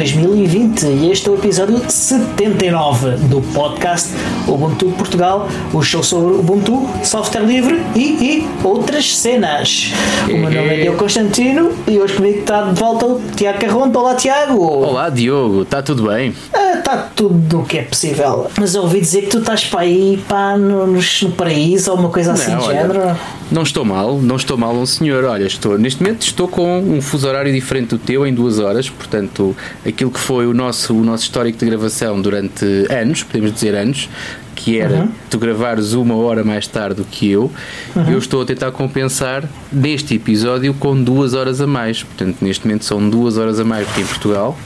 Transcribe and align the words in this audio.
2020 0.00 0.86
e 0.86 1.10
este 1.10 1.28
é 1.28 1.32
o 1.32 1.34
episódio 1.34 1.78
79 1.86 3.16
do 3.28 3.42
podcast 3.52 4.08
Ubuntu 4.48 4.86
Portugal, 4.92 5.46
o 5.74 5.82
show 5.82 6.02
sobre 6.02 6.36
Ubuntu, 6.36 6.88
software 7.04 7.42
livre 7.42 7.78
e, 7.94 8.00
e 8.00 8.48
outras 8.64 9.14
cenas. 9.14 9.92
O 10.24 10.32
meu 10.32 10.50
nome 10.50 10.68
é 10.68 10.82
Diogo 10.84 10.96
Constantino 10.96 11.72
e 11.86 11.98
hoje 11.98 12.14
comigo 12.14 12.38
está 12.38 12.62
de 12.62 12.80
volta 12.80 13.04
o 13.04 13.20
Tiago 13.36 13.58
Carronto. 13.58 13.98
Olá, 13.98 14.14
Tiago! 14.14 14.64
Olá, 14.64 15.10
Diogo, 15.10 15.62
está 15.62 15.82
tudo 15.82 16.08
bem? 16.08 16.34
Está 16.78 16.96
tudo 17.14 17.60
o 17.60 17.64
que 17.66 17.76
é 17.76 17.82
possível. 17.82 18.50
Mas 18.58 18.74
eu 18.74 18.80
ouvi 18.80 19.00
dizer 19.00 19.24
que 19.24 19.28
tu 19.28 19.40
estás 19.40 19.66
para 19.66 19.80
aí 19.80 20.18
pá, 20.26 20.56
no, 20.56 20.86
no 20.86 21.32
paraíso 21.32 21.90
ou 21.90 21.98
uma 21.98 22.08
coisa 22.08 22.32
assim 22.32 22.56
de 22.56 22.64
género. 22.64 23.18
Não 23.50 23.62
estou 23.62 23.84
mal, 23.84 24.20
não 24.22 24.36
estou 24.36 24.56
mal, 24.56 24.72
um 24.76 24.86
senhor. 24.86 25.24
Olha, 25.24 25.44
estou, 25.44 25.76
neste 25.76 26.00
momento 26.00 26.22
estou 26.22 26.46
com 26.46 26.78
um 26.80 27.02
fuso 27.02 27.26
horário 27.26 27.52
diferente 27.52 27.88
do 27.88 27.98
teu 27.98 28.24
em 28.24 28.32
duas 28.32 28.60
horas, 28.60 28.88
portanto, 28.88 29.56
aquilo 29.84 30.10
que 30.10 30.20
foi 30.20 30.46
o 30.46 30.54
nosso, 30.54 30.94
o 30.94 31.02
nosso 31.02 31.24
histórico 31.24 31.58
de 31.58 31.66
gravação 31.66 32.20
durante 32.22 32.64
anos, 32.88 33.24
podemos 33.24 33.52
dizer 33.52 33.74
anos, 33.74 34.08
que 34.54 34.78
era 34.78 35.00
uhum. 35.00 35.08
tu 35.28 35.38
gravares 35.38 35.94
uma 35.94 36.14
hora 36.14 36.44
mais 36.44 36.68
tarde 36.68 36.96
do 36.96 37.04
que 37.04 37.28
eu, 37.28 37.50
uhum. 37.96 38.10
eu 38.10 38.18
estou 38.18 38.42
a 38.42 38.44
tentar 38.44 38.70
compensar 38.70 39.48
neste 39.72 40.14
episódio 40.14 40.72
com 40.74 41.02
duas 41.02 41.34
horas 41.34 41.60
a 41.60 41.66
mais. 41.66 42.04
Portanto, 42.04 42.36
neste 42.42 42.64
momento 42.64 42.84
são 42.84 43.10
duas 43.10 43.36
horas 43.36 43.58
a 43.58 43.64
mais 43.64 43.86
do 43.88 43.94
que 43.94 44.00
em 44.00 44.06
Portugal. 44.06 44.56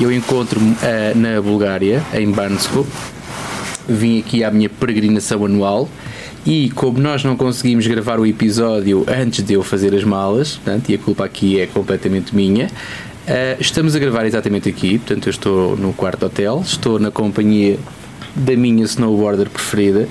Eu 0.00 0.10
encontro-me 0.10 0.72
uh, 0.72 0.76
na 1.16 1.40
Bulgária, 1.40 2.02
em 2.12 2.30
Bansko. 2.30 2.84
Vim 3.88 4.18
aqui 4.18 4.42
à 4.42 4.50
minha 4.50 4.68
peregrinação 4.68 5.44
anual 5.44 5.88
e 6.46 6.70
como 6.70 7.00
nós 7.00 7.24
não 7.24 7.36
conseguimos 7.36 7.84
gravar 7.88 8.20
o 8.20 8.24
episódio 8.24 9.04
antes 9.08 9.44
de 9.44 9.54
eu 9.54 9.64
fazer 9.64 9.92
as 9.92 10.04
malas, 10.04 10.52
portanto, 10.52 10.88
e 10.88 10.94
a 10.94 10.98
culpa 10.98 11.24
aqui 11.24 11.58
é 11.58 11.66
completamente 11.66 12.36
minha, 12.36 12.66
uh, 12.66 13.60
estamos 13.60 13.96
a 13.96 13.98
gravar 13.98 14.24
exatamente 14.26 14.68
aqui. 14.68 14.96
Portanto, 14.98 15.26
eu 15.26 15.30
estou 15.30 15.76
no 15.76 15.92
quarto 15.92 16.26
hotel, 16.26 16.62
estou 16.64 17.00
na 17.00 17.10
companhia 17.10 17.76
da 18.36 18.54
minha 18.54 18.84
snowboarder 18.84 19.50
preferida. 19.50 20.08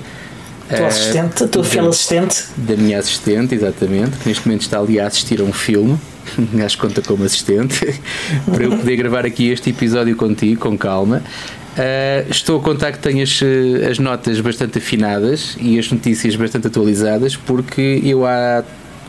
A 0.68 0.74
tua 0.74 0.84
uh, 0.84 0.88
assistente, 0.88 1.44
a 1.44 1.48
tua 1.48 1.64
fiel 1.64 1.88
assistente. 1.88 2.44
Da 2.54 2.76
minha 2.76 2.98
assistente, 2.98 3.54
exatamente, 3.54 4.18
que 4.18 4.28
neste 4.28 4.46
momento 4.46 4.60
está 4.60 4.78
ali 4.78 5.00
a 5.00 5.06
assistir 5.06 5.40
a 5.40 5.44
um 5.44 5.54
filme, 5.54 5.98
acho 6.62 6.76
que 6.76 6.82
conta 6.86 7.00
como 7.00 7.24
assistente, 7.24 7.98
para 8.44 8.62
eu 8.62 8.76
poder 8.76 8.96
gravar 8.96 9.24
aqui 9.24 9.48
este 9.48 9.70
episódio 9.70 10.14
contigo, 10.16 10.60
com 10.60 10.76
calma. 10.76 11.22
Uh, 11.76 12.30
estou 12.30 12.58
a 12.58 12.62
contar 12.62 12.92
que 12.92 12.98
tenho 12.98 13.22
as, 13.22 13.42
eh, 13.42 13.86
as 13.90 13.98
notas 13.98 14.40
bastante 14.40 14.78
afinadas 14.78 15.58
e 15.60 15.78
as 15.78 15.92
notícias 15.92 16.34
bastante 16.34 16.68
atualizadas, 16.68 17.36
porque 17.36 18.00
eu 18.02 18.24
há 18.24 18.64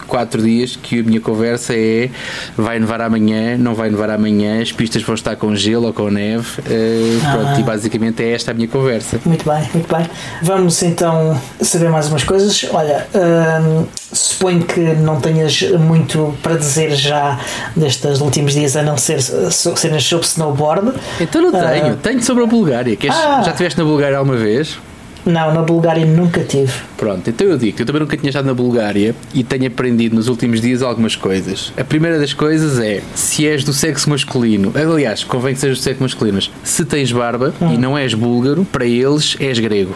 quatro 0.08 0.42
dias 0.42 0.76
que 0.76 1.00
a 1.00 1.04
minha 1.04 1.22
conversa 1.22 1.74
é 1.76 2.10
vai 2.56 2.80
nevar 2.80 3.02
amanhã, 3.02 3.58
não 3.58 3.76
vai 3.76 3.90
nevar 3.90 4.10
amanhã, 4.10 4.62
as 4.62 4.72
pistas 4.72 5.04
vão 5.04 5.16
estar 5.16 5.36
com 5.36 5.56
gelo 5.56 5.88
ou 5.88 5.94
com 5.94 6.10
neve. 6.10 6.46
Uh, 6.62 7.22
ah. 7.26 7.32
pronto, 7.32 7.60
e 7.60 7.64
basicamente 7.64 8.24
é 8.24 8.32
esta 8.32 8.52
a 8.52 8.54
minha 8.54 8.68
conversa. 8.68 9.20
Muito 9.26 9.48
bem, 9.48 9.70
muito 9.74 9.96
bem. 9.96 10.08
Vamos 10.42 10.82
então 10.82 11.40
saber 11.62 11.90
mais 11.90 12.08
umas 12.08 12.24
coisas. 12.24 12.66
Olha, 12.72 13.08
uh, 13.14 13.88
suponho 14.12 14.64
que 14.64 14.80
não 14.80 15.20
tenhas 15.20 15.62
muito 15.80 16.36
para 16.42 16.58
dizer 16.58 16.92
já 16.96 17.40
destes 17.76 18.22
últimos 18.22 18.54
dias 18.54 18.76
a 18.76 18.84
não 18.84 18.98
ser 18.98 19.22
cenas 19.22 20.04
sobre 20.04 20.26
snowboard. 20.26 20.94
Então 21.20 21.42
não 21.42 21.52
tenho, 21.52 21.94
uh, 21.94 21.98
tenho 21.98 22.24
sobre 22.24 22.44
a 22.44 22.48
Bulgária. 22.48 22.96
Queres, 22.96 23.16
ah. 23.16 23.42
Já 23.44 23.52
estiveste 23.52 23.78
na 23.78 23.86
Bulgária 23.86 24.18
alguma 24.18 24.38
vez? 24.38 24.78
Não, 25.28 25.54
na 25.54 25.62
Bulgária 25.62 26.06
nunca 26.06 26.42
tive. 26.42 26.72
Pronto, 26.96 27.30
então 27.30 27.46
eu 27.46 27.58
digo 27.58 27.82
eu 27.82 27.86
também 27.86 28.02
nunca 28.02 28.16
tinha 28.16 28.30
estado 28.30 28.46
na 28.46 28.54
Bulgária 28.54 29.14
e 29.34 29.44
tenho 29.44 29.68
aprendido 29.68 30.16
nos 30.16 30.30
últimos 30.30 30.62
dias 30.62 30.82
algumas 30.82 31.16
coisas. 31.16 31.74
A 31.78 31.84
primeira 31.84 32.18
das 32.18 32.34
coisas 32.34 32.80
é 32.80 33.02
se 33.14 33.46
és 33.46 33.64
do 33.64 33.74
sexo 33.74 34.10
masculino, 34.10 34.72
aliás, 34.74 35.24
convém 35.26 35.54
que 35.54 35.60
sejas 35.60 35.80
do 35.80 35.84
sexo 35.84 36.02
masculino, 36.02 36.36
mas 36.38 36.50
se 36.64 36.86
tens 36.86 37.12
barba 37.12 37.54
hum. 37.62 37.74
e 37.74 37.78
não 37.78 37.98
és 37.98 38.14
búlgaro, 38.14 38.66
para 38.66 38.86
eles 38.86 39.36
és 39.40 39.60
grego. 39.60 39.96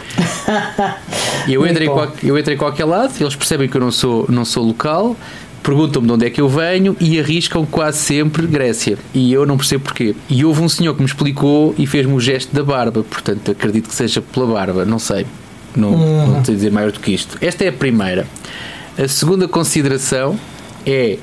eu, 1.47 1.65
entro 1.65 1.83
em 1.83 2.27
eu 2.27 2.37
entro 2.37 2.53
em 2.53 2.57
qualquer 2.57 2.85
lado, 2.85 3.13
eles 3.19 3.35
percebem 3.35 3.69
que 3.69 3.77
eu 3.77 3.81
não 3.81 3.91
sou, 3.91 4.25
não 4.29 4.43
sou 4.43 4.65
local, 4.65 5.15
perguntam-me 5.61 6.07
de 6.07 6.13
onde 6.13 6.25
é 6.25 6.29
que 6.29 6.41
eu 6.41 6.49
venho 6.49 6.95
e 6.99 7.19
arriscam 7.19 7.65
quase 7.65 7.99
sempre 7.99 8.45
Grécia. 8.47 8.97
E 9.13 9.31
eu 9.31 9.45
não 9.45 9.57
percebo 9.57 9.85
porquê. 9.85 10.15
E 10.29 10.43
houve 10.43 10.61
um 10.61 10.69
senhor 10.69 10.93
que 10.93 11.01
me 11.01 11.07
explicou 11.07 11.73
e 11.77 11.85
fez-me 11.85 12.13
o 12.13 12.19
gesto 12.19 12.53
da 12.53 12.63
barba, 12.63 13.03
portanto 13.03 13.51
acredito 13.51 13.89
que 13.89 13.95
seja 13.95 14.21
pela 14.21 14.47
barba, 14.47 14.85
não 14.85 14.99
sei. 14.99 15.25
Não, 15.75 15.89
uhum. 15.93 16.27
não 16.27 16.45
sei 16.45 16.55
dizer 16.55 16.71
maior 16.71 16.91
do 16.91 16.99
que 16.99 17.13
isto. 17.13 17.37
Esta 17.41 17.63
é 17.63 17.69
a 17.69 17.73
primeira. 17.73 18.27
A 18.97 19.07
segunda 19.07 19.47
consideração 19.47 20.37
é 20.85 21.13
eh, 21.13 21.19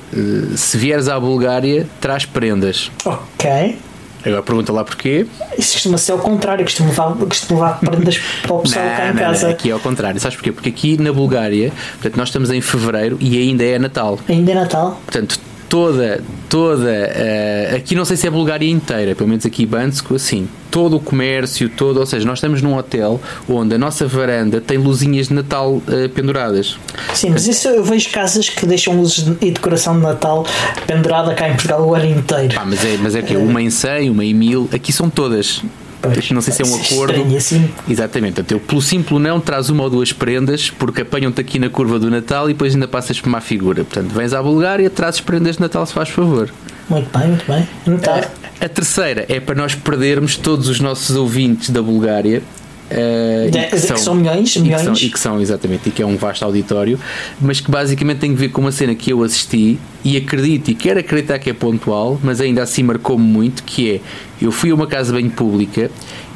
se 0.56 0.76
vieres 0.78 1.08
à 1.08 1.18
Bulgária, 1.20 1.86
traz 2.00 2.24
prendas. 2.24 2.90
Ok. 3.04 3.78
Agora 4.24 4.42
pergunta 4.42 4.72
lá 4.72 4.84
porquê. 4.84 5.26
Isso 5.56 5.74
costuma 5.74 5.98
ser 5.98 6.12
ao 6.12 6.18
contrário, 6.18 6.64
costuma 6.64 6.90
levar, 6.90 7.14
costuma 7.14 7.60
levar 7.60 7.80
prendas 7.80 8.18
para 8.42 8.52
o 8.52 8.60
pessoal 8.60 8.84
cá 8.84 9.04
em 9.06 9.14
não, 9.14 9.20
casa. 9.20 9.46
Não, 9.46 9.52
aqui 9.52 9.70
é 9.70 9.72
ao 9.72 9.80
contrário. 9.80 10.20
Sabes 10.20 10.36
porquê? 10.36 10.52
Porque 10.52 10.68
aqui 10.68 11.00
na 11.00 11.12
Bulgária, 11.12 11.72
portanto, 11.94 12.16
nós 12.16 12.28
estamos 12.28 12.50
em 12.50 12.60
fevereiro 12.60 13.16
e 13.20 13.38
ainda 13.38 13.64
é 13.64 13.78
Natal. 13.78 14.18
Ainda 14.28 14.52
é 14.52 14.54
Natal. 14.54 15.00
Portanto, 15.04 15.38
toda, 15.68 16.22
toda, 16.48 16.90
uh, 16.90 17.76
aqui 17.76 17.94
não 17.94 18.04
sei 18.04 18.16
se 18.16 18.26
é 18.26 18.28
a 18.28 18.32
Bulgária 18.32 18.68
inteira, 18.68 19.14
pelo 19.14 19.28
menos 19.28 19.44
aqui 19.44 19.66
Bansko, 19.66 20.14
assim, 20.14 20.48
todo 20.70 20.96
o 20.96 21.00
comércio, 21.00 21.68
todo, 21.68 22.00
ou 22.00 22.06
seja, 22.06 22.26
nós 22.26 22.38
estamos 22.38 22.62
num 22.62 22.76
hotel 22.76 23.20
onde 23.48 23.74
a 23.74 23.78
nossa 23.78 24.06
varanda 24.06 24.60
tem 24.60 24.78
luzinhas 24.78 25.28
de 25.28 25.34
Natal 25.34 25.74
uh, 25.74 26.08
penduradas. 26.14 26.78
Sim, 27.14 27.30
mas 27.30 27.46
isso 27.46 27.68
eu 27.68 27.84
vejo 27.84 28.10
casas 28.10 28.48
que 28.48 28.66
deixam 28.66 28.96
luzes 28.96 29.26
e 29.40 29.50
decoração 29.50 29.94
de 29.96 30.02
Natal 30.02 30.46
pendurada 30.86 31.34
cá 31.34 31.48
em 31.48 31.52
Portugal 31.52 31.82
o 31.82 31.94
ano 31.94 32.06
inteiro. 32.06 32.54
Ah, 32.58 32.64
mas 32.64 32.84
é, 32.84 32.96
mas 32.96 33.14
é 33.14 33.22
que 33.22 33.36
uma 33.36 33.60
em 33.60 33.70
100, 33.70 34.10
uma 34.10 34.24
em 34.24 34.34
1000, 34.34 34.70
aqui 34.72 34.92
são 34.92 35.10
todas. 35.10 35.62
Pois, 36.00 36.30
não 36.30 36.40
sei 36.40 36.52
se 36.52 36.62
é 36.62 36.66
um 36.66 36.74
acordo. 36.74 37.36
Assim. 37.36 37.68
Exatamente. 37.88 38.44
Eu, 38.50 38.60
pelo 38.60 38.80
simples 38.80 39.20
não, 39.20 39.40
traz 39.40 39.68
uma 39.68 39.84
ou 39.84 39.90
duas 39.90 40.12
prendas, 40.12 40.70
porque 40.70 41.02
apanham-te 41.02 41.40
aqui 41.40 41.58
na 41.58 41.68
curva 41.68 41.98
do 41.98 42.08
Natal 42.10 42.48
e 42.48 42.52
depois 42.52 42.74
ainda 42.74 42.86
passas 42.86 43.20
por 43.20 43.28
uma 43.28 43.40
figura. 43.40 43.84
Portanto, 43.84 44.12
vens 44.12 44.32
à 44.32 44.42
Bulgária, 44.42 44.88
trazes 44.88 45.20
prendas 45.20 45.56
de 45.56 45.62
Natal, 45.62 45.84
se 45.86 45.92
faz 45.92 46.08
favor. 46.08 46.50
Muito 46.88 47.18
bem, 47.18 47.28
muito 47.28 47.46
bem. 47.46 48.24
A, 48.60 48.64
a 48.64 48.68
terceira 48.68 49.26
é 49.28 49.40
para 49.40 49.54
nós 49.54 49.74
perdermos 49.74 50.36
todos 50.36 50.68
os 50.68 50.80
nossos 50.80 51.16
ouvintes 51.16 51.70
da 51.70 51.82
Bulgária 51.82 52.42
Uh, 52.90 53.50
de, 53.50 53.66
que, 53.66 53.78
são, 53.78 53.96
que, 53.96 54.02
são, 54.02 54.14
milhões, 54.14 54.56
milhões. 54.56 54.80
E 54.80 54.84
que, 54.84 54.84
são, 54.84 54.94
e 54.94 55.10
que 55.10 55.20
são, 55.20 55.40
exatamente, 55.40 55.88
e 55.88 55.92
que 55.92 56.02
é 56.02 56.06
um 56.06 56.16
vasto 56.16 56.44
auditório, 56.44 56.98
mas 57.38 57.60
que 57.60 57.70
basicamente 57.70 58.18
tem 58.18 58.32
a 58.32 58.34
ver 58.34 58.48
com 58.48 58.62
uma 58.62 58.72
cena 58.72 58.94
que 58.94 59.12
eu 59.12 59.22
assisti 59.22 59.78
e 60.02 60.16
acredito 60.16 60.70
e 60.70 60.74
quero 60.74 60.98
acreditar 60.98 61.38
que 61.38 61.50
é 61.50 61.52
pontual, 61.52 62.18
mas 62.22 62.40
ainda 62.40 62.62
assim 62.62 62.82
marcou-me 62.82 63.24
muito, 63.24 63.62
que 63.62 63.96
é, 63.96 64.00
eu 64.40 64.50
fui 64.50 64.70
a 64.70 64.74
uma 64.74 64.86
casa 64.86 65.12
bem 65.12 65.28
pública 65.28 65.90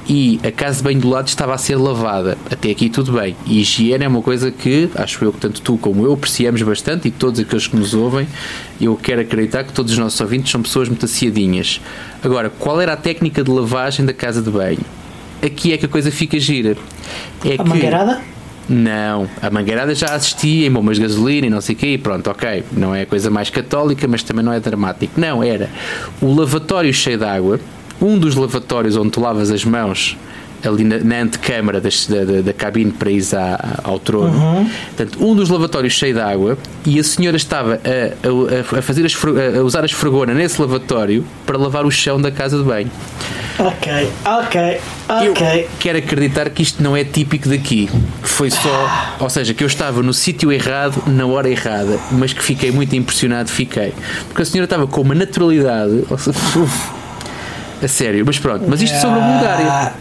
e 0.09 0.41
a 0.43 0.51
casa 0.51 0.79
de 0.79 0.83
banho 0.83 1.01
do 1.01 1.09
lado 1.09 1.29
estava 1.29 1.55
a 1.55 1.59
ser 1.59 1.77
lavada. 1.77 2.37
Até 2.51 2.71
aqui 2.71 2.91
tudo 2.91 3.13
bem. 3.13 3.37
E 3.47 3.61
higiene 3.61 4.05
é 4.05 4.09
uma 4.09 4.23
coisa 4.23 4.51
que 4.51 4.91
acho 4.95 5.25
eu 5.25 5.33
que 5.33 5.39
tanto 5.39 5.61
tu 5.63 5.79
como 5.79 6.05
eu 6.05 6.13
apreciamos 6.13 6.61
bastante 6.63 7.09
e 7.09 7.11
todos 7.11 7.41
aqueles 7.41 7.67
que 7.67 7.77
nos 7.77 7.95
ouvem, 7.95 8.27
eu 8.81 8.97
quero 8.97 9.21
acreditar 9.21 9.65
que 9.65 9.73
todos 9.73 9.93
os 9.93 9.99
nossos 9.99 10.21
ouvintes 10.21 10.51
são 10.51 10.61
pessoas 10.61 10.89
muito 10.89 11.05
aciadinhas. 11.05 11.81
Agora, 12.23 12.51
qual 12.51 12.81
era 12.81 12.95
a 12.95 12.97
técnica 12.97 13.43
de 13.43 13.51
lavagem 13.51 14.05
da 14.05 14.13
casa 14.13 14.43
de 14.43 14.51
banho? 14.51 14.81
Aqui 15.45 15.73
é 15.73 15.79
que 15.79 15.87
a 15.87 15.89
coisa 15.89 16.11
fica 16.11 16.39
gira. 16.39 16.77
É 17.45 17.55
a 17.55 17.59
que, 17.59 17.69
mangueirada? 17.69 18.21
Não, 18.69 19.29
a 19.41 19.51
mangueirada 19.51 19.95
já 19.95 20.15
assisti 20.15 20.65
em 20.65 20.71
bombas 20.71 20.97
de 20.97 21.03
gasolina 21.03 21.47
e 21.47 21.51
não 21.51 21.61
sei 21.61 21.75
o 21.75 21.79
quê, 21.79 21.87
e 21.95 21.99
pronto, 21.99 22.31
ok. 22.31 22.65
Não 22.73 22.95
é 22.95 23.03
a 23.03 23.07
coisa 23.07 23.31
mais 23.31 23.51
católica, 23.51 24.07
mas 24.07 24.23
também 24.23 24.45
não 24.45 24.53
é 24.53 24.61
dramático. 24.61 25.21
Não, 25.21 25.43
era 25.43 25.69
o 26.21 26.33
lavatório 26.33 26.93
cheio 26.93 27.19
de 27.19 27.25
água, 27.25 27.61
um 28.01 28.19
dos 28.19 28.35
lavatórios 28.35 28.97
onde 28.97 29.11
tu 29.11 29.21
lavas 29.21 29.51
as 29.51 29.65
mãos 29.65 30.17
ali 30.65 30.85
na, 30.85 30.99
na 30.99 31.23
antecâmara 31.23 31.81
das, 31.81 32.07
da, 32.07 32.25
da, 32.25 32.41
da, 32.41 32.53
cabine 32.53 32.93
para 32.93 33.11
ir 33.11 33.23
à, 33.35 33.81
ao 33.85 33.99
trono. 33.99 34.37
Uhum. 34.37 34.71
Portanto, 34.97 35.25
um 35.25 35.35
dos 35.35 35.49
lavatórios 35.49 35.93
cheio 35.93 36.15
de 36.15 36.21
água 36.21 36.57
e 36.87 36.99
a 36.99 37.05
senhora 37.05 37.37
estava 37.37 37.75
a, 37.75 38.77
a, 38.77 38.79
a 38.79 38.83
fazer 38.83 39.05
as, 39.05 39.17
a 39.59 39.63
usar 39.63 39.83
a 39.83 39.87
esfregona 39.87 40.35
nesse 40.35 40.61
lavatório 40.61 41.25
para 41.45 41.59
lavar 41.59 41.85
o 41.85 41.91
chão 41.91 42.21
da 42.21 42.31
casa 42.31 42.59
de 42.59 42.65
banho. 42.65 42.91
Ok, 43.59 44.11
ok, 44.25 44.81
ok. 45.09 45.61
Eu 45.63 45.69
quero 45.79 45.99
acreditar 45.99 46.49
que 46.51 46.63
isto 46.63 46.83
não 46.83 46.97
é 46.97 47.05
típico 47.05 47.49
daqui. 47.49 47.89
Foi 48.23 48.51
só, 48.51 49.17
ou 49.21 49.29
seja, 49.29 49.53
que 49.53 49.63
eu 49.63 49.67
estava 49.67 50.03
no 50.03 50.15
sítio 50.15 50.51
errado, 50.51 51.03
na 51.07 51.27
hora 51.27 51.49
errada, 51.51 51.99
mas 52.13 52.33
que 52.33 52.43
fiquei 52.43 52.73
muito 52.73 52.97
impressionado, 52.97 53.51
fiquei. 53.51 53.93
Porque 54.29 54.43
a 54.43 54.45
senhora 54.45 54.65
estava 54.65 54.87
com 54.87 55.03
uma 55.03 55.15
naturalidade. 55.15 56.05
A 57.83 57.89
sério, 57.89 58.23
mas 58.25 58.39
pronto, 58.39 58.65
mas 58.69 58.81
isto 58.81 58.97
sobre 59.01 59.19
a 59.19 59.23
Bulgária. 59.25 59.93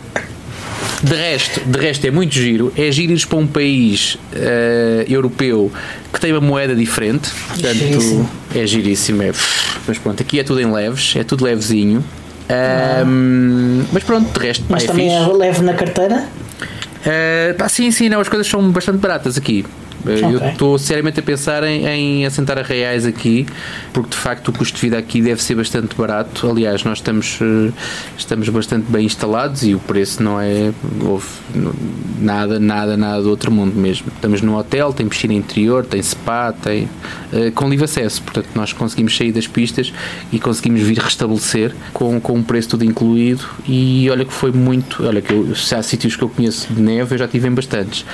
De 1.04 1.16
resto, 1.16 1.62
de 1.62 1.80
resto 1.80 2.06
é 2.06 2.12
muito 2.12 2.34
giro. 2.34 2.72
É 2.78 2.92
giro 2.92 3.14
ir 3.14 3.26
para 3.26 3.38
um 3.38 3.48
país 3.48 4.16
uh, 4.34 5.12
europeu 5.12 5.72
que 6.14 6.20
tem 6.20 6.32
uma 6.32 6.42
moeda 6.42 6.76
diferente. 6.76 7.30
Portanto, 7.48 7.76
giríssimo. 7.76 8.30
é 8.54 8.68
giríssimo. 8.68 9.24
É, 9.24 9.32
mas 9.88 9.98
pronto, 9.98 10.22
aqui 10.22 10.40
é 10.40 10.44
tudo 10.44 10.62
em 10.62 10.72
leves, 10.72 11.16
é 11.16 11.24
tudo 11.24 11.44
levezinho. 11.44 12.04
Um, 13.08 13.84
mas 13.92 14.04
pronto, 14.04 14.38
de 14.38 14.46
resto, 14.46 14.66
mas 14.68 14.84
pá, 14.84 14.92
também 14.92 15.10
é, 15.10 15.20
é 15.20 15.28
leve 15.28 15.62
na 15.62 15.74
carteira? 15.74 16.28
Uh, 17.06 17.56
pá, 17.58 17.70
sim, 17.70 17.90
sim, 17.92 18.10
não, 18.10 18.20
as 18.20 18.28
coisas 18.28 18.48
são 18.48 18.70
bastante 18.72 18.98
baratas 18.98 19.38
aqui. 19.38 19.66
Eu 20.06 20.38
Ok. 20.38 20.50
estou 20.50 20.78
seriamente 20.78 21.20
a 21.20 21.24
pensar 21.24 21.64
em, 21.64 21.86
em 21.86 22.26
assentar 22.26 22.58
a 22.58 22.62
reais 22.62 23.06
aqui, 23.06 23.46
porque 23.94 24.10
de 24.10 24.18
facto 24.18 24.48
o 24.50 24.54
custo 24.54 24.76
de 24.76 24.82
vida 24.82 24.98
aqui 24.98 25.22
deve 25.22 25.42
ser 25.42 25.56
bastante 25.56 25.96
barato. 25.96 26.50
Aliás, 26.50 26.84
nós 26.84 26.98
estamos, 27.00 27.40
eh, 27.42 27.72
estamos 28.18 28.50
bastante 28.50 28.90
bem 28.92 29.06
instalados 29.06 29.64
e 29.64 29.76
o 29.76 29.80
preço 29.80 30.22
não 30.24 30.40
é 30.40 30.72
houve, 31.02 31.28
nada, 32.20 32.60
nada, 32.60 32.98
nada 32.98 33.22
do 33.22 33.30
outro 33.30 33.52
mundo 33.52 33.76
mesmo. 33.76 34.08
Estamos 34.16 34.42
num 34.42 34.56
hotel, 34.56 34.94
tem 34.94 35.08
piscina 35.08 35.34
interior, 35.34 35.86
tem 35.86 36.02
spa, 36.02 36.52
tem 36.52 36.88
eh, 37.34 37.52
com 37.52 37.70
livre 37.70 37.86
acesso. 37.86 38.22
Portanto, 38.24 38.48
nós 38.56 38.74
conseguimos 38.74 39.16
sair 39.16 39.32
das 39.32 39.48
pistas 39.48 39.94
e 40.32 40.40
conseguimos 40.40 40.82
vir 40.82 40.98
restabelecer 40.98 41.74
com, 41.94 42.20
com 42.20 42.34
um 42.34 42.44
preço 42.44 42.70
tudo 42.70 42.84
incluído. 42.86 43.46
E 43.68 44.10
olha 44.10 44.26
que 44.26 44.34
foi 44.34 44.52
muito. 44.52 45.06
Olha, 45.06 45.22
que 45.22 45.32
eu, 45.34 45.56
se 45.56 45.76
há 45.76 45.84
sítios 45.84 46.16
que 46.16 46.24
eu 46.24 46.30
conheço 46.30 46.74
de 46.74 46.82
neve, 46.82 47.14
eu 47.16 47.20
já 47.20 47.28
tive 47.28 47.48
em 47.48 47.52
bastantes. 47.52 48.06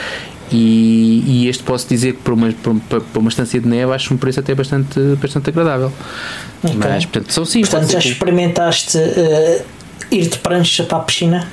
E, 0.51 1.23
e 1.25 1.47
este 1.47 1.63
posso 1.63 1.87
dizer 1.87 2.13
que 2.13 2.21
para 2.21 2.33
uma, 2.33 2.53
para, 2.89 3.01
para 3.01 3.19
uma 3.19 3.29
estância 3.29 3.59
de 3.59 3.67
neve 3.67 3.91
acho 3.91 4.13
um 4.13 4.17
preço 4.17 4.39
até 4.39 4.55
bastante, 4.55 4.99
bastante 5.21 5.49
agradável. 5.49 5.91
Ok. 6.63 6.75
Mas, 6.77 7.05
portanto, 7.05 7.33
são 7.33 7.45
sim. 7.45 7.61
Portanto, 7.61 7.91
já 7.91 7.99
experimentaste 7.99 8.97
eh, 8.97 9.65
ir 10.11 10.27
de 10.27 10.37
prancha 10.39 10.83
para 10.83 10.97
a 10.97 11.01
piscina? 11.01 11.47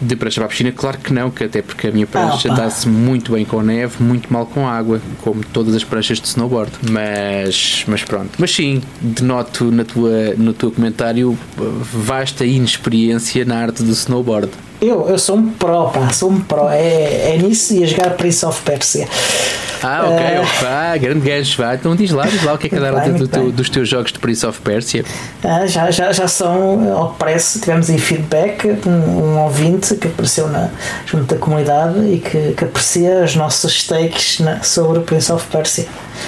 De 0.00 0.14
prancha 0.14 0.40
para 0.40 0.46
a 0.46 0.48
piscina, 0.48 0.72
claro 0.72 0.98
que 0.98 1.12
não, 1.12 1.30
que 1.30 1.44
até 1.44 1.62
porque 1.62 1.88
a 1.88 1.90
minha 1.90 2.06
prancha 2.06 2.52
Ah, 2.52 2.54
dá-se 2.54 2.86
muito 2.88 3.32
bem 3.32 3.44
com 3.44 3.62
neve, 3.62 4.02
muito 4.02 4.30
mal 4.30 4.44
com 4.46 4.68
água, 4.68 5.00
como 5.22 5.42
todas 5.44 5.74
as 5.74 5.82
pranchas 5.82 6.20
de 6.20 6.28
snowboard. 6.28 6.70
Mas, 6.90 7.84
mas 7.88 8.04
pronto. 8.04 8.30
Mas 8.38 8.54
sim, 8.54 8.82
denoto 9.00 9.70
na 9.70 9.84
tua, 9.84 10.34
no 10.36 10.52
teu 10.52 10.70
comentário 10.70 11.30
uh, 11.30 11.38
vasta 11.58 12.44
inexperiência 12.44 13.44
na 13.44 13.56
arte 13.56 13.82
do 13.82 13.92
snowboard. 13.92 14.50
Eu, 14.80 15.08
eu 15.08 15.18
sou 15.18 15.36
um 15.36 15.50
pro, 15.50 15.88
pá, 15.90 16.10
sou 16.12 16.30
um 16.30 16.40
pro. 16.40 16.68
É, 16.68 17.34
é 17.34 17.38
nisso 17.42 17.72
e 17.74 17.82
a 17.82 17.86
jogar 17.86 18.10
Prince 18.10 18.44
of 18.44 18.60
Persia. 18.62 19.08
Ah, 19.82 20.04
ok, 20.06 20.16
Eh, 20.16 20.40
opa, 20.40 20.96
grande 20.96 21.20
gancho, 21.20 21.60
vá. 21.62 21.74
Então 21.74 21.94
diz 21.94 22.10
lá, 22.10 22.26
diz 22.26 22.42
lá 22.42 22.54
o 22.54 22.58
que 22.58 22.66
é 22.66 22.70
que 22.70 22.76
dar 22.80 22.92
bem, 23.00 23.12
do, 23.12 23.52
dos 23.52 23.68
teus 23.70 23.88
jogos 23.88 24.10
de 24.12 24.18
Prince 24.18 24.44
of 24.44 24.60
Persia. 24.62 25.04
Ah, 25.44 25.66
já, 25.66 25.90
já, 25.90 26.12
já 26.12 26.26
são 26.26 26.92
ao 26.96 27.10
preço, 27.14 27.60
tivemos 27.60 27.88
aí 27.90 27.98
feedback, 27.98 28.66
um, 28.86 28.90
um 28.90 29.38
ouvinte 29.44 29.94
que 29.96 30.08
apareceu 30.08 30.48
na, 30.48 30.70
junto 31.06 31.32
da 31.34 31.38
comunidade 31.40 31.98
e 32.10 32.18
que, 32.18 32.54
que 32.54 32.64
aprecia 32.64 33.22
os 33.24 33.34
nossos 33.36 33.84
takes 33.86 34.40
na- 34.40 34.62
sobre 34.62 35.00
Prince 35.00 35.30
of 35.30 35.46
Persia. 35.48 35.86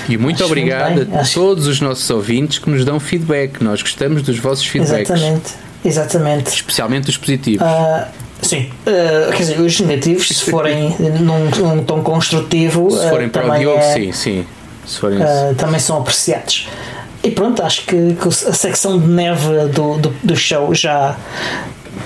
E 0.08 0.16
muito 0.18 0.36
Acho 0.36 0.46
obrigado 0.46 0.92
muito 0.94 1.08
bem, 1.10 1.18
a 1.18 1.22
acho- 1.22 1.34
todos 1.34 1.66
os 1.66 1.80
nossos 1.80 2.08
ouvintes 2.10 2.58
que 2.58 2.68
nos 2.70 2.84
dão 2.84 3.00
feedback. 3.00 3.62
Nós 3.62 3.80
gostamos 3.82 4.22
dos 4.22 4.38
vossos 4.38 4.66
feedbacks, 4.66 5.10
Exatamente, 5.10 5.50
exatamente. 5.84 6.48
especialmente 6.54 7.08
os 7.08 7.16
positivos. 7.16 7.66
Ah, 7.66 8.08
sim, 8.42 8.70
Ah, 8.86 9.30
quer 9.30 9.38
dizer, 9.38 9.60
os 9.60 9.80
negativos, 9.80 10.28
se 10.28 10.50
forem 10.50 10.94
num, 10.98 11.50
num 11.50 11.84
tom 11.84 12.02
construtivo, 12.02 12.90
Se 12.90 13.06
ah, 13.06 13.10
forem 13.10 13.28
para 13.28 13.42
o 13.42 13.46
também 13.46 13.60
Diogo, 13.60 13.78
é- 13.78 13.92
sim, 13.94 14.12
sim. 14.12 14.46
Se 14.86 14.98
forem 15.00 15.18
Uh, 15.18 15.54
também 15.56 15.78
são 15.80 15.98
apreciados. 15.98 16.66
E 17.22 17.30
pronto, 17.30 17.62
acho 17.62 17.82
que, 17.84 18.14
que 18.14 18.28
a 18.28 18.52
secção 18.54 18.98
de 18.98 19.06
neve 19.06 19.66
do, 19.74 19.98
do, 19.98 20.08
do 20.22 20.36
show 20.36 20.72
já, 20.74 21.16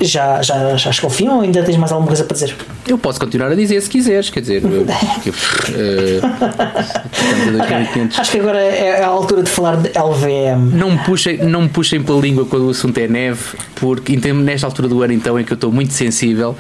já, 0.00 0.43
já, 0.43 0.77
já 0.77 0.91
chegou 0.93 1.09
ao 1.09 1.15
fim 1.15 1.29
ou 1.29 1.41
ainda 1.41 1.62
tens 1.62 1.77
mais 1.77 1.93
alguma 1.93 2.09
coisa 2.09 2.25
para 2.25 2.35
dizer? 2.35 2.55
Eu 2.87 2.99
posso 2.99 3.21
continuar 3.21 3.50
a 3.50 3.55
dizer 3.55 3.81
se 3.81 3.89
quiseres, 3.89 4.31
quer 4.31 4.41
dizer, 4.41 4.62
eu- 4.65 4.87
que, 5.23 5.29
eh, 5.31 6.21
estamos 7.12 7.61
a 7.61 7.67
2500. 7.67 8.19
Acho 8.19 8.31
que 8.33 8.39
agora 8.41 8.61
é 8.61 9.03
a 9.03 9.06
altura 9.06 9.43
de 9.43 9.50
falar 9.50 9.77
de 9.77 9.89
LVM. 9.91 10.75
Não 10.75 10.91
me, 10.93 10.99
puxem, 10.99 11.39
não 11.39 11.62
me 11.62 11.69
puxem 11.69 12.03
pela 12.03 12.21
língua 12.21 12.44
quando 12.47 12.67
o 12.67 12.71
assunto 12.71 12.99
é 12.99 13.06
neve, 13.09 13.41
porque 13.77 14.12
então, 14.15 14.35
nesta 14.35 14.67
altura 14.67 14.89
do 14.89 15.03
ano 15.03 15.12
então 15.12 15.39
em 15.39 15.44
que 15.44 15.53
eu 15.53 15.56
estou 15.56 15.71
muito 15.73 15.93
sensível, 15.93 16.56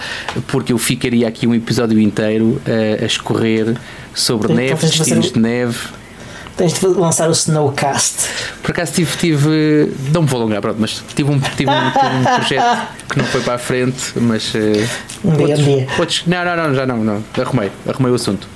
porque 0.48 0.72
eu 0.72 0.78
ficaria 0.78 1.26
aqui 1.26 1.46
um 1.46 1.54
episódio 1.54 1.98
inteiro 2.00 2.60
eh, 2.66 2.98
a 3.02 3.04
escorrer 3.06 3.74
sobre 4.14 4.52
Então 4.52 4.56
neve, 4.56 4.76
fazer 4.76 4.98
destinos 4.98 5.30
o- 5.30 5.32
de 5.34 5.40
neve. 5.40 5.78
Tens 6.62 6.74
de 6.78 6.86
lançar 6.86 7.28
o 7.28 7.32
Snowcast. 7.32 8.28
Por 8.62 8.70
acaso 8.70 8.92
tive, 8.92 9.16
tive 9.16 9.92
não 10.14 10.22
me 10.22 10.28
vou 10.28 10.40
alongar, 10.42 10.60
pronto, 10.60 10.76
mas 10.78 11.02
tive 11.12 11.28
um, 11.28 11.40
tive 11.40 11.68
um, 11.68 11.90
tive 11.90 12.14
um 12.16 12.22
projeto 12.36 12.88
que 13.10 13.18
não 13.18 13.24
foi 13.24 13.40
para 13.40 13.54
a 13.54 13.58
frente, 13.58 14.12
mas 14.14 14.52
eh, 14.54 14.86
Um 15.24 15.32
dia, 15.32 15.38
um 15.46 15.48
outros- 15.48 15.64
dia. 15.64 15.88
outros- 15.98 16.22
não, 16.28 16.44
não, 16.44 16.56
não, 16.56 16.72
já 16.76 16.86
não, 16.86 16.96
não, 16.98 17.24
arrumei, 17.40 17.72
arrumei 17.88 18.12
o 18.12 18.14
assunto. 18.14 18.46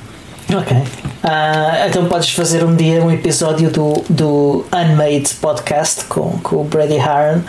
Ok. 0.55 0.77
Ah, 1.25 1.87
então 1.89 2.05
podes 2.07 2.31
fazer 2.31 2.63
um 2.65 2.77
dia 2.77 3.03
um 3.03 3.11
episódio 3.11 3.71
do, 3.71 4.05
do 4.09 4.65
Unmade 4.73 5.35
Podcast 5.41 6.05
com, 6.05 6.39
com 6.45 6.61
o 6.61 6.65
Brady 6.65 6.99
Harron 6.99 7.41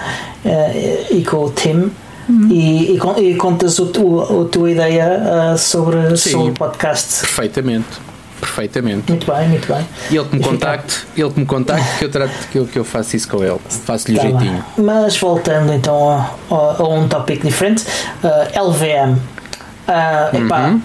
eh, 0.44 1.06
e 1.12 1.24
com 1.24 1.38
o 1.46 1.52
Tim. 1.52 1.92
Uhum. 2.28 2.48
E, 2.50 2.98
e, 3.20 3.32
e 3.32 3.36
contas 3.36 3.78
o, 3.78 3.86
a 3.86 4.50
tua 4.52 4.72
ideia 4.72 5.22
ah, 5.54 5.56
sobre, 5.56 6.18
Sim. 6.18 6.32
sobre 6.32 6.50
o 6.50 6.54
podcast. 6.56 7.20
Perfeitamente. 7.20 7.86
Perfeitamente. 8.48 9.12
Muito 9.12 9.32
bem, 9.32 9.48
muito 9.50 9.68
bem. 9.74 9.86
E 10.10 10.16
ele 10.16 10.26
que 10.26 10.36
me 10.38 10.44
contacte, 10.44 11.06
ele 11.16 11.30
que 11.32 11.40
me 11.42 11.46
contacte 11.46 11.98
que 12.00 12.06
eu 12.06 12.10
trato 12.12 12.48
que 12.52 12.58
eu, 12.60 12.66
que 12.66 12.80
eu 12.80 12.86
faço 12.86 13.16
isso 13.16 13.28
com 13.28 13.44
ele. 13.44 13.60
Faço-lhe 13.86 14.18
o 14.18 14.22
Tá 14.22 14.28
jeitinho. 14.30 14.64
bem. 14.78 14.86
Mas 14.86 15.18
voltando 15.18 15.74
então 15.74 16.10
a, 16.10 16.32
a- 16.50 16.76
a 16.80 16.84
um 16.88 17.08
tópico 17.08 17.46
diferente, 17.46 17.84
ah, 18.24 18.48
LVM. 18.62 19.18
Ah, 19.88 20.30
epá, 20.34 20.68
Uhum. 20.70 20.82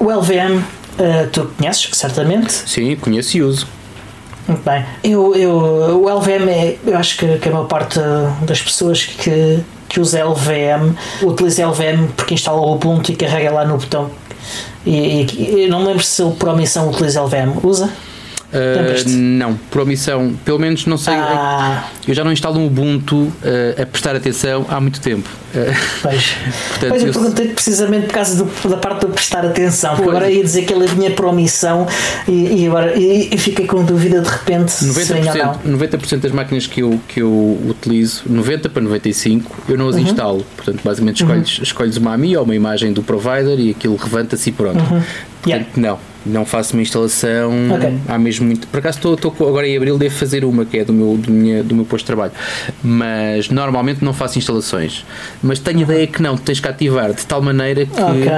O 0.00 0.10
LVM 0.10 0.62
ah, 0.98 1.28
tu 1.32 1.50
conheces, 1.58 1.88
certamente. 1.92 2.52
Sim, 2.52 2.96
conheço 2.96 3.36
e 3.36 3.42
uso. 3.42 3.66
Muito 4.48 4.62
bem. 4.62 4.84
Eu, 5.02 5.34
eu, 5.34 5.50
o 6.02 6.08
LVM, 6.18 6.48
é, 6.50 6.76
eu 6.86 6.96
acho 6.98 7.16
que, 7.16 7.38
que 7.38 7.48
a 7.48 7.52
maior 7.52 7.64
parte 7.66 7.98
das 8.42 8.60
pessoas 8.60 9.04
que, 9.04 9.60
que 9.88 10.00
usa 10.00 10.22
LVM 10.22 10.94
utiliza 11.22 11.66
LVM 11.66 12.08
porque 12.16 12.34
instala 12.34 12.60
o 12.60 12.74
Ubuntu 12.74 13.10
e 13.12 13.16
carrega 13.16 13.50
lá 13.50 13.64
no 13.64 13.78
botão. 13.78 14.10
E, 14.84 15.22
e- 15.22 15.68
não 15.68 15.84
lembro 15.84 16.02
se 16.02 16.22
ele 16.22 16.32
por 16.32 16.48
omissão 16.48 16.88
utiliza 16.90 17.20
LVM. 17.22 17.58
Usa? 17.62 17.90
Uh, 18.54 19.08
não, 19.10 19.54
por 19.70 19.82
omissão, 19.82 20.34
pelo 20.44 20.58
menos 20.60 20.86
não 20.86 20.96
sei. 20.96 21.14
Ah, 21.14 21.88
Eu 22.06 22.14
já 22.14 22.22
não 22.22 22.30
instalo 22.32 22.58
um 22.60 22.66
Ubuntu 22.66 23.16
uh, 23.16 23.32
a 23.82 23.84
prestar 23.86 24.14
atenção 24.14 24.64
há 24.68 24.80
muito 24.80 25.00
tempo. 25.00 25.28
Uh, 25.54 25.74
pois. 26.02 26.34
portanto, 26.70 26.88
Pois 26.90 27.02
eu 27.02 27.08
eu- 27.08 27.12
perguntei 27.14 27.48
precisamente 27.48 28.06
por 28.06 28.12
causa 28.14 28.44
do- 28.44 28.68
da 28.68 28.76
parte 28.76 29.06
de 29.06 29.12
prestar 29.12 29.44
atenção, 29.44 29.96
porque 29.96 30.08
agora 30.10 30.30
ia 30.30 30.42
dizer 30.42 30.62
que 30.64 30.72
ele 30.72 30.86
vinha 30.86 31.10
por 31.10 31.24
omissão 31.26 31.86
e, 32.28 32.62
e 32.62 32.66
agora 32.68 32.96
e, 32.96 33.28
e 33.34 33.38
fiquei 33.38 33.66
com 33.66 33.84
dúvida 33.84 34.20
de 34.20 34.28
repente 34.28 34.70
se 34.70 34.86
vem 34.90 35.18
ou 35.18 35.24
não. 35.24 35.54
90%, 35.54 35.58
90 35.64 36.16
das 36.18 36.32
máquinas 36.32 36.66
que 36.66 36.80
eu, 36.82 37.00
que 37.08 37.20
eu 37.22 37.58
utilizo, 37.68 38.22
90 38.26 38.68
para 38.68 38.82
95, 38.82 39.56
eu 39.68 39.72
Uhum. 39.74 39.80
não 39.82 39.88
as 39.88 39.96
instalo. 39.96 40.46
Portanto, 40.56 40.80
basicamente 40.84 41.22
escolhes, 41.22 41.58
escolhes 41.62 41.96
uma 41.96 42.14
AMI 42.14 42.36
ou 42.36 42.44
uma 42.44 42.54
imagem 42.54 42.92
do 42.92 43.02
provider 43.02 43.58
e 43.58 43.70
aquilo 43.70 43.98
levanta-se 44.02 44.50
e 44.50 44.52
pronto. 44.52 44.74
Portanto, 44.78 44.92
Uhum. 44.94 45.02
Yeah. 45.46 45.66
não, 45.76 45.98
não 46.26 46.44
faço 46.44 46.74
uma 46.74 46.82
instalação. 46.82 47.52
Ok. 47.74 47.98
Há 48.08 48.18
mesmo 48.18 48.46
muito. 48.46 48.66
Por 48.68 48.78
acaso 48.78 48.98
estou, 48.98 49.14
estou 49.14 49.48
agora 49.48 49.66
em 49.68 49.76
abril, 49.76 49.98
devo 49.98 50.14
fazer 50.14 50.44
uma 50.44 50.64
que 50.64 50.78
é 50.78 50.84
do 50.84 50.92
meu, 50.92 51.16
do, 51.16 51.30
minha, 51.30 51.62
do 51.62 51.74
meu 51.74 51.84
posto 51.84 52.04
de 52.04 52.06
trabalho. 52.06 52.32
Mas 52.82 53.48
normalmente 53.48 54.04
não 54.04 54.12
faço 54.12 54.38
instalações. 54.38 55.04
Mas 55.42 55.58
tenho 55.58 55.80
ideia 55.80 56.06
que 56.06 56.20
não, 56.22 56.36
tens 56.36 56.60
que 56.60 56.68
ativar 56.68 57.12
de 57.12 57.24
tal 57.26 57.40
maneira 57.42 57.86
que. 57.86 58.00
Ok. 58.00 58.28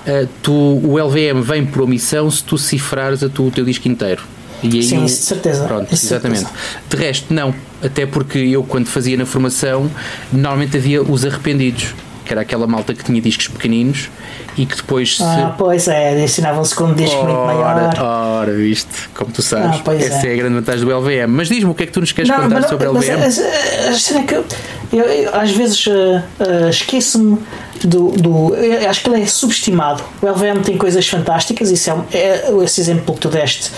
Uh, 0.00 0.28
tu, 0.42 0.52
o 0.52 0.96
LVM 0.98 1.42
vem 1.42 1.64
por 1.66 1.82
omissão 1.82 2.30
se 2.30 2.42
tu 2.42 2.56
cifrares 2.56 3.22
a 3.22 3.28
tu, 3.28 3.46
o 3.46 3.50
teu 3.50 3.64
disco 3.64 3.86
inteiro. 3.86 4.22
E 4.62 4.68
aí 4.76 4.82
Sim, 4.82 4.98
o- 4.98 5.04
isso 5.04 5.20
de 5.20 5.24
certeza. 5.26 5.64
Pronto, 5.66 5.92
exatamente. 5.92 6.40
certeza. 6.40 6.60
De 6.88 6.96
resto, 6.96 7.32
não. 7.34 7.54
Até 7.82 8.04
porque 8.06 8.38
eu, 8.38 8.62
quando 8.62 8.86
fazia 8.86 9.16
na 9.16 9.24
formação, 9.26 9.90
normalmente 10.32 10.76
havia 10.76 11.02
os 11.02 11.24
arrependidos, 11.24 11.94
que 12.30 12.34
era 12.34 12.42
aquela 12.42 12.64
malta 12.64 12.94
que 12.94 13.02
tinha 13.02 13.20
discos 13.20 13.48
pequeninos 13.48 14.08
e 14.56 14.64
que 14.64 14.76
depois 14.76 15.16
se. 15.16 15.22
Ah, 15.24 15.52
pois 15.58 15.88
é, 15.88 16.22
ensinavam-se 16.22 16.72
com 16.76 16.84
um 16.84 16.94
disco 16.94 17.16
muito 17.24 17.36
maior. 17.40 17.90
Ora, 17.92 18.02
ora, 18.04 18.52
viste, 18.52 18.86
como 19.16 19.32
tu 19.32 19.42
sabes, 19.42 19.80
Ah, 19.80 19.82
pois 19.84 20.00
essa 20.00 20.28
é. 20.28 20.30
é. 20.30 20.34
a 20.34 20.36
grande 20.36 20.54
vantagem 20.54 20.84
do 20.86 20.96
LVM. 20.96 21.26
Mas 21.28 21.48
diz-me 21.48 21.70
o 21.70 21.74
que 21.74 21.82
é 21.82 21.86
que 21.86 21.92
tu 21.92 22.00
nos 22.00 22.12
queres 22.12 22.30
contar 22.30 22.48
mas 22.48 22.66
sobre 22.68 22.86
o 22.86 22.94
mas 22.94 23.08
LVM? 23.08 23.98
cena 23.98 24.20
é 24.20 24.22
que 24.22 24.34
eu, 24.36 24.44
eu- 24.92 25.04
eu 25.04 25.34
às 25.34 25.50
vezes 25.50 25.84
uh, 25.88 25.90
uh, 26.38 26.68
esqueço-me 26.70 27.38
do, 27.82 28.10
do. 28.12 28.54
acho 28.88 29.02
que 29.02 29.10
ele 29.10 29.22
é 29.22 29.26
subestimado. 29.26 30.02
O 30.22 30.26
LVM 30.26 30.60
tem 30.62 30.76
coisas 30.78 31.08
fantásticas, 31.08 31.68
isso 31.70 31.90
é, 32.12 32.16
é- 32.16 32.50
esse 32.62 32.80
exemplo 32.80 33.12
que 33.14 33.20
tu 33.22 33.28
deste 33.28 33.72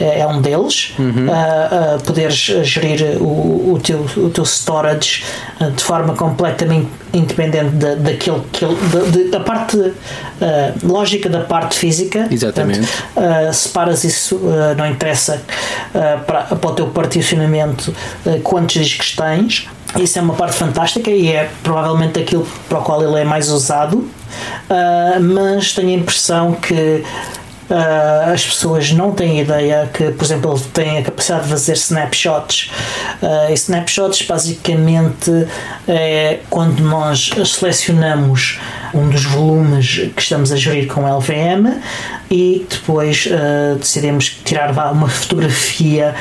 é, 0.00 0.20
é 0.20 0.26
um 0.26 0.40
deles. 0.40 0.94
Uhum. 0.98 1.26
Uh, 1.28 1.96
uh, 1.96 2.02
poderes 2.04 2.36
gerir 2.62 3.18
o, 3.20 3.74
o, 3.74 3.80
teu, 3.82 3.98
o 4.16 4.30
teu 4.30 4.44
storage 4.44 5.24
de 5.76 5.82
forma 5.82 6.14
completamente 6.14 6.86
independente 7.12 7.70
da, 7.76 7.94
daquele, 7.94 8.36
aquele- 8.52 8.76
da, 8.92 9.00
de- 9.10 9.24
da 9.30 9.40
parte 9.40 9.76
uh, 9.76 9.94
lógica 10.82 11.28
da 11.28 11.40
parte 11.40 11.76
física. 11.76 12.28
Exatamente. 12.30 12.80
Portanto, 12.80 13.08
Uh, 13.18 13.52
separas 13.52 14.04
isso, 14.04 14.36
uh, 14.36 14.74
não 14.76 14.86
interessa 14.86 15.42
uh, 15.94 16.24
para, 16.24 16.42
para 16.44 16.70
o 16.70 16.74
teu 16.74 16.86
particionamento 16.88 17.92
quantos 18.42 18.74
discos 18.84 19.14
tens. 19.16 19.68
Isso 19.98 20.18
é 20.18 20.22
uma 20.22 20.34
parte 20.34 20.54
fantástica 20.56 21.10
e 21.10 21.28
é 21.28 21.50
provavelmente 21.62 22.18
aquilo 22.20 22.46
para 22.68 22.78
o 22.78 22.82
qual 22.82 23.02
ele 23.02 23.20
é 23.20 23.24
mais 23.24 23.48
usado, 23.50 24.06
mas 25.20 25.72
tenho 25.72 25.88
a 25.88 25.92
impressão 25.92 26.52
que 26.52 27.02
uh, 27.70 28.32
as 28.32 28.44
pessoas 28.44 28.92
não 28.92 29.12
têm 29.12 29.40
ideia 29.40 29.88
que, 29.92 30.10
por 30.10 30.24
exemplo, 30.24 30.52
ele 30.52 30.64
tem 30.72 30.98
a 30.98 31.02
capacidade 31.02 31.44
de 31.44 31.50
fazer 31.50 31.72
snapshots. 31.74 32.70
Uh, 33.22 33.50
e 33.50 33.54
snapshots 33.54 34.22
basicamente 34.22 35.30
é 35.86 36.40
quando 36.50 36.80
nós 36.80 37.30
selecionamos 37.44 38.58
um 38.94 39.08
dos 39.08 39.24
volumes 39.24 40.10
que 40.14 40.22
estamos 40.22 40.50
a 40.52 40.56
gerir 40.56 40.86
com 40.86 41.02
LVM, 41.06 41.80
e 42.30 42.66
depois 42.68 43.26
uh, 43.26 43.76
decidimos 43.78 44.30
tirar 44.44 44.70
uma 44.92 45.08
fotografia 45.08 46.14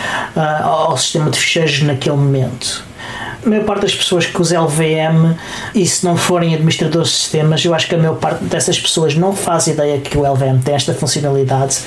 ao 0.63 0.97
sistema 0.97 1.29
de 1.29 1.37
fecheiros 1.37 1.81
naquele 1.81 2.15
momento 2.15 2.87
a 3.47 3.49
maior 3.49 3.65
parte 3.65 3.81
das 3.83 3.95
pessoas 3.95 4.25
que 4.25 4.41
usa 4.41 4.59
LVM 4.59 5.35
e 5.73 5.85
se 5.85 6.05
não 6.05 6.17
forem 6.17 6.53
administradores 6.53 7.09
de 7.09 7.15
sistemas, 7.15 7.63
eu 7.63 7.73
acho 7.73 7.87
que 7.87 7.95
a 7.95 7.97
maior 7.97 8.15
parte 8.15 8.43
dessas 8.43 8.79
pessoas 8.79 9.15
não 9.15 9.35
faz 9.35 9.67
ideia 9.67 9.99
que 9.99 10.17
o 10.17 10.29
LVM 10.29 10.59
tem 10.63 10.75
esta 10.75 10.93
funcionalidade. 10.93 11.79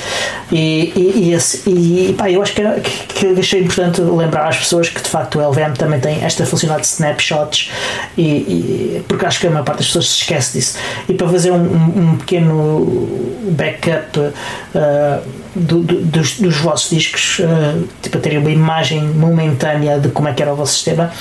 E, 0.51 0.93
e, 0.97 1.37
e, 1.67 2.11
e 2.11 2.15
pá, 2.15 2.31
eu 2.31 2.43
acho 2.43 2.55
que, 2.55 2.63
que, 2.81 3.15
que 3.35 3.41
achei 3.41 3.61
importante 3.61 4.01
lembrar 4.01 4.49
às 4.49 4.57
pessoas 4.57 4.89
que 4.89 5.01
de 5.01 5.09
facto 5.09 5.39
o 5.39 5.49
LVM 5.49 5.75
também 5.75 6.01
tem 6.01 6.25
esta 6.25 6.47
funcionalidade 6.47 6.89
de 6.89 6.95
snapshots 6.95 7.71
e, 8.17 8.23
e 8.23 9.05
porque 9.07 9.27
acho 9.27 9.39
que 9.39 9.47
a 9.47 9.51
maior 9.51 9.65
parte 9.65 9.79
das 9.79 9.87
pessoas 9.89 10.09
se 10.09 10.23
esquece 10.23 10.59
disso. 10.59 10.79
E 11.09 11.15
para 11.15 11.29
fazer 11.29 11.51
um, 11.51 11.63
um 11.63 12.17
pequeno 12.17 13.07
backup 13.51 14.19
uh, 14.19 15.23
do, 15.55 15.83
do, 15.83 16.01
dos, 16.03 16.39
dos 16.39 16.57
vossos 16.57 16.91
discos, 16.91 17.41
uh, 17.41 17.87
tipo 18.01 18.17
a 18.17 18.21
terem 18.21 18.39
uma 18.39 18.51
imagem 18.51 19.03
momentânea 19.03 19.99
de 19.99 20.09
como 20.09 20.29
é 20.29 20.33
que 20.33 20.43
era 20.43 20.53
o 20.53 20.57
vosso 20.57 20.75
sistema, 20.75 21.13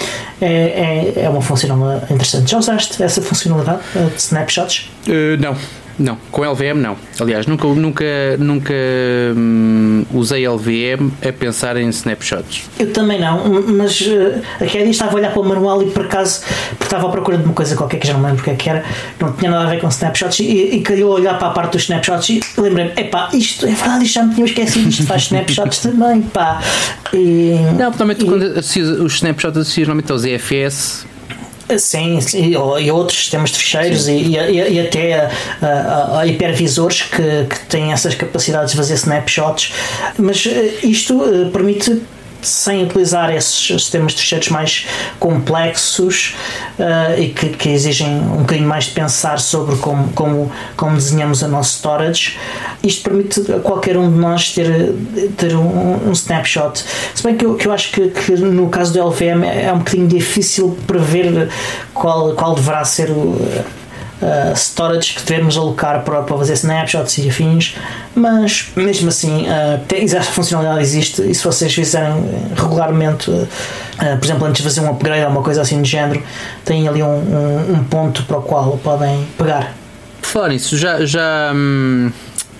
é, 0.41 1.13
é, 1.17 1.23
é 1.23 1.29
uma 1.29 1.41
funcionalidade 1.41 2.13
interessante. 2.13 2.51
Já 2.51 2.57
usaste 2.57 3.01
essa 3.03 3.21
funcionalidade 3.21 3.81
uh, 3.95 4.09
de 4.09 4.17
snapshots? 4.17 4.89
Uh, 5.07 5.39
não. 5.39 5.55
Não, 5.99 6.17
com 6.31 6.49
LVM 6.49 6.75
não. 6.75 6.95
Aliás, 7.19 7.45
nunca, 7.45 7.67
nunca, 7.67 8.05
nunca 8.39 8.73
hum, 9.35 10.05
usei 10.13 10.47
LVM 10.47 11.11
a 11.27 11.33
pensar 11.33 11.75
em 11.75 11.89
snapshots. 11.89 12.69
Eu 12.79 12.93
também 12.93 13.19
não, 13.19 13.61
mas 13.67 13.99
uh, 14.01 14.41
aquele 14.61 14.83
dia 14.83 14.91
estava 14.91 15.11
a 15.11 15.15
olhar 15.15 15.31
para 15.31 15.41
o 15.41 15.45
manual 15.45 15.83
e 15.83 15.91
por 15.91 16.05
acaso 16.05 16.41
porque 16.69 16.85
estava 16.85 17.07
à 17.07 17.11
procura 17.11 17.37
de 17.37 17.43
uma 17.43 17.53
coisa 17.53 17.75
qualquer 17.75 17.97
que 17.97 18.07
já 18.07 18.13
não 18.13 18.21
lembro 18.21 18.37
porque 18.37 18.51
é 18.51 18.55
que 18.55 18.69
era, 18.69 18.85
não 19.19 19.33
tinha 19.33 19.51
nada 19.51 19.65
a 19.65 19.69
ver 19.69 19.81
com 19.81 19.89
snapshots 19.89 20.39
e, 20.39 20.75
e 20.75 20.81
calhou 20.81 21.11
olhar 21.11 21.37
para 21.37 21.49
a 21.49 21.51
parte 21.51 21.73
dos 21.73 21.83
snapshots 21.83 22.29
e 22.29 22.41
lembrei-me, 22.57 22.93
epá, 22.95 23.29
isto 23.33 23.65
é 23.65 23.71
verdade, 23.71 24.05
isto 24.05 24.13
já 24.13 24.23
me 24.23 24.33
tinha 24.33 24.45
esquecido, 24.45 24.89
isto 24.89 25.05
faz 25.05 25.23
snapshots 25.23 25.79
também, 25.79 26.21
pá. 26.21 26.61
E, 27.13 27.55
não, 27.77 27.89
normalmente 27.89 28.23
e, 28.23 28.25
quando 28.25 28.43
os 29.03 29.13
snapshots 29.15 29.57
associas 29.57 29.87
normalmente 29.87 30.11
aos 30.11 30.23
EFS 30.23 31.05
Sim, 31.77 32.19
e, 32.33 32.53
e 32.53 32.91
outros 32.91 33.19
sistemas 33.19 33.51
de 33.51 33.59
fecheiros 33.59 34.07
e, 34.07 34.13
e, 34.13 34.35
e, 34.35 34.79
até 34.79 35.29
uh, 35.61 36.17
uh, 36.17 36.25
hipervisores 36.25 37.03
que, 37.03 37.45
que 37.45 37.65
têm 37.67 37.91
essas 37.91 38.15
capacidades 38.15 38.71
de 38.71 38.77
fazer 38.77 38.95
snapshots, 38.95 39.73
mas 40.17 40.45
isto 40.83 41.19
permite 41.53 42.01
sem 42.41 42.83
utilizar 42.83 43.33
esses 43.33 43.67
sistemas 43.67 44.13
de 44.13 44.21
fecheiros 44.21 44.49
mais 44.49 44.87
complexos 45.19 46.35
uh, 46.79 47.19
e 47.19 47.29
que, 47.29 47.49
que, 47.49 47.69
exigem 47.69 48.07
um 48.07 48.39
bocadinho 48.39 48.67
mais 48.67 48.85
de 48.85 48.91
pensar 48.91 49.39
sobre 49.39 49.75
como, 49.77 50.11
como, 50.13 50.51
como 50.75 50.95
desenhamos 50.95 51.41
o 51.41 51.47
nosso 51.47 51.77
storage, 51.77 52.37
isto 52.83 53.03
permite 53.03 53.51
a 53.51 53.59
qualquer 53.59 53.97
um 53.97 54.11
de 54.11 54.17
nós 54.17 54.51
ter, 54.51 54.93
ter 55.37 55.55
um, 55.55 56.09
um 56.09 56.11
snapshot. 56.11 56.83
Se 57.13 57.23
bem 57.23 57.35
que 57.35 57.45
eu, 57.45 57.55
que 57.55 57.67
eu 57.67 57.71
acho 57.71 57.91
que, 57.91 58.09
que, 58.09 58.31
no 58.33 58.69
caso 58.69 58.93
do 58.93 59.03
LVM 59.07 59.43
é 59.43 59.73
um 59.73 59.79
bocadinho 59.79 60.07
difícil 60.07 60.77
prever 60.87 61.49
qual, 61.93 62.33
qual 62.33 62.55
deverá 62.55 62.83
ser 62.85 63.09
o 63.09 63.39
uh, 64.21 64.55
storage 64.55 65.15
que 65.15 65.23
devemos 65.23 65.57
alocar 65.57 66.03
para, 66.03 66.21
para 66.21 66.37
fazer 66.37 66.53
snapshots 66.53 67.17
e 67.17 67.29
afins, 67.29 67.75
mas 68.15 68.69
mesmo 68.75 69.09
assim, 69.09 69.45
uh, 69.47 70.23
funcionalidade 70.23 70.81
existe 70.81 71.21
e 71.21 71.33
se 71.33 71.43
vocês 71.43 71.73
fizerem 71.73 72.13
regularmente, 72.55 73.29
uh, 73.29 73.47
por 74.17 74.25
exemplo, 74.25 74.47
antes 74.47 74.61
de 74.61 74.67
fazer 74.67 74.81
um 74.81 74.89
upgrade 74.91 75.23
ou 75.23 75.31
uma 75.31 75.41
coisa 75.41 75.61
assim 75.61 75.81
de 75.81 75.89
género, 75.89 76.21
têm 76.63 76.87
ali 76.87 77.01
um, 77.01 77.07
um, 77.07 77.73
um 77.73 77.83
ponto 77.83 78.23
para 78.23 78.37
o 78.37 78.41
qual 78.41 78.77
podem 78.77 79.27
pegar. 79.37 79.73
Falar 80.21 80.49
nisso, 80.49 80.77
já. 80.77 81.05
já 81.05 81.51
hum, 81.53 82.11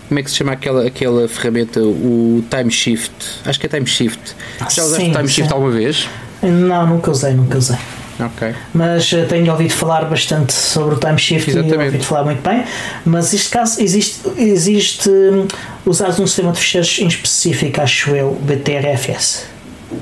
como 0.08 0.20
é 0.20 0.24
que 0.24 0.32
se 0.32 0.38
chama 0.38 0.54
aquela, 0.54 0.88
aquela 0.88 1.28
ferramenta? 1.28 1.80
O 1.82 2.44
Time 2.50 2.72
Shift. 2.72 3.14
Acho 3.46 3.60
que 3.60 3.68
é 3.68 3.70
Time 3.70 3.86
Shift. 3.86 4.36
Já 4.58 4.84
usaste 4.84 4.96
sim, 4.96 5.12
o 5.12 5.14
Time 5.14 5.28
sim. 5.28 5.34
Shift 5.36 5.54
alguma 5.54 5.70
vez? 5.72 6.10
Não, 6.42 6.88
nunca 6.88 7.12
usei, 7.12 7.36
nunca 7.36 7.60
usei. 7.60 7.78
Okay. 8.20 8.54
Mas 8.74 9.12
uh, 9.14 9.26
tenho 9.28 9.52
ouvido 9.52 9.72
falar 9.72 10.06
bastante 10.06 10.52
sobre 10.52 10.96
o 10.96 10.98
time 11.00 11.18
shift 11.18 11.50
Exatamente. 11.50 11.82
e 11.82 11.86
ouvido 11.86 12.04
falar 12.04 12.24
muito 12.26 12.42
bem. 12.42 12.64
Mas 13.06 13.32
neste 13.32 13.50
caso 13.50 13.82
existe, 13.82 14.20
existe 14.38 15.10
um, 15.10 15.48
usar 15.86 16.10
um 16.10 16.28
sistema 16.28 16.52
de 16.52 16.60
fecheiros 16.60 17.00
em 17.00 17.08
específico, 17.08 17.82
acho 17.82 18.12
eu, 18.12 18.38
BTRFS. 18.42 19.46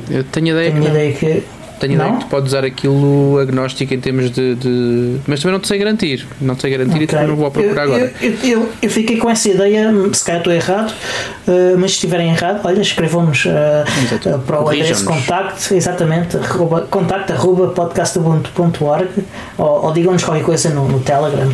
Eu 0.10 0.24
tenho 0.24 0.48
ideia 0.48 0.72
tenho 0.72 0.84
que. 0.84 0.90
Ideia 0.90 1.14
que 1.14 1.44
tenho 1.80 1.94
ideia 1.94 2.14
que 2.14 2.20
tu 2.20 2.28
podes 2.28 2.50
usar 2.50 2.66
aquilo 2.66 3.38
agnóstico 3.40 3.94
em 3.94 4.00
termos 4.00 4.32
de, 4.32 4.56
de, 4.56 5.18
Mas 5.28 5.40
também 5.42 5.54
não 5.54 5.60
te 5.60 5.68
sei 5.68 5.78
garantir. 5.78 6.28
Não 6.42 6.56
te 6.56 6.62
sei 6.62 6.72
garantir 6.72 6.94
okay. 6.94 7.04
e 7.04 7.08
também 7.08 7.28
não 7.28 7.36
vou 7.36 7.52
procurar 7.52 7.86
eu, 7.86 7.96
agora. 7.96 8.14
Eu, 8.22 8.34
eu, 8.44 8.70
eu, 8.82 8.90
fiquei 8.90 9.18
com 9.18 9.30
essa 9.30 9.50
ideia, 9.50 9.92
se 10.14 10.24
calhar 10.24 10.42
estou 10.42 10.54
errado, 10.54 10.92
uh, 10.92 11.78
mas 11.78 11.92
se 11.92 11.98
estiverem 11.98 12.30
errado, 12.30 12.62
olha, 12.64 12.82
escrevam-nos 12.82 13.46
uh, 13.46 13.50
uh, 13.50 14.40
para 14.40 14.64
o 14.64 14.74
endereço 14.74 15.06
contacto, 15.06 15.74
exatamente, 15.74 16.38
arroba, 16.38 16.82
contacto 16.90 17.34
arroba 17.34 17.68
podcastabuntu.org 17.70 19.10
ou, 19.58 19.86
ou 19.86 19.94
digam-nos 19.94 20.24
qualquer 20.24 20.44
coisa 20.44 20.70
no, 20.70 20.88
no 20.88 21.00
Telegram. 21.00 21.52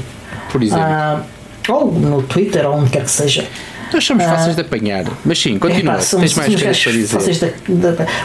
Por 0.51 0.61
exemplo. 0.61 0.83
Ah, 0.83 1.21
ou 1.69 1.91
no 1.91 2.21
Twitter, 2.23 2.65
ou 2.67 2.75
onde 2.75 2.89
quer 2.89 3.03
que 3.03 3.11
seja. 3.11 3.45
Nós 3.93 4.05
somos 4.05 4.23
fáceis 4.23 4.55
de 4.55 4.61
apanhar. 4.61 5.05
Mas 5.23 5.39
sim, 5.39 5.59
continua. 5.59 5.93
É, 5.93 5.97
pá, 5.97 6.03
Tens 6.03 6.33
mais 6.33 6.55
coisas 6.55 6.83
para 6.83 6.91
dizer. 6.91 7.55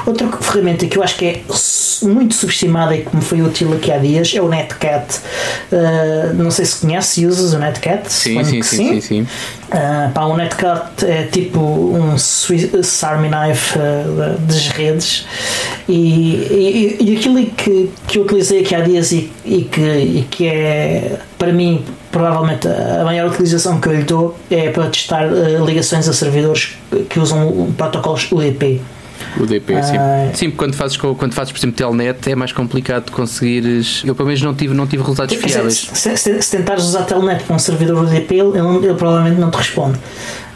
Outra 0.06 0.28
ferramenta 0.40 0.86
que 0.86 0.96
eu 0.98 1.02
acho 1.02 1.16
que 1.16 1.24
é 1.26 1.42
muito 2.02 2.34
subestimada 2.34 2.96
e 2.96 3.02
que 3.02 3.14
me 3.14 3.22
foi 3.22 3.42
útil 3.42 3.72
aqui 3.74 3.92
há 3.92 3.98
dias 3.98 4.32
é 4.34 4.40
o 4.40 4.48
Netcat. 4.48 5.20
Uh, 5.70 6.34
não 6.34 6.50
sei 6.50 6.64
se 6.64 6.76
conhece, 6.80 7.26
usas 7.26 7.52
o 7.52 7.58
Netcat? 7.58 8.10
Sim, 8.10 8.42
sim, 8.44 8.62
sim, 8.62 8.76
sim, 8.76 8.88
sim, 8.88 9.00
sim. 9.00 9.26
Uh, 9.68 10.10
pá, 10.14 10.24
o 10.24 10.34
Netcat 10.34 11.04
é 11.04 11.24
tipo 11.24 11.60
um 11.60 12.16
Swiss 12.16 13.04
Army 13.04 13.28
Knife 13.28 13.78
uh, 13.78 14.38
das 14.38 14.68
redes 14.68 15.26
e, 15.86 15.92
e, 15.92 16.96
e 16.98 17.16
aquilo 17.18 17.44
que, 17.50 17.90
que 18.06 18.18
eu 18.18 18.22
utilizei 18.22 18.62
aqui 18.62 18.74
há 18.74 18.80
dias 18.80 19.12
e, 19.12 19.30
e, 19.44 19.64
que, 19.64 19.80
e 19.80 20.26
que 20.30 20.46
é 20.46 21.18
para 21.38 21.52
mim 21.52 21.84
provavelmente 22.10 22.66
a 22.66 23.04
maior 23.04 23.28
utilização 23.30 23.78
que 23.78 23.88
eu 23.88 23.96
lhe 23.96 24.04
dou 24.04 24.38
é 24.50 24.70
para 24.70 24.88
testar 24.88 25.26
uh, 25.26 25.62
ligações 25.66 26.08
a 26.08 26.14
servidores 26.14 26.78
que 27.10 27.20
usam 27.20 27.70
protocolos 27.76 28.26
UDP. 28.32 28.80
UDP, 29.42 29.82
sim. 29.82 29.96
Uh, 29.96 30.36
sim, 30.36 30.50
quando 30.50 30.74
fazes, 30.74 30.96
quando 30.96 31.32
fazes, 31.32 31.52
por 31.52 31.58
exemplo, 31.58 31.76
telnet 31.76 32.30
é 32.30 32.34
mais 32.34 32.52
complicado 32.52 33.10
conseguires. 33.10 34.02
Eu, 34.04 34.14
pelo 34.14 34.26
menos, 34.26 34.42
não 34.42 34.54
tive, 34.54 34.74
não 34.74 34.86
tive 34.86 35.02
resultados 35.02 35.34
fiáveis. 35.34 35.88
Se, 35.92 36.16
se, 36.16 36.42
se, 36.42 36.56
tentares 36.56 36.84
usar 36.84 37.02
telnet 37.02 37.44
com 37.44 37.54
um 37.54 37.58
servidor 37.58 38.02
UDP, 38.02 38.34
ele, 38.34 38.58
ele 38.58 38.94
provavelmente 38.94 39.40
não 39.40 39.50
te 39.50 39.56
responde. 39.56 39.98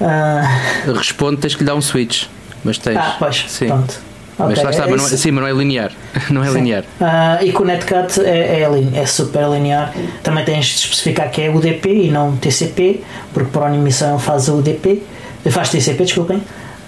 Uh, 0.01 0.93
responde, 0.93 1.39
tens 1.39 1.55
que 1.55 1.61
lhe 1.61 1.67
dar 1.67 1.75
um 1.75 1.83
switch. 1.83 2.25
Mas 2.65 2.79
tens. 2.79 2.97
Ah, 2.97 3.17
pois, 3.19 3.45
sim. 3.49 3.67
pronto. 3.67 4.13
Okay, 4.39 4.47
mas 4.47 4.63
lá 4.63 4.71
está, 4.71 4.85
é 4.85 4.91
mas 4.91 5.03
não, 5.03 5.07
é- 5.07 5.17
sim, 5.17 5.31
mas 5.31 5.43
não 5.43 5.49
é 5.49 5.53
linear. 5.53 5.93
Não 6.31 6.43
é 6.43 6.49
sim. 6.49 6.55
linear. 6.55 6.85
Uh, 7.01 7.45
e 7.45 7.53
com 7.53 7.63
o 7.63 7.67
Netcat 7.67 8.21
é, 8.21 8.63
é, 8.63 8.99
é, 8.99 9.07
super 9.07 9.49
linear. 9.51 9.95
Também 10.23 10.45
tens 10.45 10.67
de 10.67 10.75
especificar 10.77 11.31
que 11.31 11.43
é 11.43 11.51
UDP 11.51 12.07
e 12.07 12.11
não 12.11 12.37
TCP, 12.37 13.03
porque 13.33 13.51
por 13.51 13.67
emissão 13.69 14.19
faz 14.19 14.49
o 14.49 14.59
UDP, 14.59 15.03
faz 15.51 15.69
TCP, 15.69 16.05
desculpem. 16.05 16.43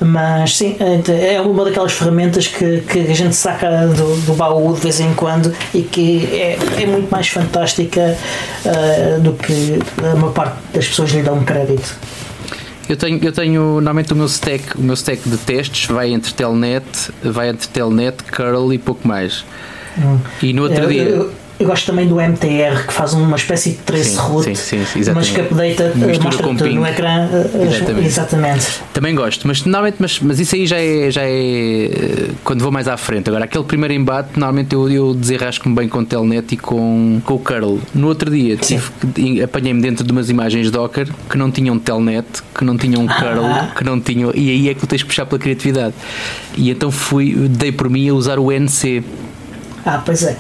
Mas 0.04 0.58
sim, 0.58 0.76
é 1.08 1.40
uma 1.40 1.64
daquelas 1.64 1.92
ferramentas 1.92 2.46
que, 2.46 2.82
que 2.82 2.98
a 2.98 3.14
gente 3.14 3.34
saca 3.34 3.86
do, 3.86 4.16
do 4.26 4.34
baú 4.34 4.74
de 4.74 4.80
vez 4.80 5.00
em 5.00 5.14
quando 5.14 5.54
e 5.72 5.80
que 5.80 6.26
é, 6.26 6.58
é 6.82 6.86
muito 6.86 7.10
mais 7.10 7.28
fantástica 7.28 8.16
uh, 8.66 9.20
do 9.20 9.32
que 9.32 9.78
a 9.98 10.14
maior 10.14 10.32
parte 10.32 10.56
das 10.74 10.86
pessoas 10.86 11.10
lhe 11.10 11.22
dão 11.22 11.42
crédito. 11.44 11.96
Eu 12.86 12.96
tenho, 12.98 13.18
eu 13.24 13.32
tenho 13.32 13.62
normalmente 13.74 14.12
o 14.12 14.16
meu 14.16 14.26
stack, 14.26 14.76
o 14.76 14.82
meu 14.82 14.94
stack 14.94 15.26
de 15.26 15.38
testes 15.38 15.86
vai 15.86 16.12
entre 16.12 16.34
telnet, 16.34 16.84
vai 17.22 17.48
entre 17.48 17.66
telnet, 17.68 18.22
curl 18.24 18.74
e 18.74 18.78
pouco 18.78 19.08
mais. 19.08 19.42
Hum. 19.96 20.18
E 20.42 20.52
no 20.52 20.64
outro 20.64 20.84
eu, 20.84 20.88
dia. 20.88 21.02
Eu, 21.02 21.32
eu 21.64 21.68
gosto 21.68 21.86
também 21.86 22.06
do 22.06 22.20
MTR 22.20 22.86
que 22.86 22.92
faz 22.92 23.14
uma 23.14 23.36
espécie 23.36 23.70
de 23.70 23.78
trace 23.78 24.10
sim, 24.10 24.16
route, 24.16 24.54
sim, 24.54 24.84
sim, 24.84 25.00
mas 25.14 25.30
que 25.30 25.40
updata 25.40 25.84
eh, 25.84 26.18
mostra 26.22 26.52
no 26.52 26.86
ecrã. 26.86 27.28
Eh, 27.32 27.66
exatamente. 27.66 28.06
exatamente. 28.06 28.66
Também 28.92 29.14
gosto, 29.14 29.48
mas 29.48 29.64
normalmente, 29.64 29.96
mas, 29.98 30.20
mas 30.20 30.38
isso 30.38 30.54
aí 30.54 30.66
já 30.66 30.76
é, 30.76 31.10
já 31.10 31.22
é 31.22 31.86
eh, 31.86 32.30
quando 32.44 32.60
vou 32.60 32.70
mais 32.70 32.86
à 32.86 32.98
frente. 32.98 33.30
Agora, 33.30 33.46
aquele 33.46 33.64
primeiro 33.64 33.94
embate, 33.94 34.38
normalmente 34.38 34.74
eu, 34.74 34.90
eu 34.90 35.14
desenrasco-me 35.14 35.74
bem 35.74 35.88
com 35.88 36.00
o 36.00 36.04
Telnet 36.04 36.52
e 36.52 36.56
com, 36.58 37.22
com 37.24 37.34
o 37.34 37.38
Curl. 37.38 37.78
No 37.94 38.08
outro 38.08 38.30
dia 38.30 38.58
apanhei-me 39.42 39.80
dentro 39.80 40.04
de 40.04 40.12
umas 40.12 40.28
imagens 40.28 40.70
Docker 40.70 41.08
que 41.30 41.38
não 41.38 41.50
tinham 41.50 41.78
Telnet, 41.78 42.26
que 42.54 42.62
não 42.62 42.76
tinham 42.76 43.06
Curl, 43.06 43.44
ah. 43.46 43.72
que 43.74 43.82
não 43.82 43.98
tinham. 43.98 44.32
E 44.34 44.50
aí 44.50 44.68
é 44.68 44.74
que 44.74 44.80
tu 44.80 44.86
tens 44.86 45.02
que 45.02 45.08
puxar 45.08 45.24
pela 45.24 45.38
criatividade. 45.38 45.94
E 46.58 46.68
então 46.68 46.90
fui, 46.90 47.34
dei 47.48 47.72
por 47.72 47.88
mim 47.88 48.06
a 48.10 48.12
usar 48.12 48.38
o 48.38 48.52
NC. 48.52 49.02
Ah, 49.86 50.02
pois 50.04 50.22
é 50.22 50.36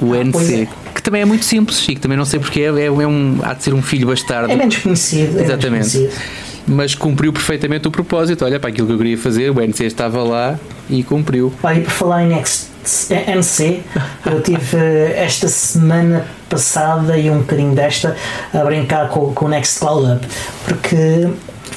o 0.00 0.14
ah, 0.14 0.18
NC. 0.18 0.62
É. 0.62 0.68
Que 0.94 1.02
também 1.02 1.22
é 1.22 1.24
muito 1.24 1.44
simples 1.44 1.82
e 1.88 1.94
que 1.94 2.00
também 2.00 2.16
não 2.16 2.24
sei 2.24 2.40
porque 2.40 2.60
é, 2.60 2.66
é, 2.66 2.90
um, 2.90 3.38
há 3.42 3.54
de 3.54 3.62
ser 3.62 3.74
um 3.74 3.82
filho 3.82 4.08
bastardo. 4.08 4.50
É 4.50 4.56
menos 4.56 4.76
conhecido. 4.78 5.40
Exatamente. 5.40 5.66
É 5.66 5.70
menos 5.70 5.92
conhecido. 5.92 6.48
Mas 6.66 6.94
cumpriu 6.94 7.32
perfeitamente 7.32 7.88
o 7.88 7.90
propósito. 7.90 8.44
Olha, 8.44 8.60
para 8.60 8.68
aquilo 8.68 8.86
que 8.86 8.92
eu 8.92 8.98
queria 8.98 9.16
fazer, 9.16 9.50
o 9.50 9.60
NC 9.60 9.84
estava 9.84 10.22
lá 10.22 10.58
e 10.90 11.02
cumpriu. 11.02 11.52
Olha, 11.62 11.80
por 11.80 11.90
falar 11.90 12.24
em 12.24 12.32
NC, 12.34 13.80
eu 14.26 14.42
tive 14.42 14.76
eh, 14.76 15.14
esta 15.16 15.48
semana 15.48 16.26
passada 16.48 17.16
e 17.16 17.30
um 17.30 17.38
bocadinho 17.38 17.74
desta 17.74 18.16
a 18.52 18.64
brincar 18.64 19.08
com, 19.08 19.32
com 19.32 19.46
o 19.46 19.48
Nextcloud 19.48 20.12
Up, 20.12 20.26
porque 20.66 21.28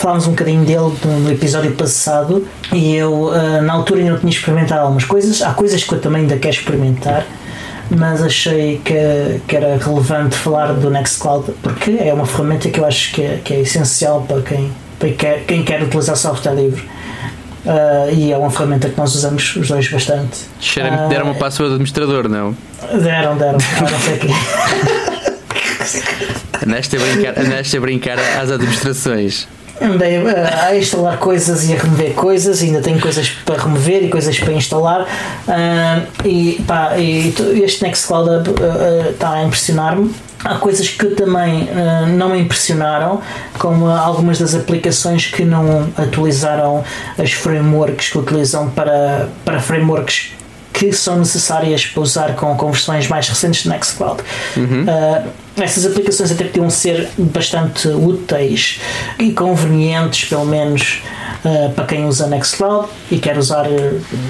falámos 0.02 0.26
um 0.28 0.32
bocadinho 0.32 0.66
dele 0.66 0.94
no, 1.06 1.32
episódio 1.32 1.72
passado 1.74 2.48
e 2.74 2.96
eu 2.96 3.26
uh, 3.26 3.62
na 3.62 3.74
altura 3.74 4.00
ainda 4.00 4.12
não 4.14 4.20
tinha 4.20 4.32
experimentado 4.32 4.82
algumas 4.82 5.06
coisas. 5.06 5.42
Há 5.42 5.54
coisas 5.54 5.84
que 5.84 5.94
eu 5.94 6.00
também 6.00 6.24
ainda 6.24 6.38
quero 6.38 6.56
experimentar, 6.56 7.26
mas 7.98 8.24
achei 8.24 8.82
que, 8.84 9.42
que 9.48 9.56
era 9.56 9.78
relevante 9.78 10.36
falar 10.36 10.74
do 10.74 10.90
Nextcloud 10.90 11.52
porque 11.62 11.98
é 12.00 12.14
uma 12.14 12.26
ferramenta 12.26 12.70
que 12.70 12.80
eu 12.80 12.86
acho 12.86 13.14
que 13.14 13.22
é, 13.22 13.40
que 13.44 13.54
é 13.54 13.60
essencial 13.62 14.22
para 14.22 14.42
quem, 14.42 14.72
para 14.98 15.10
quem 15.10 15.18
quer, 15.18 15.44
quem 15.46 15.64
quer 15.64 15.84
utilizar 15.84 16.16
software 16.16 16.54
livre. 16.54 16.84
Uh, 17.64 18.12
e 18.12 18.32
é 18.32 18.38
uma 18.38 18.50
ferramenta 18.50 18.90
que 18.90 18.98
nós 18.98 19.14
usamos 19.14 19.56
os 19.56 19.68
dois 19.68 19.88
bastante. 19.88 20.40
Cheira-me 20.60 20.98
que 20.98 21.10
deram 21.10 21.26
uma 21.26 21.36
password 21.36 21.70
de 21.70 21.76
administrador, 21.76 22.28
não? 22.28 22.58
Deram, 23.04 23.38
deram. 23.38 23.60
Ah, 23.78 23.92
não 23.92 24.00
sei 24.00 24.18
quê. 24.18 24.28
Andaste 26.66 26.96
a 26.96 27.00
brincar, 27.00 27.40
andaste 27.40 27.78
a 27.78 27.82
brincar 27.82 28.20
às 28.20 28.52
administrações. 28.52 29.48
Andei 29.82 30.18
a 30.18 30.76
instalar 30.78 31.18
coisas 31.18 31.68
e 31.68 31.74
a 31.74 31.78
remover 31.78 32.14
coisas, 32.14 32.62
ainda 32.62 32.82
tenho 32.82 33.00
coisas 33.00 33.30
para 33.44 33.62
remover 33.64 34.04
e 34.04 34.10
coisas 34.10 34.40
para 34.40 34.54
instalar. 34.54 35.02
Uh, 35.02 36.28
e, 36.28 36.64
pá, 36.68 36.96
e 36.98 37.34
este 37.64 37.84
Nextcloud 37.84 38.30
uh, 38.30 38.54
uh, 38.54 39.10
está 39.10 39.32
a 39.32 39.44
impressionar-me. 39.44 40.14
Há 40.44 40.56
coisas 40.56 40.90
que 40.90 41.08
também 41.08 41.64
uh, 41.64 42.08
não 42.16 42.30
me 42.30 42.40
impressionaram, 42.40 43.22
como 43.58 43.88
algumas 43.88 44.40
das 44.40 44.54
aplicações 44.54 45.28
que 45.28 45.44
não 45.44 45.90
atualizaram 45.98 46.84
as 47.18 47.32
frameworks 47.32 48.10
que 48.10 48.18
utilizam 48.18 48.70
para, 48.70 49.30
para 49.44 49.60
frameworks 49.60 50.32
que 50.74 50.92
são 50.94 51.18
necessárias 51.18 51.86
para 51.86 52.02
usar 52.02 52.36
com, 52.36 52.56
com 52.56 52.72
versões 52.72 53.08
mais 53.08 53.28
recentes 53.28 53.64
de 53.64 53.70
Nextcloud. 53.70 54.22
Uhum. 54.58 54.86
Essas 55.58 55.86
aplicações 55.86 56.32
até 56.32 56.46
podiam 56.46 56.70
ser 56.70 57.10
bastante 57.18 57.88
úteis 57.90 58.80
e 59.20 59.32
convenientes, 59.32 60.30
pelo 60.30 60.46
menos 60.46 61.02
uh, 61.44 61.72
para 61.74 61.86
quem 61.86 62.06
usa 62.06 62.26
Nextcloud 62.28 62.88
e 63.12 63.20
quer 63.20 63.38
usar 63.38 63.66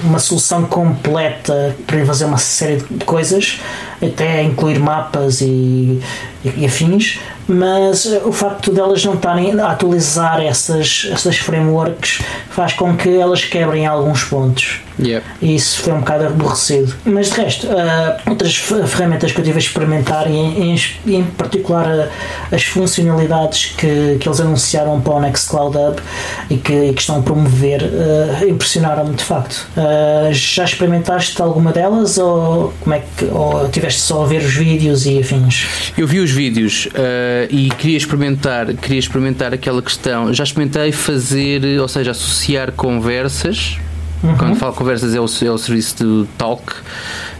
uma 0.02 0.18
solução 0.18 0.64
completa 0.64 1.76
para 1.86 2.04
fazer 2.04 2.24
uma 2.24 2.38
série 2.38 2.82
de 2.90 3.04
coisas, 3.04 3.60
até 4.02 4.42
incluir 4.42 4.78
mapas 4.78 5.40
e, 5.40 6.00
e, 6.44 6.52
e 6.56 6.66
afins 6.66 7.18
mas 7.46 8.06
o 8.24 8.32
facto 8.32 8.72
delas 8.72 9.04
não 9.04 9.14
estarem 9.14 9.58
a 9.60 9.72
atualizar 9.72 10.40
essas, 10.40 11.08
essas 11.10 11.36
frameworks 11.36 12.20
faz 12.50 12.72
com 12.72 12.96
que 12.96 13.08
elas 13.08 13.44
quebrem 13.44 13.86
alguns 13.86 14.24
pontos. 14.24 14.80
Yep. 14.98 15.24
E 15.40 15.54
isso 15.54 15.80
foi 15.80 15.92
um 15.94 16.00
bocado 16.00 16.26
aborrecido. 16.26 16.94
Mas 17.04 17.30
de 17.30 17.40
resto, 17.40 17.66
uh, 17.66 18.30
outras 18.30 18.54
ferramentas 18.54 19.32
que 19.32 19.40
eu 19.40 19.44
tive 19.44 19.56
a 19.56 19.60
experimentar, 19.60 20.30
e 20.30 20.36
em, 20.36 20.76
em, 21.06 21.24
particular 21.24 21.86
uh, 21.86 22.08
as 22.54 22.62
funcionalidades 22.64 23.74
que, 23.76 24.18
que 24.20 24.28
eles 24.28 24.40
anunciaram 24.40 25.00
para 25.00 25.14
o 25.14 25.20
Nextcloud 25.20 25.76
Hub 25.76 25.96
e 26.50 26.56
que, 26.56 26.92
que 26.92 27.00
estão 27.00 27.18
a 27.18 27.22
promover, 27.22 27.82
uh, 27.82 28.48
impressionaram-me 28.48 29.14
de 29.14 29.24
facto. 29.24 29.66
já 30.30 30.64
experimentaste 30.64 31.40
alguma 31.40 31.72
delas 31.72 32.18
ou, 32.18 32.72
como 32.80 32.94
é 32.94 33.00
que, 33.00 33.24
ou 33.24 33.68
tiveste 33.70 33.91
só 34.00 34.24
a 34.24 34.26
ver 34.26 34.42
os 34.42 34.54
vídeos 34.54 35.06
e 35.06 35.18
afins? 35.18 35.66
Eu 35.96 36.06
vi 36.06 36.20
os 36.20 36.30
vídeos 36.30 36.88
e 37.50 37.68
queria 37.78 37.96
experimentar, 37.96 38.72
queria 38.74 38.98
experimentar 38.98 39.52
aquela 39.52 39.82
questão. 39.82 40.32
Já 40.32 40.44
experimentei 40.44 40.92
fazer, 40.92 41.80
ou 41.80 41.88
seja, 41.88 42.10
associar 42.10 42.72
conversas 42.72 43.78
Uhum. 44.22 44.36
Quando 44.36 44.56
falo 44.56 44.72
conversas 44.72 45.14
é 45.14 45.20
o, 45.20 45.24
é 45.24 45.50
o 45.50 45.58
serviço 45.58 45.96
de 45.96 46.28
talk 46.38 46.72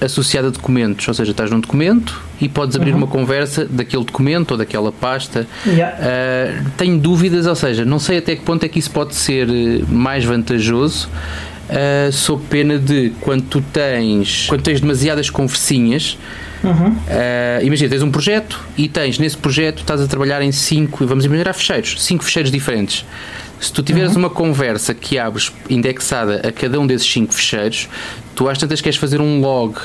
associado 0.00 0.48
a 0.48 0.50
documentos, 0.50 1.06
ou 1.06 1.14
seja, 1.14 1.30
estás 1.30 1.50
num 1.50 1.60
documento 1.60 2.20
e 2.40 2.48
podes 2.48 2.76
abrir 2.76 2.90
uhum. 2.90 2.98
uma 2.98 3.06
conversa 3.06 3.64
daquele 3.64 4.04
documento 4.04 4.50
ou 4.52 4.56
daquela 4.56 4.90
pasta. 4.90 5.46
Yeah. 5.64 5.96
Uh, 5.96 6.70
tenho 6.76 6.98
dúvidas, 6.98 7.46
ou 7.46 7.54
seja, 7.54 7.84
não 7.84 8.00
sei 8.00 8.18
até 8.18 8.34
que 8.34 8.42
ponto 8.42 8.64
é 8.64 8.68
que 8.68 8.80
isso 8.80 8.90
pode 8.90 9.14
ser 9.14 9.48
eh, 9.48 9.84
mais 9.88 10.24
vantajoso. 10.24 11.08
Uh, 11.72 12.12
sob 12.12 12.44
pena 12.50 12.78
de 12.78 13.14
quando 13.22 13.44
tu 13.44 13.62
tens 13.72 14.44
quando 14.46 14.62
tens 14.62 14.78
demasiadas 14.78 15.30
conversinhas 15.30 16.18
Uhum. 16.62 16.90
Uh, 16.92 17.64
imagina, 17.64 17.90
tens 17.90 18.02
um 18.02 18.10
projeto 18.10 18.60
e 18.78 18.88
tens 18.88 19.18
nesse 19.18 19.36
projeto, 19.36 19.80
estás 19.80 20.00
a 20.00 20.06
trabalhar 20.06 20.42
em 20.42 20.52
cinco, 20.52 21.04
vamos 21.06 21.24
imaginar 21.24 21.52
fecheiros, 21.54 21.96
cinco 22.02 22.24
fecheiros 22.24 22.50
diferentes. 22.50 23.04
Se 23.60 23.72
tu 23.72 23.82
tiveres 23.82 24.12
uhum. 24.12 24.20
uma 24.20 24.30
conversa 24.30 24.94
que 24.94 25.18
abres 25.18 25.52
indexada 25.68 26.40
a 26.46 26.52
cada 26.52 26.78
um 26.78 26.86
desses 26.86 27.10
cinco 27.10 27.34
fecheiros, 27.34 27.88
tu 28.34 28.48
às 28.48 28.58
tantas 28.58 28.80
queres 28.80 28.96
fazer 28.96 29.20
um 29.20 29.40
log 29.40 29.76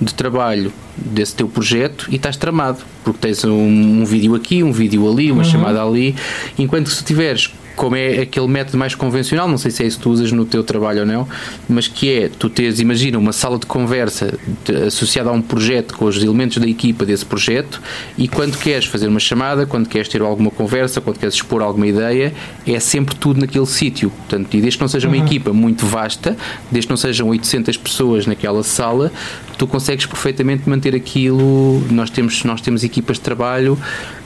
de 0.00 0.14
trabalho 0.14 0.72
desse 0.96 1.34
teu 1.34 1.48
projeto 1.48 2.06
e 2.10 2.16
estás 2.16 2.36
tramado, 2.36 2.78
porque 3.04 3.18
tens 3.20 3.44
um, 3.44 3.52
um 3.52 4.04
vídeo 4.04 4.34
aqui, 4.34 4.62
um 4.62 4.72
vídeo 4.72 5.10
ali, 5.10 5.30
uma 5.30 5.42
uhum. 5.42 5.48
chamada 5.48 5.82
ali, 5.82 6.14
enquanto 6.58 6.88
que 6.88 6.94
se 6.94 7.04
tiveres 7.04 7.50
como 7.74 7.96
é 7.96 8.20
aquele 8.20 8.46
método 8.46 8.78
mais 8.78 8.94
convencional, 8.94 9.48
não 9.48 9.58
sei 9.58 9.70
se 9.70 9.82
é 9.82 9.86
isso 9.86 9.96
que 9.96 10.02
tu 10.02 10.10
usas 10.10 10.32
no 10.32 10.44
teu 10.44 10.62
trabalho 10.62 11.00
ou 11.00 11.06
não, 11.06 11.28
mas 11.68 11.88
que 11.88 12.12
é, 12.12 12.28
tu 12.28 12.48
tens, 12.48 12.80
imagina, 12.80 13.18
uma 13.18 13.32
sala 13.32 13.58
de 13.58 13.66
conversa 13.66 14.38
associada 14.86 15.30
a 15.30 15.32
um 15.32 15.42
projeto 15.42 15.94
com 15.94 16.04
os 16.04 16.22
elementos 16.22 16.58
da 16.58 16.66
equipa 16.66 17.04
desse 17.04 17.24
projeto 17.24 17.80
e 18.16 18.28
quando 18.28 18.58
queres 18.58 18.84
fazer 18.86 19.08
uma 19.08 19.20
chamada, 19.20 19.66
quando 19.66 19.88
queres 19.88 20.08
ter 20.08 20.22
alguma 20.22 20.50
conversa, 20.50 21.00
quando 21.00 21.18
queres 21.18 21.34
expor 21.34 21.62
alguma 21.62 21.86
ideia, 21.86 22.32
é 22.66 22.80
sempre 22.80 23.14
tudo 23.14 23.40
naquele 23.40 23.66
sítio. 23.66 24.10
Portanto, 24.10 24.54
e 24.54 24.60
desde 24.60 24.78
que 24.78 24.82
não 24.82 24.88
seja 24.88 25.08
uma 25.08 25.16
uhum. 25.16 25.24
equipa 25.24 25.52
muito 25.52 25.86
vasta, 25.86 26.36
desde 26.70 26.86
que 26.86 26.92
não 26.92 26.96
sejam 26.96 27.28
800 27.28 27.76
pessoas 27.76 28.26
naquela 28.26 28.62
sala, 28.62 29.10
tu 29.56 29.66
consegues 29.66 30.06
perfeitamente 30.06 30.68
manter 30.68 30.81
aquilo. 30.94 31.82
Nós 31.90 32.10
temos, 32.10 32.44
nós 32.44 32.60
temos 32.60 32.84
equipas 32.84 33.16
de 33.16 33.22
trabalho 33.22 33.78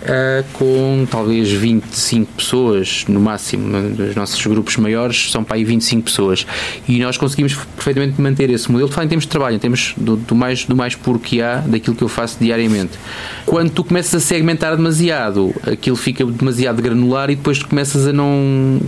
uh, 0.03 0.45
com 0.53 1.07
talvez 1.11 1.51
25 1.51 2.33
pessoas 2.33 3.05
no 3.09 3.21
máximo. 3.21 3.66
Nos 3.66 4.14
nossos 4.14 4.45
grupos 4.47 4.77
maiores 4.77 5.31
são 5.31 5.45
para 5.45 5.57
aí 5.57 5.64
25 5.64 6.03
pessoas. 6.03 6.47
E 6.88 6.99
nós 6.99 7.16
conseguimos 7.16 7.55
perfeitamente 7.55 8.21
manter 8.21 8.51
esse 8.51 8.71
modelo. 8.71 8.88
De 8.88 8.95
fato, 8.95 9.05
em 9.05 9.09
termos 9.09 9.25
de 9.25 9.31
trabalho, 9.31 9.57
em 9.57 9.59
termos 9.59 9.95
do, 9.97 10.16
do, 10.16 10.35
mais, 10.35 10.64
do 10.64 10.77
mais 10.77 10.95
puro 10.95 11.19
que 11.19 11.42
há, 11.42 11.57
daquilo 11.57 11.97
que 11.97 12.03
eu 12.03 12.09
faço 12.09 12.37
diariamente. 12.40 12.92
Quando 13.45 13.71
tu 13.71 13.85
começas 13.85 14.14
a 14.14 14.21
segmentar 14.21 14.77
demasiado, 14.77 15.55
aquilo 15.71 15.97
fica 15.97 16.25
demasiado 16.25 16.83
granular 16.83 17.31
e 17.31 17.37
depois 17.37 17.59
tu 17.59 17.69
começas 17.69 18.07
a 18.07 18.12
não, 18.12 18.31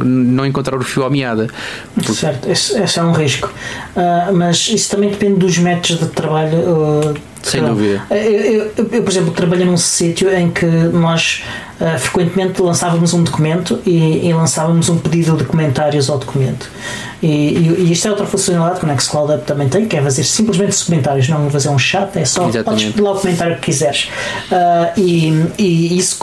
não 0.05 0.47
encontrar 0.47 0.77
o 0.77 0.85
fio 0.85 1.05
à 1.05 1.11
meada. 1.11 1.49
Porque... 1.95 2.13
Certo, 2.13 2.51
esse, 2.51 2.79
esse, 2.81 2.99
é 2.99 3.03
um 3.03 3.13
risco. 3.13 3.53
Uh, 3.97 4.35
mas 4.35 4.69
isso 4.69 4.91
também 4.91 5.11
depende 5.11 5.39
dos 5.39 5.59
métodos 5.59 6.01
de 6.01 6.07
trabalho. 6.09 6.59
Uh, 6.59 7.15
sem 7.51 7.65
dúvida. 7.65 8.03
Eu, 8.11 8.17
eu, 8.17 8.73
eu, 8.77 9.03
por 9.03 9.11
exemplo, 9.11 9.33
trabalhei 9.33 9.65
num 9.65 9.77
sítio 9.77 10.31
em 10.35 10.51
que 10.51 10.67
nós 10.67 11.43
uh, 11.81 11.99
frequentemente 11.99 12.61
lançávamos 12.61 13.15
um 13.15 13.23
documento 13.23 13.81
e, 13.87 14.27
e, 14.27 14.33
lançávamos 14.33 14.89
um 14.89 14.99
pedido 14.99 15.37
de 15.37 15.45
comentários 15.45 16.11
ao 16.11 16.19
documento. 16.19 16.71
E, 17.23 17.27
e, 17.27 17.75
e 17.81 17.93
isto 17.93 18.07
é 18.07 18.11
outra 18.11 18.27
funcionalidade 18.27 18.81
que 18.81 18.87
o 18.87 18.89
Nextcloud 18.89 19.43
também 19.43 19.69
tem, 19.69 19.87
que 19.87 19.97
é 19.97 20.03
fazer 20.03 20.23
simplesmente 20.23 20.71
os 20.71 20.85
comentários, 20.85 21.29
não 21.29 21.51
fazer 21.51 21.69
um 21.69 21.79
chat, 21.79 22.17
é 22.17 22.25
só 22.25 22.49
Exatamente. 22.49 22.65
podes 22.65 22.85
pedir 22.85 23.03
lá 23.03 23.13
o 23.13 23.19
comentário 23.19 23.57
que 23.57 23.63
quiseres. 23.63 24.09
Uh, 24.51 25.01
e, 25.01 25.99
isso, 25.99 26.19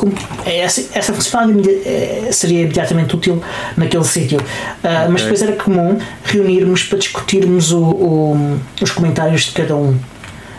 essa, 0.46 0.84
essa 0.94 1.14
funcionalidade 1.14 1.70
eh, 1.86 2.30
seria 2.32 2.62
imediatamente 2.62 3.16
útil 3.16 3.42
naquele 3.76 4.04
sítio. 4.04 4.40
Uh, 4.40 4.88
okay. 4.88 5.08
Mas 5.10 5.22
depois 5.24 5.42
era 5.42 5.54
comum 5.54 5.98
reunirmos 6.24 6.84
para 6.84 6.98
discutirmos 7.00 7.72
o, 7.72 7.82
o, 7.82 8.60
os 8.82 8.92
comentários 8.92 9.46
de 9.46 9.52
cada 9.52 9.76
um. 9.76 9.98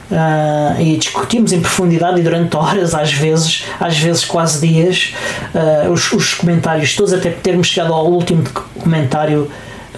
Uh, 0.08 0.80
e 0.80 0.96
discutimos 0.96 1.52
em 1.52 1.60
profundidade 1.60 2.20
e 2.20 2.22
durante 2.22 2.56
horas, 2.56 2.94
às 2.94 3.12
vezes, 3.12 3.64
às 3.80 3.98
vezes 3.98 4.24
quase 4.24 4.64
dias, 4.64 5.12
uh, 5.52 5.90
os, 5.90 6.12
os, 6.12 6.34
comentários 6.34 6.94
todos, 6.94 7.12
até 7.12 7.30
termos 7.30 7.66
chegado 7.66 7.92
ao 7.92 8.06
último 8.06 8.44
comentário 8.78 9.50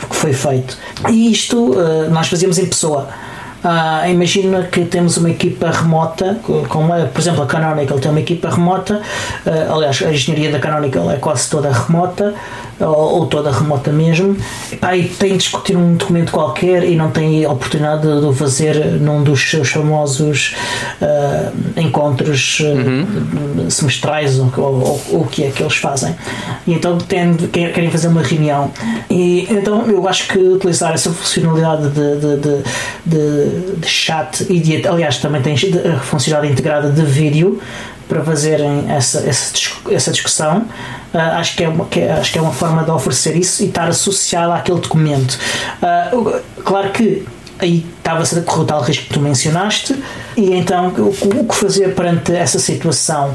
que 0.08 0.16
foi 0.16 0.32
feito. 0.32 0.78
E 1.10 1.30
isto 1.30 1.72
uh, 1.72 2.10
nós 2.10 2.28
fazíamos 2.28 2.58
em 2.58 2.64
pessoa. 2.64 3.08
Uh, 3.64 4.08
imagina 4.08 4.62
que 4.62 4.84
temos 4.84 5.16
uma 5.16 5.30
equipa 5.30 5.70
remota, 5.70 6.38
como 6.68 6.94
é, 6.94 7.06
por 7.06 7.20
exemplo 7.20 7.42
a 7.42 7.46
Canonical 7.46 7.98
tem 7.98 8.08
uma 8.08 8.20
equipa 8.20 8.50
remota, 8.50 9.02
uh, 9.44 9.74
aliás 9.74 10.00
a 10.00 10.12
engenharia 10.12 10.52
da 10.52 10.60
Canonical 10.60 11.10
é 11.10 11.16
quase 11.16 11.50
toda 11.50 11.72
remota, 11.72 12.34
ou, 12.80 13.20
ou 13.20 13.26
toda 13.26 13.50
remota 13.50 13.90
mesmo, 13.90 14.36
e 14.72 15.02
tem 15.08 15.32
de 15.32 15.38
discutir 15.38 15.76
um 15.76 15.96
documento 15.96 16.30
qualquer 16.30 16.84
e 16.84 16.94
não 16.94 17.10
tem 17.10 17.44
a 17.44 17.50
oportunidade 17.50 18.02
de 18.02 18.26
o 18.26 18.32
fazer 18.32 18.76
num 19.00 19.22
dos 19.24 19.50
seus 19.50 19.68
famosos 19.70 20.54
uh, 21.02 21.80
encontros 21.80 22.60
uhum. 22.60 23.68
semestrais 23.68 24.38
ou, 24.38 25.00
o 25.10 25.26
que 25.28 25.44
é 25.44 25.50
que 25.50 25.62
eles 25.62 25.76
fazem. 25.76 26.14
E 26.66 26.72
então 26.72 26.96
tem, 26.98 27.34
querem 27.34 27.90
fazer 27.90 28.08
uma 28.08 28.22
reunião. 28.22 28.70
E 29.10 29.48
então 29.50 29.86
eu 29.86 30.06
acho 30.06 30.28
que 30.28 30.38
utilizar 30.38 30.92
essa 30.92 31.10
funcionalidade 31.10 31.88
de, 31.88 32.16
de, 32.16 32.36
de, 32.36 32.62
de 33.06 33.47
de, 33.48 33.86
chat 33.86 34.46
e 34.48 34.60
de, 34.60 34.86
aliás 34.86 35.18
também 35.18 35.42
tem 35.42 35.54
a 35.54 35.98
funcionalidade 36.00 36.52
integrada 36.52 36.90
de 36.90 37.02
vídeo 37.02 37.60
para 38.08 38.24
fazerem 38.24 38.90
essa, 38.90 39.20
essa, 39.20 39.52
essa 39.90 40.10
discussão. 40.10 40.64
Uh, 41.12 41.18
acho, 41.18 41.56
que 41.56 41.64
é 41.64 41.68
uma, 41.68 41.84
que 41.84 42.00
é, 42.00 42.12
acho 42.12 42.32
que 42.32 42.38
é 42.38 42.42
uma 42.42 42.52
forma 42.52 42.82
de 42.82 42.90
oferecer 42.90 43.36
isso 43.36 43.62
e 43.62 43.66
estar 43.66 43.88
associado 43.88 44.52
àquele 44.52 44.80
documento. 44.80 45.38
Uh, 45.82 46.40
claro 46.62 46.90
que 46.90 47.26
aí 47.58 47.84
estava-se 47.98 48.38
a 48.38 48.42
correr 48.42 48.62
o 48.62 48.64
tal 48.64 48.80
risco 48.82 49.04
que 49.06 49.14
tu 49.14 49.20
mencionaste, 49.20 49.96
e 50.36 50.54
então 50.54 50.88
o, 50.88 51.08
o 51.08 51.44
que 51.44 51.54
fazer 51.54 51.94
perante 51.94 52.32
essa 52.32 52.58
situação? 52.58 53.34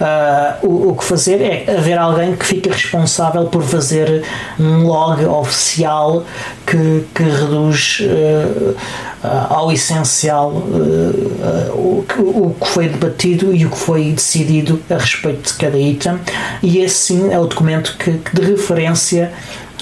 Uh, 0.00 0.66
o, 0.66 0.90
o, 0.90 0.96
que 0.96 1.04
fazer 1.04 1.40
é 1.40 1.76
haver 1.76 1.98
alguém 1.98 2.34
que 2.36 2.44
fica 2.44 2.70
responsável 2.70 3.44
por 3.44 3.62
fazer 3.62 4.24
um 4.58 4.86
log 4.86 5.24
oficial 5.24 6.24
que, 6.66 7.04
que 7.14 7.22
reduz 7.22 8.00
uh, 8.02 8.76
ao 9.50 9.72
essencial 9.72 10.50
o, 11.74 12.04
o 12.18 12.56
que 12.60 12.68
foi 12.68 12.88
debatido 12.88 13.54
e 13.54 13.66
o 13.66 13.70
que 13.70 13.78
foi 13.78 14.12
decidido 14.12 14.80
a 14.88 14.94
respeito 14.94 15.52
de 15.52 15.58
cada 15.58 15.78
item, 15.78 16.18
e 16.62 16.78
esse 16.78 16.94
sim 16.94 17.32
é 17.32 17.38
o 17.38 17.46
documento 17.46 17.96
que, 17.98 18.18
que 18.18 18.36
de 18.36 18.42
referência 18.52 19.32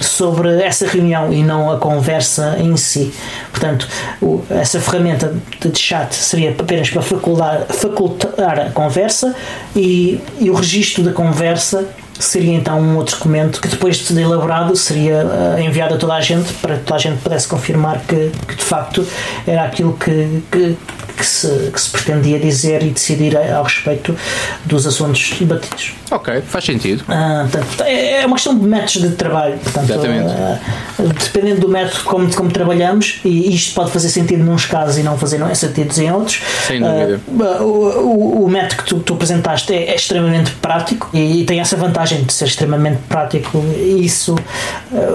sobre 0.00 0.62
essa 0.62 0.86
reunião 0.86 1.32
e 1.32 1.42
não 1.42 1.70
a 1.70 1.78
conversa 1.78 2.56
em 2.58 2.76
si. 2.76 3.12
Portanto, 3.50 3.88
o, 4.20 4.42
essa 4.50 4.80
ferramenta 4.80 5.34
de 5.60 5.78
chat 5.78 6.14
seria 6.14 6.50
apenas 6.50 6.90
para 6.90 7.02
facultar, 7.02 7.66
facultar 7.68 8.60
a 8.60 8.70
conversa 8.70 9.34
e, 9.74 10.20
e 10.40 10.50
o 10.50 10.54
registro 10.54 11.02
da 11.02 11.12
conversa 11.12 11.86
seria 12.18 12.54
então 12.54 12.80
um 12.80 12.96
outro 12.96 13.16
documento 13.16 13.60
que 13.60 13.68
depois 13.68 13.96
de 13.96 14.20
elaborado 14.20 14.76
seria 14.76 15.24
uh, 15.24 15.60
enviado 15.60 15.94
a 15.94 15.98
toda 15.98 16.14
a 16.14 16.20
gente 16.20 16.52
para 16.54 16.76
que 16.76 16.84
toda 16.84 16.96
a 16.96 16.98
gente 16.98 17.20
pudesse 17.20 17.48
confirmar 17.48 18.00
que, 18.00 18.30
que 18.46 18.54
de 18.54 18.62
facto 18.62 19.06
era 19.46 19.64
aquilo 19.64 19.94
que, 19.94 20.42
que, 20.50 20.76
que 21.16 21.26
se, 21.26 21.70
que 21.72 21.80
se 21.80 21.90
pretendia 21.90 22.38
dizer 22.38 22.82
e 22.82 22.90
decidir 22.90 23.36
ao 23.36 23.64
respeito 23.64 24.16
dos 24.64 24.86
assuntos 24.86 25.34
debatidos. 25.38 25.92
Ok, 26.14 26.42
faz 26.42 26.64
sentido. 26.64 27.02
Ah, 27.08 27.44
portanto, 27.50 27.82
é, 27.82 28.22
é 28.22 28.26
uma 28.26 28.36
questão 28.36 28.56
de 28.56 28.64
métodos 28.64 29.02
de 29.02 29.16
trabalho. 29.16 29.58
Portanto, 29.58 29.90
Exatamente. 29.90 30.30
Ah, 30.30 30.58
dependendo 30.98 31.60
do 31.62 31.68
método 31.68 32.04
como, 32.04 32.32
como 32.32 32.50
trabalhamos, 32.52 33.20
e 33.24 33.52
isto 33.52 33.74
pode 33.74 33.90
fazer 33.90 34.08
sentido 34.08 34.44
nos 34.44 34.64
casos 34.64 34.96
e 34.96 35.02
não 35.02 35.18
fazer 35.18 35.42
sentido 35.56 35.92
em 35.98 36.12
outros. 36.12 36.40
Sem 36.68 36.80
dúvida. 36.80 37.20
Ah, 37.40 37.62
o, 37.64 38.44
o, 38.44 38.48
método 38.48 38.82
que 38.82 38.88
tu, 38.88 39.00
tu 39.00 39.14
apresentaste 39.14 39.74
é, 39.74 39.90
é, 39.90 39.96
extremamente 39.96 40.52
prático 40.52 41.10
e, 41.12 41.40
e, 41.40 41.44
tem 41.44 41.58
essa 41.58 41.76
vantagem 41.76 42.22
de 42.22 42.32
ser 42.32 42.44
extremamente 42.44 42.98
prático 43.08 43.58
e 43.76 44.04
isso 44.04 44.36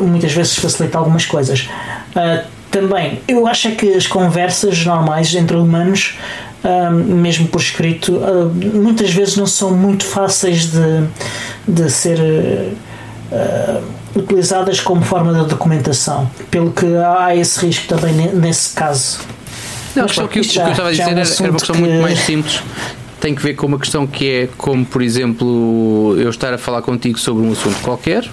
muitas 0.01 0.33
vezes 0.33 0.55
facilita 0.55 0.97
algumas 0.97 1.25
coisas 1.25 1.69
também, 2.71 3.19
eu 3.27 3.47
acho 3.47 3.67
é 3.67 3.71
que 3.71 3.93
as 3.93 4.05
conversas 4.05 4.85
normais 4.85 5.33
entre 5.33 5.57
humanos, 5.57 6.17
mesmo 6.91 7.47
por 7.47 7.61
escrito, 7.61 8.15
uh, 8.17 8.51
muitas 8.73 9.11
vezes 9.11 9.37
não 9.37 9.47
são 9.47 9.71
muito 9.71 10.03
fáceis 10.05 10.71
de, 10.71 11.07
de 11.67 11.89
ser 11.89 12.19
uh, 12.19 13.83
utilizadas 14.15 14.79
como 14.79 15.01
forma 15.01 15.33
de 15.33 15.47
documentação, 15.47 16.29
pelo 16.51 16.71
que 16.71 16.85
há 16.97 17.35
esse 17.35 17.65
risco 17.65 17.87
também 17.87 18.13
nesse 18.33 18.73
caso. 18.73 19.19
Não, 19.95 20.03
Mas, 20.03 20.11
que, 20.11 20.19
já, 20.19 20.25
o 20.25 20.27
que 20.27 20.39
eu 20.39 20.43
estava 20.71 20.89
a 20.89 20.91
dizer 20.91 21.03
é 21.03 21.07
um 21.07 21.11
era, 21.11 21.21
era, 21.21 21.49
uma 21.49 21.53
questão 21.53 21.75
que... 21.75 21.81
muito 21.81 22.01
mais 22.01 22.19
simples 22.19 22.61
tem 23.19 23.35
que 23.35 23.41
ver 23.41 23.53
com 23.53 23.67
uma 23.67 23.77
questão 23.77 24.07
que 24.07 24.29
é 24.29 24.49
como, 24.57 24.85
por 24.85 25.01
exemplo, 25.01 26.15
eu 26.17 26.29
estar 26.29 26.53
a 26.53 26.57
falar 26.57 26.81
contigo 26.81 27.19
sobre 27.19 27.45
um 27.45 27.51
assunto 27.51 27.77
qualquer 27.81 28.29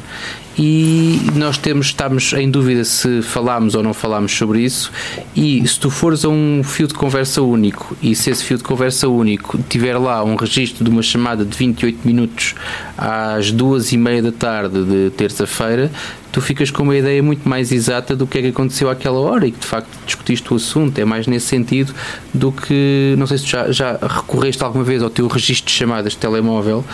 e 0.59 1.21
nós 1.35 1.59
temos, 1.59 1.87
estamos 1.87 2.33
em 2.33 2.51
dúvida 2.51 2.85
se 2.85 3.21
falamos 3.21 3.75
ou 3.75 3.83
não 3.83 3.93
falamos 3.93 4.33
sobre 4.33 4.61
isso 4.63 4.91
e 5.35 5.67
se 5.67 5.79
tu 5.79 5.91
fores 5.91 6.25
a 6.25 6.29
um 6.29 6.63
fio 6.65 6.87
de 6.87 6.95
conversa 6.95 7.43
único 7.43 7.97
e 8.03 8.15
se 8.15 8.31
esse 8.31 8.43
fio 8.43 8.57
de 8.57 8.65
conversa 8.65 9.07
único 9.07 9.59
tiver 9.69 9.99
lá 9.99 10.25
um 10.25 10.35
registro 10.35 10.83
de 10.83 10.91
uma 10.91 11.03
chamada 11.03 11.45
de 11.45 11.57
28 11.57 11.99
minutos 12.07 12.55
às 12.97 13.53
duas 13.53 13.93
e 13.93 13.99
meia 13.99 14.23
da 14.23 14.33
tarde 14.33 14.83
de 14.85 15.11
terça-feira, 15.11 15.91
tu 16.33 16.41
ficas 16.41 16.71
com 16.71 16.85
uma 16.85 16.97
ideia 16.97 17.23
muito 17.23 17.47
mais 17.47 17.71
exata 17.71 18.17
do 18.17 18.27
que 18.27 18.39
é 18.39 18.43
que 18.43 18.49
aconteceu 18.49 18.89
àquela 18.89 19.19
hora 19.19 19.47
e 19.47 19.53
que 19.53 19.59
de 19.59 19.67
facto 19.67 19.89
discutiste 20.07 20.53
o 20.53 20.57
assunto. 20.57 20.99
É 20.99 21.05
mais 21.05 21.27
nesse 21.27 21.47
sentido 21.47 21.95
do 22.33 22.51
que, 22.51 23.15
não 23.19 23.27
sei 23.27 23.39
se 23.39 23.47
já, 23.47 23.71
já 23.71 23.93
recorreste 23.93 24.63
alguma 24.63 24.85
vez 24.85 25.03
ao 25.03 25.11
teu 25.11 25.27
registro 25.29 25.67
de 25.67 25.73
chamadas 25.73 26.13
de 26.13 26.19
telemóvel 26.19 26.85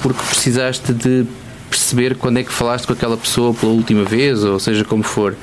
porque 0.00 0.22
precisaste 0.28 0.92
de 0.92 1.26
perceber 1.68 2.16
quando 2.16 2.38
é 2.38 2.42
que 2.44 2.52
falaste 2.52 2.86
com 2.86 2.92
aquela 2.92 3.16
pessoa 3.16 3.54
pela 3.54 3.72
última 3.72 4.04
vez, 4.04 4.42
ou 4.44 4.58
seja 4.58 4.84
como 4.84 5.02
for. 5.02 5.34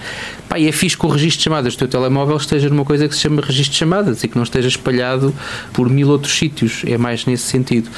Pá, 0.54 0.60
e 0.60 0.68
é 0.68 0.72
fixe 0.72 0.96
que 0.96 1.04
o 1.04 1.10
registro 1.10 1.40
de 1.40 1.44
chamadas 1.46 1.74
do 1.74 1.80
teu 1.80 1.88
telemóvel 1.88 2.38
esteja 2.38 2.70
numa 2.70 2.86
coisa 2.86 3.08
que 3.08 3.16
se 3.16 3.22
chama 3.22 3.42
registro 3.42 3.72
de 3.72 3.78
chamadas 3.80 4.24
e 4.24 4.28
que 4.28 4.36
não 4.36 4.44
esteja 4.44 4.68
espalhado 4.68 5.34
por 5.74 5.90
mil 5.90 6.08
outros 6.10 6.38
sítios. 6.38 6.84
É 6.86 6.96
mais 6.96 7.26
nesse 7.26 7.46
sentido. 7.46 7.90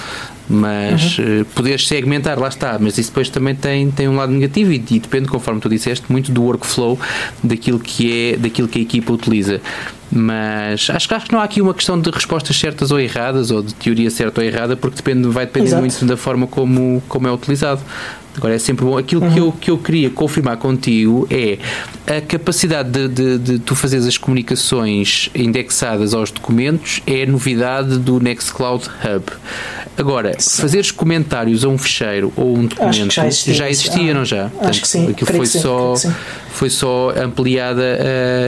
Mas 0.48 1.18
uhum. 1.18 1.42
uh, 1.42 1.46
poderes 1.54 1.86
segmentar, 1.86 2.40
lá 2.40 2.48
está, 2.48 2.78
mas 2.80 2.98
isso 2.98 3.10
depois 3.10 3.28
também 3.30 3.56
tem, 3.56 3.92
tem 3.92 4.08
um 4.08 4.16
lado 4.16 4.32
negativo 4.32 4.72
e, 4.72 4.76
e 4.76 5.00
depende, 5.00 5.28
conforme 5.28 5.60
tu 5.60 5.68
disseste, 5.68 6.06
muito 6.08 6.32
do 6.32 6.44
workflow 6.44 6.98
daquilo 7.44 7.80
que 7.80 8.32
é 8.34 8.38
daquilo 8.38 8.70
que 8.70 8.80
a 8.80 8.82
equipa 8.84 9.12
utiliza. 9.12 9.60
Mas 10.10 10.88
acho, 10.90 11.14
acho 11.14 11.26
que 11.26 11.34
não 11.34 11.42
há 11.42 11.44
aqui 11.44 11.62
uma 11.62 11.74
questão 11.74 12.00
de 12.00 12.10
respostas 12.10 12.56
certas 12.58 12.92
ou 12.92 13.00
erradas, 13.00 13.52
ou 13.52 13.62
de 13.62 13.74
teoria 13.74 14.10
certa 14.10 14.40
ou 14.40 14.48
errada, 14.48 14.78
porque 14.78 14.96
depende, 14.96 15.28
vai 15.28 15.46
depender 15.46 15.68
Exato. 15.68 15.82
muito 15.82 16.06
da 16.06 16.16
forma 16.16 16.48
como, 16.48 17.04
como 17.10 17.28
é 17.28 17.32
utilizado. 17.34 17.82
Agora 18.38 18.56
é 18.56 18.60
sempre 18.60 18.86
bom. 18.86 18.98
Aquilo 18.98 19.24
uhum. 19.24 19.32
que, 19.32 19.40
eu, 19.40 19.52
que 19.52 19.72
eu 19.72 19.78
queria 19.78 20.10
confirmar 20.10 20.58
contigo 20.58 21.28
é 21.30 21.58
a 22.08 22.22
capacidade 22.22 22.90
de, 22.90 23.08
de, 23.08 23.38
de, 23.38 23.60
tu 23.60 23.76
fazeres 23.76 24.06
as 24.06 24.18
comunicações 24.18 25.30
indexadas 25.34 26.14
aos 26.14 26.32
documentos 26.32 27.02
é 27.08 27.24
a 27.24 27.26
novidade 27.26 27.98
do 27.98 28.20
Nextcloud 28.20 28.86
Hub. 28.88 29.26
Agora, 29.98 30.36
sim. 30.38 30.62
fazeres 30.62 30.92
comentários 30.92 31.64
a 31.64 31.70
um 31.70 31.78
fecheiro 31.78 32.34
ou 32.36 32.58
um 32.58 32.66
documento 32.66 33.14
já 33.14 33.28
existia, 33.28 33.54
já 33.54 33.70
existia 33.70 34.12
ah, 34.12 34.14
não 34.14 34.26
já? 34.26 34.46
Acho 34.46 34.52
Portanto, 34.52 34.82
que 34.82 34.88
sim. 34.88 35.10
Aquilo 35.10 35.32
foi 35.32 35.46
sim, 35.46 35.60
só 35.60 35.94
foi 36.56 36.70
só 36.70 37.14
ampliada 37.16 38.00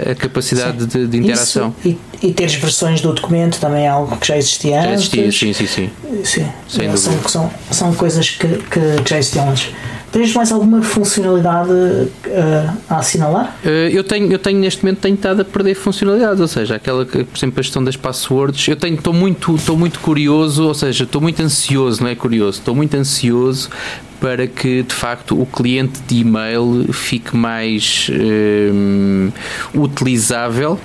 a, 0.07 0.11
a 0.11 0.15
capacidade 0.15 0.85
de, 0.85 1.07
de, 1.07 1.17
interação. 1.17 1.75
E, 1.83 1.97
e 2.21 2.31
teres 2.31 2.55
versões 2.55 3.01
do 3.01 3.13
documento 3.13 3.59
também 3.59 3.85
é 3.85 3.89
algo 3.89 4.15
que 4.17 4.27
já 4.27 4.37
existia 4.37 4.81
já 4.81 4.93
existia, 4.93 5.25
antes. 5.25 5.39
sim, 5.39 5.53
sim, 5.53 5.67
sim. 5.67 5.89
sim. 6.23 6.47
Sem 6.67 6.97
são, 6.97 7.13
são, 7.27 7.51
são 7.69 7.93
coisas 7.93 8.29
que, 8.29 8.47
que 8.47 9.09
já 9.09 9.17
existiam 9.17 9.49
antes. 9.49 9.73
Tens 10.11 10.33
mais 10.33 10.51
alguma 10.53 10.81
funcionalidade 10.81 11.69
uh, 11.69 12.77
a 12.89 12.97
assinalar? 12.97 13.57
Uh, 13.63 13.67
eu, 13.91 14.03
tenho, 14.03 14.31
eu 14.31 14.39
tenho, 14.39 14.57
neste 14.57 14.83
momento, 14.83 14.99
tenho 14.99 15.15
estado 15.15 15.41
a 15.41 15.45
perder 15.45 15.75
funcionalidades, 15.75 16.39
ou 16.39 16.47
seja, 16.47 16.75
aquela 16.75 17.05
que, 17.05 17.25
por 17.25 17.37
exemplo, 17.37 17.59
a 17.59 17.61
questão 17.61 17.83
das 17.83 17.97
passwords. 17.97 18.67
Eu 18.69 18.77
tenho, 18.77 18.95
estou 18.95 19.13
muito, 19.13 19.53
estou 19.55 19.77
muito 19.77 19.99
curioso, 19.99 20.65
ou 20.65 20.73
seja, 20.73 21.03
estou 21.03 21.21
muito 21.21 21.41
ansioso, 21.41 22.01
não 22.01 22.09
é 22.09 22.15
curioso, 22.15 22.59
estou 22.59 22.73
muito 22.73 22.95
ansioso 22.95 23.69
para 24.19 24.47
que 24.47 24.83
de 24.83 24.93
facto 24.93 25.39
o 25.39 25.45
cliente 25.45 25.99
de 26.07 26.21
e-mail 26.21 26.91
fique 26.91 27.35
mais 27.35 28.09
um, 28.11 29.29
utilizável. 29.75 30.79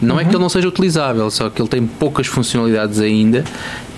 Não 0.00 0.16
uhum. 0.16 0.20
é 0.20 0.24
que 0.24 0.30
uhum. 0.30 0.34
ele 0.34 0.42
não 0.42 0.48
seja 0.48 0.66
utilizável, 0.66 1.30
só 1.30 1.48
que 1.48 1.62
ele 1.62 1.68
tem 1.68 1.86
poucas 1.86 2.26
funcionalidades 2.26 2.98
ainda 2.98 3.44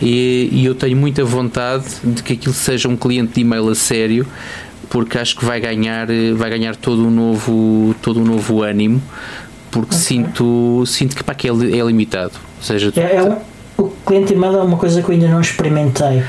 e, 0.03 0.51
e, 0.53 0.67
eu 0.67 0.75
tenho 0.75 0.97
muita 0.97 1.25
vontade 1.25 1.87
de 2.03 2.23
que 2.23 2.35
aquilo 2.35 2.53
seja 2.53 2.89
um 2.89 2.97
cliente 2.97 3.35
de 3.35 3.41
e-mail 3.41 3.69
a 3.71 3.75
sério, 3.75 4.27
porque 4.91 5.17
acho 5.17 5.35
que 5.35 5.45
vai 5.45 5.61
ganhar, 5.61 6.07
vai 6.37 6.51
ganhar 6.51 6.77
todo 6.77 7.07
um 7.07 7.11
novo, 7.11 7.95
todo 8.03 8.21
um 8.21 8.25
novo 8.25 8.63
ânimo, 8.63 9.01
porque 9.71 9.95
okay. 9.95 9.99
sinto, 9.99 10.85
sinto 10.87 11.17
que, 11.17 11.25
pá, 11.25 11.35
que 11.35 11.49
é, 11.49 11.51
é 11.51 11.85
limitado. 11.85 12.33
Ou 12.59 12.63
seja, 12.63 12.93
é, 12.97 13.17
é 13.17 13.39
o 13.77 13.89
cliente 13.89 14.29
de 14.29 14.35
e-mail 14.35 14.57
é 14.57 14.63
uma 14.63 14.77
coisa 14.77 15.03
que 15.03 15.09
eu 15.09 15.15
ainda 15.15 15.29
não 15.29 15.41
experimentei. 15.41 16.23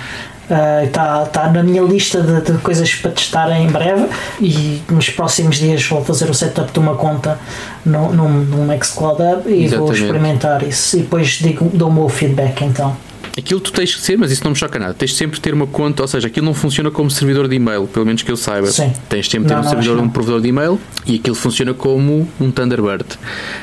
Está 0.46 1.24
uh, 1.24 1.28
tá 1.28 1.52
na 1.52 1.64
minha 1.64 1.82
lista 1.82 2.22
de, 2.22 2.42
de, 2.42 2.58
coisas 2.60 2.94
para 2.96 3.12
testar 3.12 3.50
em 3.60 3.68
breve 3.68 4.08
e 4.40 4.80
nos 4.92 5.10
próximos 5.10 5.58
dias 5.58 5.84
vou 5.88 6.04
fazer 6.04 6.30
o 6.30 6.34
setup 6.34 6.72
de 6.72 6.80
uma 6.80 6.96
conta 6.96 7.40
no, 7.84 8.14
num, 8.14 8.30
num 8.30 8.66
Nextcloud 8.66 9.22
Hub 9.22 9.50
e 9.50 9.64
Exatamente. 9.64 9.78
vou 9.78 9.92
experimentar 9.92 10.64
isso 10.64 10.98
e 10.98 11.00
depois 11.02 11.28
digo, 11.30 11.70
dou 11.74 11.90
o 11.90 11.94
meu 11.94 12.10
feedback 12.10 12.64
então. 12.64 12.96
Aquilo 13.38 13.60
tu 13.60 13.74
tens 13.74 13.94
que 13.94 14.02
ser, 14.02 14.18
mas 14.18 14.32
isso 14.32 14.44
não 14.46 14.52
me 14.52 14.58
choca 14.58 14.80
nada. 14.80 14.94
Tens 14.94 15.14
sempre 15.14 15.40
ter 15.42 15.54
uma 15.54 15.68
conta, 15.68 16.02
ou 16.02 16.08
seja, 16.08 16.28
aquilo 16.28 16.46
não 16.46 16.54
funciona 16.54 16.90
como 16.90 17.12
servidor 17.12 17.50
de 17.50 17.56
e-mail, 17.56 17.86
pelo 17.86 18.06
menos 18.06 18.24
que 18.24 18.32
eu 18.32 18.38
saiba. 18.38 18.68
Sim. 18.68 18.94
Tens 19.10 19.30
sempre 19.30 19.50
ter 19.50 19.56
não, 19.56 19.62
um 19.62 19.70
servidor, 19.70 20.00
um 20.00 20.08
provedor 20.08 20.40
de 20.40 20.48
e-mail 20.48 20.80
e 21.06 21.16
aquilo 21.18 21.36
funciona 21.36 21.74
como 21.74 22.26
um 22.40 22.50
Thunderbird. 22.50 23.06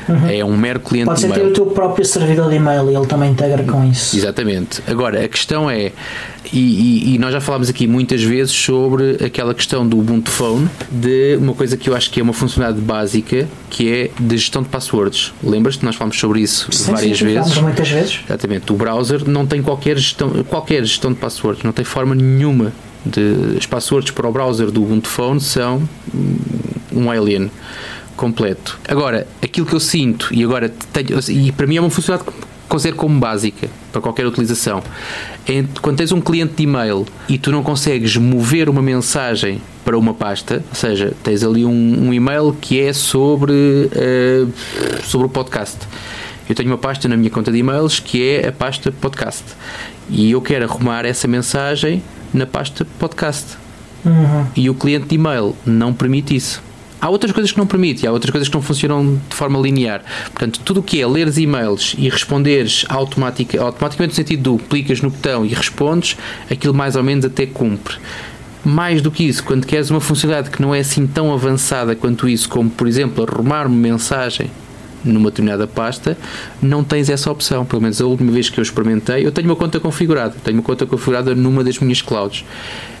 Uhum. 0.07 0.29
É 0.29 0.45
um 0.45 0.55
mero 0.55 0.79
cliente 0.79 1.07
Pode 1.07 1.21
de 1.21 1.25
e-mail. 1.25 1.41
Pode 1.41 1.53
ter 1.55 1.61
o 1.61 1.65
teu 1.65 1.73
próprio 1.73 2.05
servidor 2.05 2.49
de 2.51 2.57
e-mail 2.57 2.91
e 2.91 2.95
ele 2.95 3.07
também 3.07 3.31
integra 3.31 3.63
com 3.63 3.83
isso. 3.85 4.15
Exatamente. 4.15 4.83
Agora, 4.85 5.25
a 5.25 5.27
questão 5.27 5.67
é, 5.67 5.91
e, 6.51 6.59
e, 6.59 7.15
e, 7.15 7.17
nós 7.17 7.31
já 7.31 7.39
falámos 7.39 7.69
aqui 7.69 7.87
muitas 7.87 8.21
vezes 8.21 8.53
sobre 8.53 9.23
aquela 9.23 9.53
questão 9.53 9.87
do 9.87 9.97
Ubuntu 9.97 10.29
Phone, 10.29 10.69
de 10.91 11.37
uma 11.37 11.53
coisa 11.53 11.77
que 11.77 11.89
eu 11.89 11.95
acho 11.95 12.09
que 12.09 12.19
é 12.19 12.23
uma 12.23 12.33
funcionalidade 12.33 12.83
básica, 12.85 13.47
que 13.69 13.91
é 13.91 14.11
de 14.19 14.37
gestão 14.37 14.61
de 14.61 14.69
passwords. 14.69 15.33
Lembras-te? 15.43 15.85
Nós 15.85 15.95
falamos 15.95 16.19
sobre 16.19 16.41
isso 16.41 16.71
sim, 16.71 16.91
várias 16.91 17.17
sim, 17.17 17.25
vezes. 17.25 17.57
muitas 17.57 17.89
vezes. 17.89 18.19
Exatamente. 18.25 18.71
O 18.71 18.75
browser 18.75 19.27
não 19.27 19.45
tem 19.45 19.61
qualquer 19.61 19.97
gestão, 19.97 20.43
qualquer 20.43 20.83
gestão 20.83 21.13
de 21.13 21.19
passwords, 21.19 21.63
não 21.63 21.71
tem 21.71 21.85
forma 21.85 22.13
nenhuma 22.13 22.73
de. 23.05 23.57
As 23.57 23.65
passwords 23.65 24.11
para 24.11 24.27
o 24.27 24.31
browser 24.31 24.69
do 24.71 24.83
Ubuntu 24.83 25.07
Phone 25.07 25.39
são 25.39 25.87
um 26.91 27.09
alien 27.09 27.49
completo. 28.15 28.79
Agora, 28.87 29.27
aquilo 29.41 29.65
que 29.65 29.73
eu 29.73 29.79
sinto, 29.79 30.29
e 30.31 30.43
agora 30.43 30.69
tenho, 30.91 31.19
e 31.29 31.51
para 31.51 31.65
mim 31.65 31.77
é 31.77 31.81
uma 31.81 31.89
funcionalidade 31.89 32.37
considero 32.67 32.95
como 32.95 33.19
básica 33.19 33.69
para 33.91 34.01
qualquer 34.01 34.25
utilização. 34.25 34.81
Quando 35.81 35.97
tens 35.97 36.11
um 36.11 36.21
cliente 36.21 36.53
de 36.55 36.63
e-mail 36.63 37.05
e 37.27 37.37
tu 37.37 37.51
não 37.51 37.63
consegues 37.63 38.15
mover 38.17 38.69
uma 38.69 38.81
mensagem 38.81 39.61
para 39.83 39.97
uma 39.97 40.13
pasta, 40.13 40.63
ou 40.69 40.75
seja, 40.75 41.13
tens 41.23 41.43
ali 41.43 41.65
um, 41.65 42.07
um 42.07 42.13
e-mail 42.13 42.55
que 42.59 42.79
é 42.79 42.93
sobre, 42.93 43.53
uh, 43.53 44.51
sobre 45.03 45.27
o 45.27 45.29
podcast 45.29 45.79
Eu 46.47 46.55
tenho 46.55 46.69
uma 46.69 46.77
pasta 46.77 47.07
na 47.07 47.17
minha 47.17 47.29
conta 47.29 47.51
de 47.51 47.57
e-mails 47.57 47.99
que 47.99 48.27
é 48.27 48.47
a 48.47 48.51
pasta 48.51 48.91
podcast. 48.91 49.43
E 50.09 50.31
eu 50.31 50.41
quero 50.41 50.65
arrumar 50.65 51.05
essa 51.05 51.27
mensagem 51.27 52.01
na 52.33 52.45
pasta 52.45 52.85
podcast. 52.99 53.57
Uhum. 54.05 54.45
E 54.55 54.69
o 54.69 54.73
cliente 54.73 55.07
de 55.07 55.15
e-mail 55.15 55.55
não 55.65 55.93
permite 55.93 56.35
isso. 56.35 56.61
Há 57.03 57.09
outras 57.09 57.33
coisas 57.33 57.51
que 57.51 57.57
não 57.57 57.67
permite, 57.67 58.07
há 58.07 58.13
outras 58.13 58.31
coisas 58.31 58.47
que 58.47 58.55
não 58.55 58.61
funcionam 58.61 59.19
de 59.29 59.35
forma 59.35 59.59
linear. 59.59 60.01
Portanto, 60.27 60.61
tudo 60.63 60.79
o 60.79 60.83
que 60.83 61.01
é 61.01 61.05
leres 61.05 61.37
e-mails 61.37 61.95
e 61.97 62.07
responderes 62.07 62.85
automatica, 62.87 63.61
automaticamente 63.61 64.13
no 64.13 64.15
sentido 64.15 64.57
do 64.57 64.57
clicas 64.57 65.01
no 65.01 65.09
botão 65.09 65.45
e 65.45 65.49
respondes, 65.49 66.15
aquilo 66.49 66.73
mais 66.73 66.95
ou 66.95 67.03
menos 67.03 67.25
até 67.25 67.45
cumpre. 67.45 67.97
Mais 68.63 69.01
do 69.01 69.11
que 69.11 69.25
isso, 69.25 69.43
quando 69.43 69.67
queres 69.67 69.89
uma 69.89 69.99
funcionalidade 69.99 70.55
que 70.55 70.61
não 70.61 70.73
é 70.73 70.79
assim 70.79 71.05
tão 71.05 71.33
avançada 71.33 71.93
quanto 71.93 72.25
isso, 72.29 72.47
como 72.47 72.69
por 72.69 72.87
exemplo 72.87 73.21
arrumar 73.29 73.67
uma 73.67 73.75
mensagem 73.75 74.49
numa 75.03 75.29
determinada 75.29 75.67
pasta, 75.67 76.17
não 76.61 76.83
tens 76.83 77.09
essa 77.09 77.31
opção. 77.31 77.65
Pelo 77.65 77.81
menos 77.81 77.99
a 78.01 78.05
última 78.05 78.31
vez 78.31 78.49
que 78.49 78.59
eu 78.59 78.61
experimentei, 78.63 79.25
eu 79.25 79.31
tenho 79.31 79.47
uma 79.49 79.55
conta 79.55 79.79
configurada, 79.79 80.35
tenho 80.43 80.57
uma 80.57 80.63
conta 80.63 80.85
configurada 80.85 81.35
numa 81.35 81.63
das 81.63 81.79
minhas 81.79 82.01
clouds. 82.01 82.45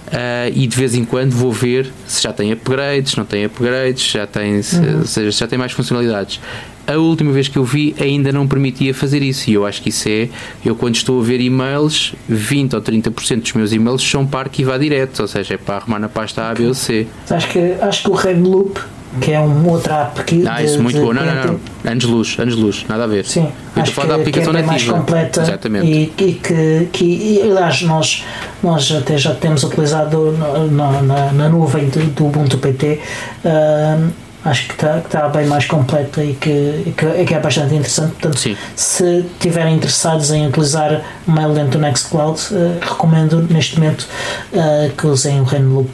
Uh, 0.07 0.51
e 0.53 0.67
de 0.67 0.77
vez 0.77 0.93
em 0.93 1.03
quando 1.05 1.31
vou 1.31 1.51
ver 1.51 1.91
se 2.05 2.21
já 2.21 2.31
tem 2.31 2.51
upgrades, 2.51 3.15
não 3.15 3.25
tem 3.25 3.45
upgrades, 3.45 4.11
já 4.11 4.27
tem, 4.27 4.61
se, 4.61 4.75
Uhum. 4.75 4.99
ou 4.99 5.05
seja, 5.05 5.31
se 5.31 5.39
já 5.39 5.47
tem 5.47 5.57
mais 5.57 5.71
funcionalidades. 5.71 6.39
A 6.85 6.97
última 6.97 7.31
vez 7.31 7.47
que 7.47 7.57
eu 7.57 7.63
vi 7.63 7.95
ainda 7.99 8.31
não 8.31 8.45
permitia 8.45 8.93
fazer 8.93 9.23
isso 9.23 9.49
e 9.49 9.53
eu 9.53 9.65
acho 9.65 9.81
que 9.81 9.89
isso 9.89 10.07
é, 10.09 10.27
eu 10.63 10.75
quando 10.75 10.95
estou 10.95 11.19
a 11.19 11.23
ver 11.23 11.39
e-mails, 11.39 12.13
20 12.27 12.75
ou 12.75 12.81
30% 12.81 13.41
dos 13.41 13.53
meus 13.53 13.71
e-mails 13.71 14.03
são 14.03 14.27
para 14.27 14.41
arquivar 14.41 14.77
direto, 14.77 15.21
ou 15.21 15.27
seja, 15.27 15.53
é 15.53 15.57
para 15.57 15.77
arrumar 15.77 15.97
na 15.99 16.09
pasta 16.09 16.43
A, 16.49 16.53
B 16.53 16.67
ou 16.67 16.73
C. 16.73 17.07
Acho 17.29 17.47
que, 17.47 17.59
acho 17.81 18.03
que 18.03 18.09
o 18.09 18.13
Revolup, 18.13 18.79
que 19.21 19.31
é 19.31 19.39
um 19.39 19.67
outro 19.69 19.93
app 19.93 20.23
que. 20.23 20.47
Ah, 20.47 20.57
de- 20.57 20.65
isso 20.65 20.81
muito 20.81 20.95
de 20.97 21.01
bom. 21.03 21.13
Não, 21.13 21.23
não, 21.25 21.35
não. 21.83 21.91
Anos 21.91 22.03
luz, 22.05 22.35
anos 22.39 22.55
luz, 22.55 22.85
nada 22.87 23.03
a 23.03 23.07
ver. 23.07 23.25
Sim, 23.25 23.51
eu 23.75 23.81
acho 23.81 23.91
estou 23.91 24.03
a 24.03 24.05
falar 24.07 24.17
da 24.17 24.23
que, 24.23 24.31
que 24.31 24.39
é 24.39 24.41
aplicação 24.43 24.53
bem 24.53 24.63
mais 24.63 24.81
nativa. 24.81 24.97
completa 24.99 25.41
Exatamente. 25.41 25.85
e, 25.87 26.13
e 26.17 26.33
que, 26.33 26.87
que 26.91 27.05
e, 27.05 27.41
aliás 27.41 27.81
nós, 27.83 28.23
nós 28.63 28.91
até 28.91 29.17
já 29.17 29.33
temos 29.33 29.63
utilizado 29.63 30.31
na, 30.71 31.01
na, 31.01 31.31
na- 31.31 31.49
nuvem 31.49 31.89
do, 31.89 31.99
do 32.11 32.25
Ubuntu 32.25 32.57
PT 32.57 32.99
ahm, 33.45 34.09
acho 34.45 34.67
que 34.67 34.73
está, 34.73 34.99
que 34.99 35.05
está 35.07 35.29
bem 35.29 35.45
mais 35.47 35.65
completa 35.65 36.21
e 36.23 36.33
que, 36.33 36.93
que, 36.97 37.23
que 37.25 37.33
é 37.33 37.39
bastante 37.39 37.75
interessante 37.75 38.11
portanto 38.11 38.37
Sim. 38.39 38.57
se 38.75 39.19
estiverem 39.35 39.75
interessados 39.75 40.31
em 40.31 40.47
utilizar 40.47 41.01
Mail 41.25 41.49
dentro 41.53 41.71
do 41.71 41.79
Nextcloud 41.79 42.39
eh, 42.51 42.77
recomendo 42.81 43.41
neste 43.49 43.79
momento 43.79 44.05
eh, 44.53 44.91
que 44.97 45.07
usem 45.07 45.39
o 45.39 45.43
Renloop 45.45 45.89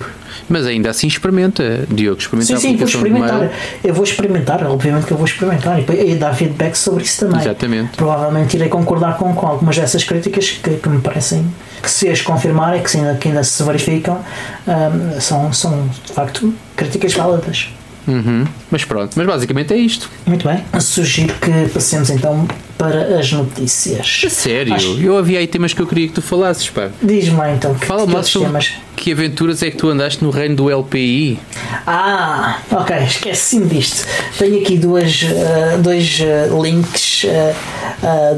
Mas 0.49 0.65
ainda 0.65 0.89
assim 0.89 1.07
experimenta, 1.07 1.85
Diogo, 1.89 2.19
experimenta 2.19 2.55
Sim, 2.55 2.59
sim, 2.59 2.75
vou 2.77 2.87
experimentar. 2.87 3.49
Eu 3.83 3.93
vou 3.93 4.03
experimentar, 4.03 4.65
obviamente 4.65 5.05
que 5.05 5.11
eu 5.11 5.17
vou 5.17 5.25
experimentar 5.25 5.79
e, 5.79 6.11
e 6.11 6.15
dar 6.15 6.33
feedback 6.33 6.75
sobre 6.75 7.03
isso 7.03 7.25
também. 7.25 7.39
Exatamente. 7.41 7.95
Provavelmente 7.95 8.55
irei 8.57 8.67
concordar 8.69 9.17
com, 9.17 9.33
com 9.33 9.45
algumas 9.47 9.77
dessas 9.77 10.03
críticas 10.03 10.49
que, 10.49 10.71
que 10.77 10.89
me 10.89 10.99
parecem 11.01 11.45
que 11.81 11.89
se 11.89 12.09
as 12.09 12.21
confirmarem, 12.21 12.81
que, 12.81 12.91
se 12.91 12.97
ainda, 12.97 13.15
que 13.15 13.27
ainda 13.29 13.43
se 13.43 13.63
verificam, 13.63 14.19
ahm, 14.67 15.19
são, 15.19 15.53
são 15.53 15.89
de 16.05 16.11
facto 16.13 16.53
críticas 16.75 17.13
válidas. 17.13 17.69
Uhum. 18.07 18.45
Mas 18.71 18.83
pronto, 18.85 19.13
mas 19.15 19.27
basicamente 19.27 19.73
é 19.73 19.77
isto. 19.77 20.09
Muito 20.25 20.47
bem. 20.47 20.63
Sugiro 20.81 21.33
que 21.35 21.69
passemos 21.71 22.09
então 22.09 22.47
para 22.77 23.19
as 23.19 23.31
notícias. 23.31 24.21
Sério, 24.29 24.73
Acho- 24.73 24.99
eu 24.99 25.17
havia 25.17 25.39
aí 25.39 25.47
temas 25.47 25.73
que 25.73 25.81
eu 25.81 25.85
queria 25.85 26.07
que 26.07 26.13
tu 26.13 26.21
falasses, 26.21 26.69
pá. 26.69 26.89
Diz-me 27.01 27.51
então 27.53 27.75
que, 27.75 27.85
Fala 27.85 28.01
que 28.01 28.07
mais 28.07 28.15
outros 28.17 28.31
sobre 28.31 28.47
temas. 28.47 28.73
Que 28.99 29.13
aventuras 29.13 29.63
é 29.63 29.71
que 29.71 29.77
tu 29.77 29.89
andaste 29.89 30.21
no 30.23 30.29
reino 30.29 30.57
do 30.57 30.69
LPI. 30.69 31.39
Ah, 31.87 32.59
ok, 32.69 32.97
esqueci-me 32.97 33.65
disto. 33.67 34.05
Tenho 34.37 34.61
aqui 34.61 34.77
duas, 34.77 35.23
eh, 35.23 35.77
dois 35.77 36.19
eh, 36.19 36.49
links 36.61 37.23
eh, 37.23 37.55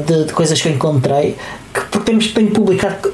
de, 0.06 0.24
de 0.26 0.32
coisas 0.32 0.62
que 0.62 0.68
eu 0.68 0.72
encontrei. 0.72 1.36
Que, 1.74 1.98
temos, 2.00 2.28
tenho 2.28 2.50
publicado 2.50 3.12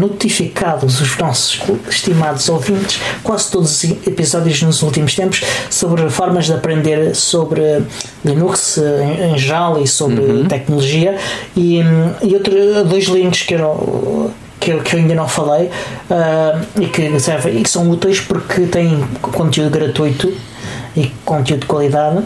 notificados 0.00 0.98
os 0.98 1.18
nossos 1.18 1.60
estimados 1.90 2.48
ouvintes, 2.48 2.98
quase 3.22 3.50
todos 3.50 3.84
os 3.84 4.06
episódios 4.06 4.62
nos 4.62 4.82
últimos 4.82 5.14
tempos, 5.14 5.42
sobre 5.68 6.08
formas 6.08 6.46
de 6.46 6.54
aprender 6.54 7.14
sobre 7.14 7.82
Linux 8.24 8.78
em, 8.78 9.34
em 9.34 9.38
geral 9.38 9.78
e 9.82 9.86
sobre 9.86 10.44
tecnologia. 10.48 11.18
E, 11.54 11.82
hum, 11.82 12.12
e 12.22 12.34
outro, 12.34 12.54
dois 12.84 13.04
links 13.04 13.42
que 13.42 13.54
eu 13.54 13.58
não 13.58 14.30
que 14.58 14.70
eu, 14.70 14.80
que 14.80 14.96
eu 14.96 15.00
ainda 15.00 15.14
não 15.14 15.28
falei 15.28 15.70
ah, 16.10 16.60
e 16.78 16.86
que 16.86 17.20
servem 17.20 17.58
e 17.58 17.62
que 17.62 17.70
são 17.70 17.90
úteis 17.90 18.20
porque 18.20 18.66
têm 18.66 19.06
conteúdo 19.20 19.70
gratuito 19.70 20.32
e 20.96 21.12
conteúdo 21.24 21.60
de 21.60 21.66
qualidade. 21.66 22.24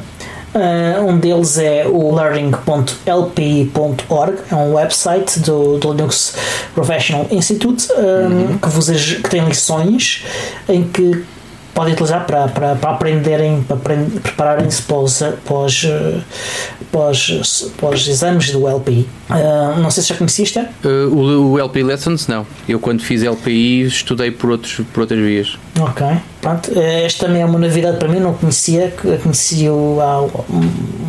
Ah, 0.55 1.01
um 1.01 1.18
deles 1.18 1.59
é 1.59 1.87
o 1.87 2.14
learning.lpi.org, 2.14 4.38
é 4.51 4.55
um 4.55 4.75
website 4.75 5.40
do, 5.40 5.79
do 5.79 5.92
Linux 5.92 6.37
Professional 6.75 7.27
Institute 7.31 7.88
ah, 7.92 8.59
que, 8.61 8.68
vos, 8.68 8.90
que 8.90 9.31
tem 9.31 9.42
lições 9.45 10.25
em 10.68 10.85
que 10.85 11.25
podem 11.74 11.94
utilizar 11.94 12.26
para, 12.26 12.48
para, 12.48 12.76
para 12.76 12.90
aprenderem, 12.90 13.62
para 13.62 13.76
prepararem-se 13.76 14.82
para 14.82 14.96
os, 14.96 15.18
para, 15.18 15.56
os, 15.56 15.87
para, 16.90 17.11
os, 17.11 17.72
para 17.76 17.88
os 17.90 18.08
exames 18.08 18.50
do 18.50 18.66
LPI. 18.68 19.08
Ah, 19.28 19.74
não 19.78 19.90
sei 19.90 20.02
se 20.02 20.11
já 20.11 20.16
conheciste. 20.16 20.58
Uh, 20.58 21.08
o, 21.08 21.52
o 21.52 21.58
LPI 21.58 21.82
Lessons, 21.82 22.26
não. 22.26 22.46
Eu 22.68 22.78
quando 22.78 23.02
fiz 23.02 23.22
LPI 23.22 23.87
estudei 23.87 24.30
por, 24.30 24.50
outros, 24.50 24.80
por 24.92 25.00
outras 25.00 25.20
vias. 25.20 25.58
Ok, 25.80 26.06
pronto. 26.42 26.70
Eh, 26.78 27.07
Esta 27.07 27.24
também 27.26 27.40
é 27.40 27.46
uma 27.46 27.59
novidade 27.59 27.96
para 27.96 28.09
mim, 28.09 28.20
não 28.20 28.35
conhecia, 28.35 28.92
conheci-o 29.22 29.98
há 30.00 30.28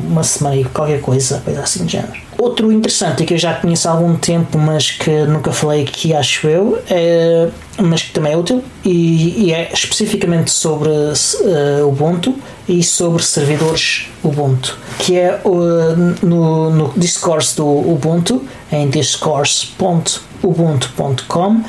uma 0.08 0.24
semana 0.24 0.56
e 0.56 0.64
qualquer 0.64 1.02
coisa, 1.02 1.42
coisa 1.44 1.62
assim 1.62 1.86
de 1.86 1.92
género. 1.94 2.14
Outro 2.38 2.72
interessante 2.72 3.26
que 3.26 3.34
eu 3.34 3.38
já 3.38 3.54
conheço 3.54 3.88
há 3.88 3.92
algum 3.92 4.16
tempo, 4.16 4.58
mas 4.58 4.92
que 4.92 5.10
nunca 5.26 5.52
falei 5.52 5.84
aqui, 5.84 6.14
acho 6.14 6.48
eu, 6.48 6.80
é, 6.90 7.50
mas 7.78 8.04
que 8.04 8.12
também 8.12 8.34
é 8.34 8.38
útil 8.38 8.64
e, 8.84 9.46
e 9.46 9.54
é 9.54 9.72
especificamente 9.74 10.52
sobre 10.52 10.90
eh, 10.90 11.84
Ubuntu 11.84 12.36
e 12.68 12.84
sobre 12.84 13.24
servidores 13.24 14.08
Ubuntu, 14.24 14.78
que 15.00 15.18
é 15.18 15.40
uh, 15.44 16.26
no, 16.26 16.70
no 16.70 16.94
discourse 16.98 17.56
do 17.58 17.66
Ubuntu, 17.66 18.44
em 18.72 18.90
discourse.ubuntu.com, 18.90 21.62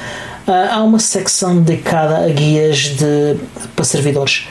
há 0.47 0.83
uma 0.83 0.99
secção 0.99 1.63
dedicada 1.63 2.25
a 2.25 2.29
guias 2.29 2.79
de, 2.97 3.37
para 3.75 3.85
servidores. 3.85 4.47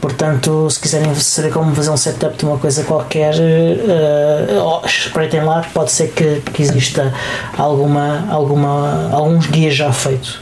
Portanto, 0.00 0.70
se 0.70 0.78
quiserem 0.78 1.12
saber 1.16 1.52
como 1.52 1.74
fazer 1.74 1.90
um 1.90 1.96
setup 1.96 2.36
de 2.36 2.44
uma 2.44 2.56
coisa 2.56 2.84
qualquer, 2.84 3.34
uh, 3.34 4.86
espreitem 4.86 5.42
lá, 5.42 5.66
pode 5.74 5.90
ser 5.90 6.12
que, 6.12 6.40
que 6.52 6.62
exista 6.62 7.12
alguma, 7.56 8.24
alguma, 8.30 9.10
alguns 9.12 9.46
guias 9.46 9.74
já 9.74 9.92
feitos. 9.92 10.40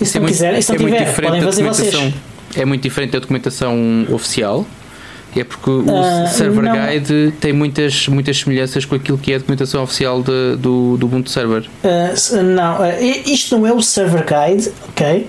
E 0.00 0.06
se 0.06 0.16
é 0.16 0.20
não 0.20 0.22
muito, 0.22 0.32
quiserem, 0.32 0.62
se 0.62 0.68
não 0.70 0.76
é 0.76 0.78
muito 0.78 0.94
tiver, 0.94 1.04
diferente 1.04 1.30
podem 1.30 1.42
fazer 1.42 1.64
vocês. 1.64 2.14
É 2.56 2.64
muito 2.64 2.82
diferente 2.82 3.10
da 3.10 3.18
documentação 3.18 4.06
oficial. 4.10 4.64
É 5.36 5.42
porque 5.44 5.68
o 5.70 5.84
Ah, 5.88 6.26
Server 6.28 6.62
não. 6.64 6.86
Guide 6.86 7.32
tem 7.40 7.52
muitas, 7.52 8.06
muitas 8.08 8.38
semelhanças 8.38 8.84
com 8.84 8.94
aquilo 8.94 9.18
que 9.18 9.32
é 9.32 9.36
a 9.36 9.38
documentação 9.38 9.82
oficial 9.82 10.22
de- 10.22 10.56
do, 10.56 10.96
do 10.96 11.06
Ubuntu 11.06 11.28
Server. 11.30 11.64
Uh, 11.82 12.42
não, 12.42 12.80
uh, 12.80 12.84
isto 13.26 13.56
não 13.58 13.66
é 13.66 13.72
o 13.72 13.82
server 13.82 14.24
guide, 14.24 14.70
ok? 14.88 15.26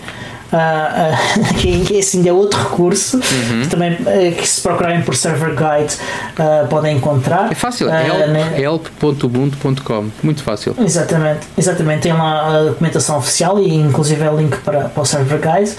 Uh, 0.53 0.57
uh, 0.57 1.53
que 1.59 1.97
assim 1.99 2.27
é 2.27 2.31
outro 2.31 2.59
recurso 2.61 3.17
Uhum. 3.17 3.61
que 3.63 3.67
também 3.67 3.93
uh, 3.93 4.35
que 4.35 4.47
se 4.47 4.61
procurarem 4.61 5.01
por 5.01 5.15
server 5.15 5.49
guide 5.49 5.95
uh, 6.39 6.67
podem 6.67 6.97
encontrar. 6.97 7.51
É 7.51 7.55
fácil, 7.55 7.87
Uh, 7.87 7.91
help, 7.91 8.27
né? 8.29 8.61
help.ubuntu.com. 8.61 10.09
Muito 10.23 10.43
fácil. 10.43 10.75
Exatamente, 10.79 11.47
exatamente. 11.57 12.01
Tem 12.03 12.13
lá 12.13 12.47
a 12.47 12.63
documentação 12.65 13.17
oficial 13.17 13.59
e 13.59 13.73
inclusive 13.73 14.23
é 14.23 14.29
o 14.29 14.37
link 14.37 14.55
para, 14.57 14.81
para 14.89 15.01
o 15.01 15.05
server 15.05 15.39
guide 15.39 15.71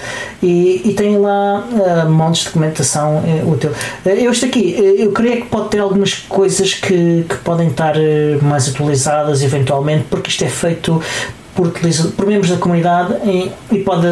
e, 0.43 0.81
e 0.85 0.93
tem 0.93 1.17
lá 1.17 1.63
montes 2.09 2.41
de 2.41 2.47
documentação 2.47 3.17
uh, 3.17 3.49
útil. 3.49 3.71
Uh, 4.05 4.09
eu 4.09 4.31
este 4.31 4.45
aqui, 4.45 4.75
eu 4.99 5.11
creio 5.11 5.43
que 5.43 5.47
pode 5.47 5.69
ter 5.69 5.79
algumas 5.79 6.13
coisas 6.13 6.73
que, 6.73 7.25
que 7.27 7.35
podem 7.43 7.69
estar 7.69 7.95
mais 8.41 8.67
atualizadas 8.69 9.41
eventualmente, 9.41 10.05
porque 10.09 10.29
isto 10.29 10.43
é 10.43 10.49
feito 10.49 11.01
por, 11.57 11.71
por 12.15 12.25
membros 12.25 12.49
da 12.49 12.55
comunidade 12.57 13.15
e, 13.25 13.51
e 13.71 13.79
pode 13.79 14.07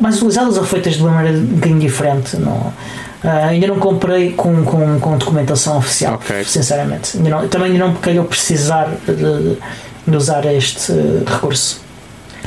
mais 0.00 0.14
utilizadas 0.16 0.56
ou 0.56 0.62
feitas 0.64 0.94
de 0.94 1.02
uma 1.02 1.10
maneira 1.10 1.38
um 1.38 1.44
bocadinho 1.46 1.80
diferente. 1.80 2.36
Não, 2.36 2.72
Ah, 3.24 3.48
ainda 3.48 3.66
não 3.66 3.80
comprei 3.80 4.30
com, 4.30 4.62
com, 4.64 5.00
com 5.00 5.18
documentação 5.18 5.76
oficial, 5.78 6.14
Ok. 6.14 6.44
sinceramente. 6.44 7.16
Ainda 7.16 7.30
não- 7.30 7.48
também 7.48 7.72
ainda 7.72 7.84
não 7.86 7.94
calhou 7.94 8.24
precisar 8.24 8.88
de, 9.06 9.56
de- 10.06 10.16
usar 10.16 10.44
este 10.46 10.92
eh, 10.92 11.24
recurso. 11.26 11.80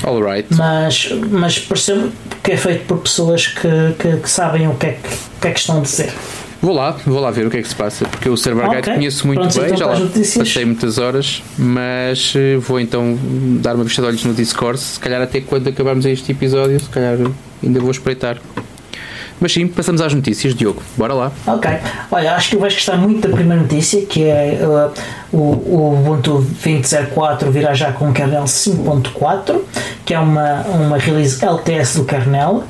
Alright. 0.02 0.48
Mas, 0.56 1.10
mas 1.30 1.60
pareceu 1.60 2.10
que 2.42 2.54
é 2.54 2.58
feito 2.58 2.86
por 2.86 3.00
pessoas 3.00 3.48
que, 3.48 3.68
que, 4.00 4.18
que 4.18 4.30
sabem 4.30 4.66
o 4.70 4.76
que, 4.76 4.86
é 4.86 4.90
que, 4.94 5.10
o 5.10 5.42
que 5.42 5.48
é 5.50 5.52
que 5.52 5.60
estão 5.60 5.78
a 5.80 5.82
dizer. 5.82 6.14
Vou 6.62 6.76
lá, 6.76 6.92
vou 7.06 7.20
lá 7.20 7.32
ver 7.32 7.48
o 7.48 7.50
que 7.50 7.58
é 7.58 7.62
que 7.62 7.68
se 7.68 7.76
passa, 7.76 8.06
porque 8.06 8.30
o 8.30 8.38
Server 8.38 8.66
Guide 8.70 8.82
Ok. 8.82 8.94
conheço 8.94 9.26
muito 9.26 9.40
Pronto, 9.40 9.56
bem, 9.56 9.66
então 9.66 9.78
já 9.78 9.86
lá 9.88 10.10
passei 10.38 10.64
muitas 10.66 10.98
horas, 11.00 11.42
mas 11.58 12.34
eh, 12.36 12.58
vou 12.58 12.80
então 12.80 13.18
dar 13.60 13.74
uma 13.74 13.84
vista 13.84 14.02
de 14.02 14.08
olhos 14.08 14.24
no 14.24 14.34
Discord, 14.34 14.80
se 14.80 15.00
calhar 15.00 15.22
até 15.24 15.42
quando 15.42 15.68
acabarmos 15.68 16.06
este 16.06 16.32
episódio, 16.32 16.80
se 16.80 16.90
calhar 16.90 17.18
ainda 17.64 17.80
vou 17.80 17.90
espreitar. 17.90 18.38
Mas 19.40 19.54
sim, 19.54 19.68
passamos 19.68 20.02
às 20.02 20.14
notícias, 20.14 20.54
Diogo. 20.54 20.84
Bora 20.96 21.16
lá. 21.16 21.32
Ok. 21.48 21.68
Olha, 22.12 22.36
acho 22.36 22.52
que 22.52 22.58
vais 22.58 22.76
gostar 22.76 22.96
muito 22.98 23.28
da 23.28 23.36
primeira 23.36 23.60
notícia, 23.64 24.06
que 24.06 24.26
é 24.26 24.60
uh, 24.62 24.94
o, 25.36 25.38
o 25.38 25.94
Ubuntu 26.00 26.46
20.04 26.64 27.50
virá 27.50 27.74
já 27.74 27.92
com 27.92 28.12
o 28.12 28.14
kernel 28.14 28.44
5.4, 28.44 29.60
que 30.06 30.14
é 30.14 30.20
uma, 30.20 30.62
uma 30.66 30.98
release 31.00 31.44
LTS 31.44 31.96
do 31.96 32.06
kernel. 32.06 32.64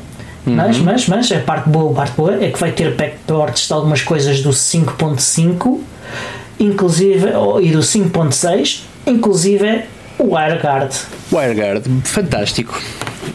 Uhum. 0.46 0.56
Mas, 0.56 0.78
mas, 0.80 1.08
mas, 1.08 1.32
a 1.32 1.40
parte 1.40 1.70
boa, 1.70 1.92
a 1.92 1.96
parte 1.96 2.16
boa 2.16 2.44
é 2.44 2.50
que 2.50 2.60
vai 2.60 2.72
ter 2.72 2.96
backports 2.96 3.68
de 3.68 3.74
algumas 3.74 4.02
coisas 4.02 4.42
do 4.42 4.50
5.5, 4.50 5.80
inclusive, 6.60 7.28
e 7.62 7.72
do 7.72 7.80
5.6, 7.80 8.82
inclusive 9.06 9.84
o 10.18 10.36
WireGuard. 10.36 10.96
WireGuard, 11.32 11.84
fantástico. 12.04 12.80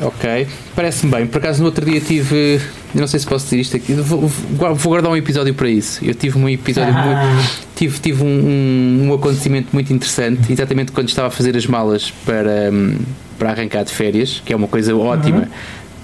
Ok, 0.00 0.46
parece-me 0.74 1.12
bem. 1.12 1.26
Por 1.26 1.38
acaso 1.38 1.60
no 1.60 1.66
outro 1.66 1.84
dia 1.84 2.00
tive. 2.00 2.60
Não 2.94 3.06
sei 3.06 3.20
se 3.20 3.26
posso 3.26 3.44
dizer 3.44 3.60
isto 3.60 3.76
aqui. 3.76 3.94
Vou, 3.94 4.28
vou 4.28 4.76
guardar 4.90 5.10
um 5.10 5.16
episódio 5.16 5.54
para 5.54 5.68
isso. 5.68 6.04
Eu 6.04 6.14
tive 6.14 6.38
um 6.38 6.48
episódio 6.48 6.94
ah. 6.96 7.02
muito. 7.02 7.66
Tive, 7.74 7.98
tive 7.98 8.22
um, 8.22 8.26
um, 8.26 9.08
um, 9.08 9.14
acontecimento 9.14 9.68
muito 9.72 9.92
interessante, 9.92 10.50
exatamente 10.50 10.92
quando 10.92 11.08
estava 11.08 11.28
a 11.28 11.30
fazer 11.30 11.56
as 11.56 11.66
malas 11.66 12.10
para, 12.24 12.70
hum, 12.72 12.96
para 13.38 13.50
arrancar 13.50 13.84
de 13.84 13.92
férias, 13.92 14.42
que 14.44 14.52
é 14.52 14.56
uma 14.56 14.66
coisa 14.66 14.96
ótima 14.96 15.40
uhum. 15.40 15.48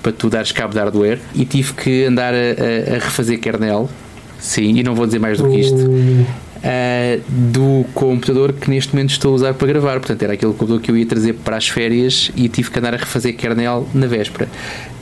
Para 0.03 0.13
tu 0.13 0.29
dares 0.29 0.53
cabo 0.53 0.73
de 0.73 0.81
hardware, 0.81 1.21
e 1.35 1.45
tive 1.45 1.73
que 1.75 2.05
andar 2.05 2.35
a, 2.35 2.37
a, 2.37 2.97
a 2.97 2.99
refazer 2.99 3.39
kernel. 3.39 3.89
Sim, 4.39 4.77
e 4.77 4.83
não 4.83 4.95
vou 4.95 5.07
dizer 5.07 5.21
mais 5.21 5.39
do 5.39 5.49
que 5.49 5.61
isto. 5.61 5.79
Uh 5.79 6.53
uh, 6.63 7.23
do 7.29 7.85
computador 7.93 8.53
que 8.53 8.71
neste 8.71 8.95
momento 8.95 9.11
estou 9.11 9.33
a 9.33 9.35
usar 9.35 9.55
para 9.55 9.67
gravar. 9.69 9.99
Portanto, 9.99 10.23
era 10.23 10.35
aquele 10.35 10.53
computador 10.53 10.81
que 10.81 10.91
eu 10.91 10.97
ia 10.97 11.07
trazer 11.07 11.35
para 11.35 11.57
as 11.57 11.69
férias 11.69 12.31
e 12.37 12.49
tive 12.49 12.71
que 12.71 12.79
andar 12.79 12.95
a 12.95 12.97
refazer 12.97 13.37
kernel 13.37 13.89
na 13.93 14.07
véspera. 14.07 14.49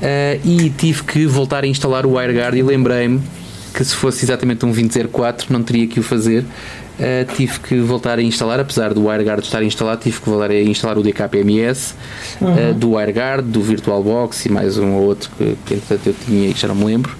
Uh, 0.00 0.40
e 0.44 0.70
tive 0.70 1.02
que 1.04 1.26
voltar 1.26 1.64
a 1.64 1.66
instalar 1.66 2.06
o 2.06 2.16
WireGuard 2.16 2.58
e 2.58 2.62
lembrei-me 2.62 3.20
que 3.72 3.84
se 3.84 3.94
fosse 3.94 4.24
exatamente 4.24 4.64
um 4.64 4.70
2004 4.70 5.52
não 5.52 5.62
teria 5.62 5.86
que 5.86 6.00
o 6.00 6.02
fazer. 6.02 6.44
Uh, 7.00 7.24
tive 7.34 7.58
que 7.60 7.80
voltar 7.80 8.18
a 8.18 8.22
instalar, 8.22 8.60
apesar 8.60 8.92
do 8.92 9.06
WireGuard 9.06 9.42
estar 9.42 9.62
instalado, 9.62 10.02
tive 10.02 10.20
que 10.20 10.28
voltar 10.28 10.50
a 10.50 10.62
instalar 10.62 10.98
o 10.98 11.02
DKPMS 11.02 11.94
uhum. 12.38 12.52
uh, 12.52 12.74
do 12.74 12.90
WireGuard, 12.90 13.42
do 13.42 13.62
VirtualBox 13.62 14.44
e 14.44 14.52
mais 14.52 14.76
um 14.76 14.92
ou 14.92 15.04
outro 15.04 15.30
que, 15.38 15.56
que 15.64 15.74
entretanto 15.74 16.06
eu 16.08 16.14
tinha 16.26 16.48
e 16.50 16.52
já 16.52 16.68
não 16.68 16.74
me 16.74 16.84
lembro. 16.84 17.16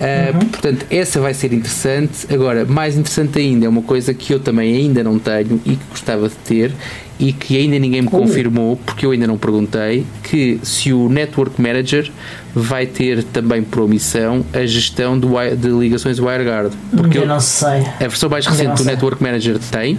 Uh, 0.00 0.36
uhum. 0.36 0.48
Portanto, 0.48 0.86
essa 0.90 1.20
vai 1.20 1.32
ser 1.34 1.52
interessante. 1.52 2.26
Agora, 2.32 2.64
mais 2.64 2.96
interessante 2.96 3.38
ainda, 3.38 3.66
é 3.66 3.68
uma 3.68 3.82
coisa 3.82 4.12
que 4.12 4.32
eu 4.32 4.40
também 4.40 4.74
ainda 4.74 5.04
não 5.04 5.18
tenho 5.18 5.60
e 5.64 5.76
que 5.76 5.84
gostava 5.90 6.28
de 6.28 6.34
ter 6.36 6.72
e 7.18 7.32
que 7.32 7.56
ainda 7.56 7.78
ninguém 7.78 8.02
me 8.02 8.08
confirmou, 8.08 8.76
porque 8.84 9.06
eu 9.06 9.12
ainda 9.12 9.26
não 9.26 9.38
perguntei, 9.38 10.04
que 10.24 10.58
se 10.62 10.92
o 10.92 11.08
Network 11.08 11.60
Manager 11.62 12.10
vai 12.52 12.86
ter 12.86 13.22
também 13.22 13.62
por 13.62 13.82
omissão 13.82 14.44
a 14.52 14.66
gestão 14.66 15.18
do, 15.18 15.28
de 15.56 15.68
ligações 15.68 16.18
WireGuard. 16.18 16.74
Porque 16.96 17.18
eu 17.18 17.26
não 17.26 17.38
sei. 17.38 17.82
A 17.96 18.08
versão 18.08 18.28
mais 18.28 18.46
recente 18.46 18.82
do 18.82 18.84
Network 18.84 19.22
Manager 19.22 19.58
tem, 19.70 19.98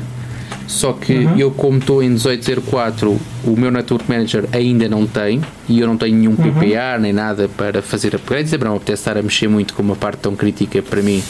só 0.68 0.94
que 0.94 1.14
uhum. 1.14 1.38
eu, 1.38 1.52
como 1.52 1.78
estou 1.78 2.02
em 2.02 2.10
1804, 2.10 3.20
o 3.44 3.52
meu 3.52 3.70
Network 3.70 4.10
Manager 4.10 4.46
ainda 4.52 4.90
não 4.90 5.06
tem 5.06 5.42
e 5.70 5.80
eu 5.80 5.88
não 5.88 5.98
tenho 5.98 6.16
nenhum 6.16 6.32
uhum. 6.32 6.54
PPA 6.54 6.98
nem 7.00 7.14
nada 7.14 7.48
para 7.56 7.82
fazer 7.82 8.16
upgrades. 8.16 8.52
É 8.52 8.58
para 8.58 8.70
não 8.70 8.78
apetece 8.78 9.02
estar 9.02 9.18
a 9.18 9.22
mexer 9.22 9.48
muito 9.48 9.74
com 9.74 9.84
uma 9.84 9.96
parte 9.96 10.20
tão 10.20 10.36
crítica 10.36 10.82
para 10.82 11.02
mim 11.02 11.22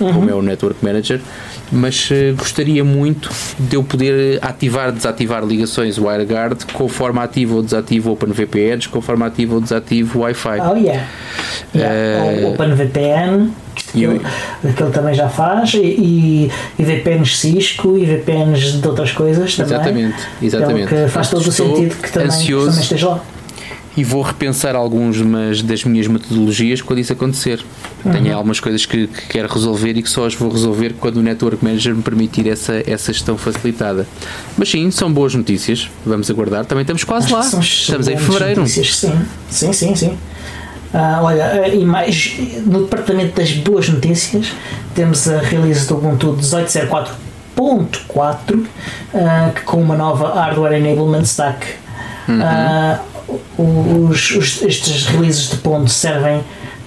uhum. 0.00 0.12
como 0.12 0.30
é 0.30 0.34
o 0.34 0.42
Network 0.42 0.84
Manager, 0.84 1.20
mas 1.72 2.08
uh, 2.10 2.34
gostaria 2.36 2.84
muito 2.84 3.30
de 3.58 3.76
eu 3.76 3.82
poder 3.82 4.38
ativar 4.42 4.92
desativar 4.92 5.44
ligações 5.44 5.98
WireGuard 5.98 6.66
conforme 6.72 7.20
ativo 7.20 7.56
ou 7.56 7.62
desativo 7.62 8.12
OpenVPNs, 8.12 8.88
conforme 8.88 9.24
ativo 9.24 9.56
ou 9.56 9.60
desativo 9.60 10.20
Wi-Fi. 10.20 10.60
Oh 10.60 10.76
yeah. 10.76 11.08
yeah. 11.74 12.46
Uh, 12.46 12.52
OpenVPN 12.52 13.50
que 13.94 14.04
ele, 14.04 14.20
que 14.74 14.82
ele 14.82 14.92
também 14.92 15.14
já 15.14 15.28
faz, 15.28 15.74
e, 15.74 16.50
e 16.78 16.82
VPNs 16.82 17.36
Cisco 17.36 17.96
e 17.96 18.04
VPNs 18.04 18.72
de 18.72 18.88
outras 18.88 19.12
coisas 19.12 19.54
também. 19.56 19.74
Exatamente, 19.74 20.28
exatamente. 20.42 20.88
que 20.88 21.08
faz 21.08 21.30
todo 21.30 21.46
o 21.46 21.52
sentido 21.52 21.94
que 21.96 22.12
também, 22.12 22.28
ansioso. 22.28 22.66
também 22.66 22.82
esteja 22.82 23.08
lá 23.08 23.20
e 23.96 24.02
vou 24.02 24.22
repensar 24.22 24.74
algumas 24.74 25.62
das 25.62 25.84
minhas 25.84 26.06
metodologias 26.06 26.82
quando 26.82 26.98
isso 26.98 27.12
acontecer. 27.12 27.64
Uhum. 28.04 28.12
Tenho 28.12 28.36
algumas 28.36 28.58
coisas 28.58 28.84
que, 28.84 29.06
que, 29.06 29.26
quero 29.28 29.52
resolver 29.52 29.96
e 29.96 30.02
que 30.02 30.10
só 30.10 30.26
as 30.26 30.34
vou 30.34 30.50
resolver 30.50 30.94
quando 30.98 31.18
o 31.18 31.22
Network 31.22 31.64
Manager 31.64 31.94
me 31.94 32.02
permitir 32.02 32.48
essa, 32.48 32.82
essa 32.86 33.12
gestão 33.12 33.38
facilitada. 33.38 34.06
Mas 34.58 34.68
sim, 34.68 34.90
são 34.90 35.12
boas 35.12 35.34
notícias. 35.34 35.88
Vamos 36.04 36.28
aguardar. 36.28 36.64
Também 36.64 36.82
estamos 36.82 37.04
quase 37.04 37.26
Acho 37.26 37.56
lá. 37.56 37.60
Estamos 37.60 38.08
em 38.08 38.16
fevereiro. 38.16 38.62
Notícias, 38.62 38.96
sim, 38.96 39.12
sim, 39.48 39.72
sim. 39.72 39.94
sim. 39.94 40.18
Uh, 40.94 41.24
olha, 41.24 41.60
uh, 41.60 41.74
e 41.74 41.84
mais 41.84 42.36
no 42.64 42.84
departamento 42.84 43.34
das 43.34 43.52
boas 43.52 43.88
notícias 43.88 44.52
temos 44.94 45.28
a 45.28 45.40
release 45.40 45.88
do 45.88 45.96
Ubuntu 45.96 46.38
18.04.4 46.40 48.54
uh, 48.54 48.68
que 49.52 49.62
com 49.62 49.82
uma 49.82 49.96
nova 49.96 50.34
Hardware 50.34 50.74
Enablement 50.74 51.24
Stack. 51.24 51.66
Uhum. 52.28 54.08
Os, 54.08 54.30
os, 54.30 54.62
estes 54.62 55.06
releases 55.06 55.50
de 55.50 55.56
ponto 55.56 55.90
servem 55.90 56.44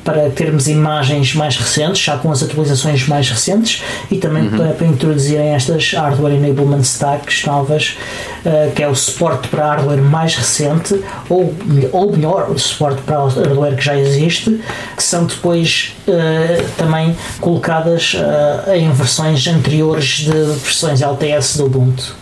para 0.07 0.29
termos 0.29 0.69
imagens 0.69 1.35
mais 1.35 1.57
recentes, 1.57 2.01
já 2.01 2.17
com 2.17 2.31
as 2.31 2.41
atualizações 2.41 3.05
mais 3.09 3.29
recentes, 3.29 3.83
e 4.09 4.15
também 4.15 4.43
uhum. 4.43 4.57
para, 4.57 4.69
para, 4.69 4.87
introduzirem 4.87 5.49
estas 5.49 5.91
Hardware 5.91 6.35
Enablement 6.35 6.79
Stacks 6.79 7.43
novas, 7.43 7.97
uh, 8.45 8.71
que 8.73 8.81
é 8.81 8.87
o 8.87 8.95
suporte 8.95 9.49
para 9.49 9.65
hardware 9.65 10.01
mais 10.01 10.33
recente, 10.33 10.97
ou, 11.27 11.53
ou 11.91 12.15
melhor, 12.15 12.49
o 12.49 12.57
suporte 12.57 13.01
para 13.01 13.17
hardware 13.17 13.75
que 13.75 13.83
já 13.83 13.97
existe, 13.97 14.61
que 14.95 15.03
são 15.03 15.25
depois 15.25 15.93
uh, 16.07 16.63
também 16.77 17.13
colocadas 17.41 18.13
uh, 18.13 18.71
em 18.73 18.89
versões 18.93 19.45
anteriores 19.45 20.19
de 20.19 20.31
versões 20.31 21.01
LTS 21.01 21.57
do 21.57 21.65
Ubuntu. 21.65 22.15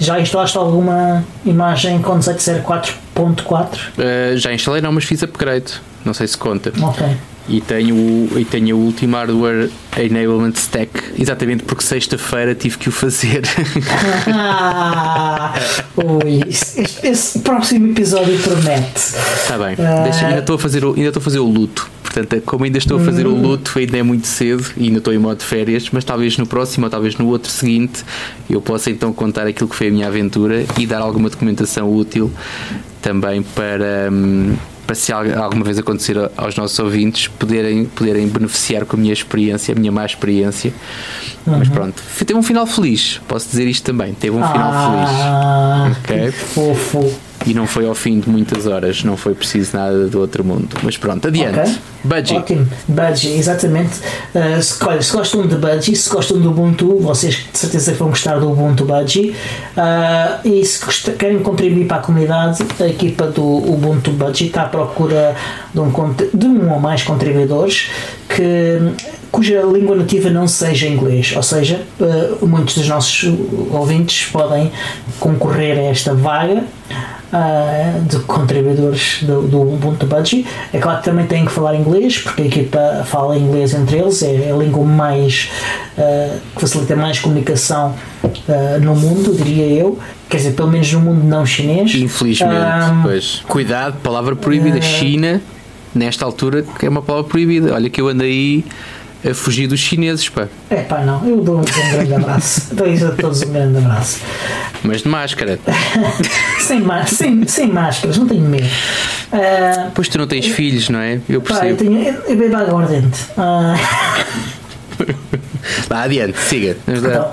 Já 0.00 0.18
instalaste 0.18 0.58
alguma 0.58 1.24
imagem 1.44 2.02
com 2.02 2.18
1804.4? 2.18 3.78
Uh, 4.34 4.36
já 4.36 4.52
instalei, 4.52 4.82
não, 4.82 4.90
mas 4.90 5.04
fiz 5.04 5.22
upgrade. 5.22 5.74
Não 6.04 6.14
sei 6.14 6.26
se 6.26 6.36
conta. 6.36 6.72
Ok. 6.80 7.06
E 7.48 7.60
tenho, 7.60 8.28
e 8.38 8.44
tenho 8.44 8.76
a 8.76 8.78
última 8.78 9.18
hardware 9.18 9.68
enablement 9.96 10.52
stack, 10.54 10.90
exatamente 11.18 11.64
porque 11.64 11.82
sexta-feira 11.82 12.54
tive 12.54 12.78
que 12.78 12.88
o 12.88 12.92
fazer. 12.92 13.42
Ah, 14.34 15.54
ui, 15.96 16.42
esse, 16.48 17.38
próximo 17.40 17.88
episódio 17.88 18.38
promete. 18.38 18.96
Está 18.96 19.58
bem, 19.58 19.76
Deixa, 20.04 20.26
ainda 20.26 20.40
estou 20.40 20.56
a 20.56 20.58
fazer 20.58 20.84
o, 20.84 20.94
ainda 20.94 21.08
estou 21.08 21.20
a 21.20 21.24
fazer 21.24 21.38
o 21.40 21.46
luto. 21.46 21.90
Portanto, 22.02 22.42
como 22.44 22.64
ainda 22.64 22.78
estou 22.78 22.98
a 22.98 23.00
fazer 23.00 23.26
hum. 23.26 23.34
o 23.34 23.42
luto, 23.42 23.78
ainda 23.78 23.98
é 23.98 24.02
muito 24.02 24.26
cedo 24.26 24.64
e 24.76 24.84
ainda 24.84 24.98
estou 24.98 25.12
em 25.12 25.18
modo 25.18 25.38
de 25.38 25.44
férias, 25.44 25.88
mas 25.92 26.04
talvez 26.04 26.38
no 26.38 26.46
próximo 26.46 26.86
ou 26.86 26.90
talvez 26.90 27.16
no 27.16 27.26
outro 27.28 27.50
seguinte 27.50 28.04
eu 28.48 28.60
possa 28.60 28.90
então 28.90 29.12
contar 29.12 29.46
aquilo 29.46 29.68
que 29.68 29.74
foi 29.74 29.88
a 29.88 29.90
minha 29.90 30.06
aventura 30.06 30.64
e 30.78 30.86
dar 30.86 31.00
alguma 31.00 31.28
documentação 31.28 31.92
útil 31.92 32.30
também 33.00 33.42
para. 33.42 34.08
Hum, 34.10 34.54
para 34.86 34.94
se 34.94 35.12
alguma 35.12 35.64
vez 35.64 35.78
acontecer 35.78 36.16
aos 36.36 36.56
nossos 36.56 36.78
ouvintes 36.78 37.28
poderem, 37.28 37.84
poderem 37.84 38.28
beneficiar 38.28 38.84
com 38.84 38.96
a 38.96 39.00
minha 39.00 39.12
experiência, 39.12 39.74
a 39.74 39.78
minha 39.78 39.92
má 39.92 40.04
experiência. 40.04 40.72
Uhum. 41.46 41.58
Mas 41.58 41.68
pronto, 41.68 42.02
teve 42.18 42.34
um 42.34 42.42
final 42.42 42.66
feliz, 42.66 43.20
posso 43.28 43.48
dizer 43.48 43.66
isto 43.66 43.84
também, 43.84 44.14
teve 44.14 44.36
um 44.36 44.46
final 44.46 44.72
ah, 44.72 45.90
feliz. 46.04 46.30
Ok? 46.30 46.32
fofo 46.32 47.31
e 47.46 47.54
não 47.54 47.66
foi 47.66 47.86
ao 47.86 47.94
fim 47.94 48.20
de 48.20 48.28
muitas 48.28 48.66
horas, 48.66 49.02
não 49.02 49.16
foi 49.16 49.34
preciso 49.34 49.76
nada 49.76 50.06
do 50.06 50.20
outro 50.20 50.44
mundo. 50.44 50.68
Mas 50.82 50.96
pronto, 50.96 51.28
adiante. 51.28 51.58
Okay. 51.58 51.74
Budgie. 52.04 52.36
Ótimo, 52.36 52.68
Budgie, 52.88 53.38
exatamente. 53.38 54.00
Uh, 54.34 54.62
se, 54.62 54.84
olha, 54.84 55.02
se 55.02 55.12
gostam 55.12 55.46
de 55.46 55.56
Budgie, 55.56 55.94
se 55.94 56.10
gostam 56.10 56.40
do 56.40 56.50
Ubuntu, 56.50 56.98
vocês 56.98 57.34
de 57.52 57.58
certeza 57.58 57.92
vão 57.94 58.08
gostar 58.08 58.38
do 58.38 58.50
Ubuntu 58.50 58.84
Budgie. 58.84 59.34
Uh, 59.76 60.48
e 60.48 60.64
se 60.64 61.12
querem 61.12 61.38
contribuir 61.40 61.86
para 61.86 61.98
a 61.98 62.00
comunidade, 62.00 62.64
a 62.80 62.86
equipa 62.86 63.26
do 63.26 63.42
Ubuntu 63.42 64.10
Budgie 64.12 64.46
está 64.46 64.62
à 64.62 64.66
procura 64.66 65.36
de 65.72 65.80
um, 65.80 65.92
de 66.34 66.46
um 66.46 66.72
ou 66.72 66.80
mais 66.80 67.02
contribuidores 67.02 67.90
que 68.28 68.78
cuja 69.32 69.62
língua 69.62 69.96
nativa 69.96 70.28
não 70.28 70.46
seja 70.46 70.86
inglês, 70.86 71.32
ou 71.34 71.42
seja, 71.42 71.80
uh, 71.98 72.46
muitos 72.46 72.76
dos 72.76 72.86
nossos 72.86 73.32
ouvintes 73.70 74.28
podem 74.30 74.70
concorrer 75.18 75.78
a 75.78 75.82
esta 75.84 76.14
vaga 76.14 76.62
uh, 77.32 78.00
de 78.02 78.18
contribuidores 78.20 79.22
do, 79.22 79.40
do 79.42 79.62
Ubuntu 79.62 80.06
Budgie. 80.06 80.46
É 80.70 80.78
claro 80.78 80.98
que 80.98 81.04
também 81.04 81.26
têm 81.26 81.46
que 81.46 81.50
falar 81.50 81.74
inglês, 81.74 82.18
porque 82.18 82.42
a 82.42 82.44
equipa 82.44 83.04
fala 83.06 83.36
inglês 83.38 83.72
entre 83.72 83.98
eles, 83.98 84.22
é 84.22 84.52
a 84.52 84.54
língua 84.54 84.84
mais 84.84 85.50
uh, 85.96 86.38
que 86.54 86.60
facilita 86.60 86.94
mais 86.94 87.18
comunicação 87.18 87.94
no 88.80 88.94
mundo, 88.94 89.34
diria 89.34 89.66
eu. 89.66 89.98
Quer 90.28 90.38
dizer, 90.38 90.52
pelo 90.52 90.68
menos 90.68 90.92
no 90.92 91.00
mundo 91.00 91.24
não 91.24 91.44
chinês. 91.44 91.94
Infelizmente, 91.94 92.54
um, 92.54 93.02
pois. 93.02 93.42
Cuidado, 93.46 93.98
palavra 94.02 94.34
proibida. 94.34 94.80
China, 94.80 95.40
nesta 95.94 96.24
altura, 96.24 96.64
é 96.82 96.88
uma 96.88 97.02
palavra 97.02 97.28
proibida. 97.28 97.74
Olha 97.74 97.90
que 97.90 98.00
eu 98.00 98.08
ando 98.08 98.22
aí 98.22 98.64
a 99.28 99.34
fugir 99.34 99.66
dos 99.66 99.80
chineses, 99.80 100.28
pá. 100.28 100.48
É 100.68 100.82
pá, 100.82 101.00
não, 101.00 101.24
eu 101.26 101.40
dou 101.40 101.60
um 101.60 101.62
grande 101.62 102.14
abraço. 102.14 102.74
dou 102.74 102.86
isso 102.86 103.06
a 103.06 103.10
todos 103.10 103.42
um 103.42 103.52
grande 103.52 103.78
abraço. 103.78 104.20
Mas 104.82 105.02
de 105.02 105.08
máscara. 105.08 105.58
sem, 106.60 106.82
sem, 107.06 107.46
sem 107.46 107.68
máscaras, 107.68 108.18
não 108.18 108.26
tenho 108.26 108.42
medo. 108.42 108.66
Uh, 108.66 109.90
pois 109.94 110.08
tu 110.08 110.18
não 110.18 110.26
tens 110.26 110.46
eu, 110.46 110.54
filhos, 110.54 110.88
não 110.88 110.98
é? 110.98 111.20
Eu 111.28 111.40
percebo. 111.40 111.60
Pá, 111.60 111.70
eu, 111.70 111.76
tenho, 111.76 112.02
eu, 112.02 112.14
eu 112.14 112.36
bebo 112.36 112.56
água 112.56 112.82
ardente. 112.82 113.20
Uh, 113.36 113.76
Vá, 115.88 116.02
adiante, 116.02 116.38
siga. 116.38 116.76
Então, 116.86 117.30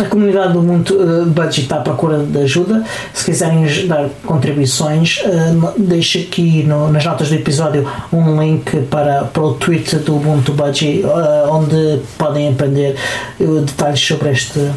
a 0.00 0.04
comunidade 0.08 0.52
do 0.52 0.62
Mundo 0.62 0.94
uh, 0.94 1.26
Budget 1.26 1.62
está 1.62 1.76
à 1.76 1.80
procura 1.80 2.18
de 2.18 2.38
ajuda. 2.38 2.84
Se 3.12 3.24
quiserem 3.24 3.66
dar 3.86 4.08
contribuições, 4.24 5.20
uh, 5.24 5.72
deixo 5.78 6.18
aqui 6.18 6.62
no, 6.64 6.90
nas 6.90 7.04
notas 7.04 7.28
do 7.28 7.34
episódio 7.34 7.88
um 8.12 8.40
link 8.40 8.82
para, 8.82 9.24
para 9.24 9.42
o 9.42 9.54
tweet 9.54 9.96
do 9.96 10.16
Ubuntu 10.16 10.52
Budget, 10.52 11.04
onde 11.48 12.00
podem 12.16 12.48
aprender 12.48 12.96
detalhes 13.38 14.00
sobre 14.00 14.30
este, 14.30 14.70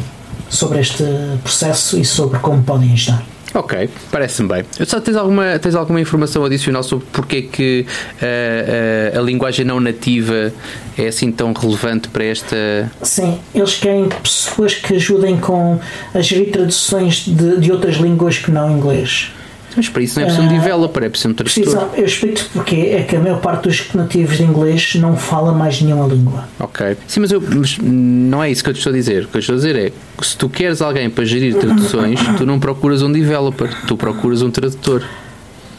sobre 0.48 0.80
este 0.80 1.04
processo 1.42 1.98
e 1.98 2.04
sobre 2.04 2.38
como 2.38 2.62
podem 2.62 2.92
ajudar. 2.92 3.35
Ok, 3.54 3.88
parece-me 4.10 4.48
bem. 4.48 4.64
Só 4.86 5.00
tens 5.00 5.16
alguma, 5.16 5.58
tens 5.58 5.74
alguma 5.74 6.00
informação 6.00 6.44
adicional 6.44 6.82
sobre 6.82 7.06
porque 7.12 7.36
é 7.36 7.42
que 7.42 7.86
uh, 7.86 9.16
uh, 9.16 9.18
a 9.18 9.22
linguagem 9.22 9.64
não 9.64 9.80
nativa 9.80 10.52
é 10.98 11.06
assim 11.06 11.30
tão 11.32 11.52
relevante 11.52 12.08
para 12.08 12.24
esta. 12.24 12.90
Sim, 13.02 13.38
eles 13.54 13.74
querem 13.74 14.08
pessoas 14.08 14.74
que 14.74 14.94
ajudem 14.94 15.38
com 15.38 15.78
a 16.14 16.20
gerir 16.20 16.52
traduções 16.52 17.24
de, 17.26 17.60
de 17.60 17.72
outras 17.72 17.96
línguas 17.96 18.38
que 18.38 18.50
não 18.50 18.70
inglês. 18.70 19.30
Mas 19.76 19.88
para 19.88 20.02
isso 20.02 20.18
não 20.18 20.26
é 20.26 20.26
preciso 20.26 20.46
um 20.46 20.50
ah, 20.50 20.58
developer, 20.58 21.04
é 21.04 21.08
preciso 21.08 21.28
um 21.28 21.34
tradutor. 21.34 21.90
Eu 21.94 22.04
explico-te 22.06 22.44
porque 22.52 22.74
é 22.76 23.02
que 23.02 23.14
a 23.14 23.20
maior 23.20 23.40
parte 23.40 23.68
dos 23.68 23.92
nativos 23.94 24.38
de 24.38 24.42
inglês 24.42 24.94
não 24.96 25.16
fala 25.16 25.52
mais 25.52 25.80
nenhuma 25.82 26.06
língua. 26.06 26.48
Ok. 26.58 26.96
Sim, 27.06 27.20
mas, 27.20 27.30
eu, 27.30 27.40
mas 27.40 27.78
não 27.78 28.42
é 28.42 28.50
isso 28.50 28.64
que 28.64 28.70
eu 28.70 28.74
te 28.74 28.78
estou 28.78 28.90
a 28.90 28.96
dizer. 28.96 29.24
O 29.24 29.28
que 29.28 29.36
eu 29.36 29.40
estou 29.40 29.54
a 29.54 29.56
dizer 29.56 29.76
é 29.76 29.92
que 30.16 30.26
se 30.26 30.36
tu 30.36 30.48
queres 30.48 30.80
alguém 30.80 31.10
para 31.10 31.24
gerir 31.24 31.54
traduções, 31.56 32.18
tu 32.38 32.46
não 32.46 32.58
procuras 32.58 33.02
um 33.02 33.12
developer, 33.12 33.68
tu 33.86 33.96
procuras 33.96 34.42
um 34.42 34.50
tradutor. 34.50 35.02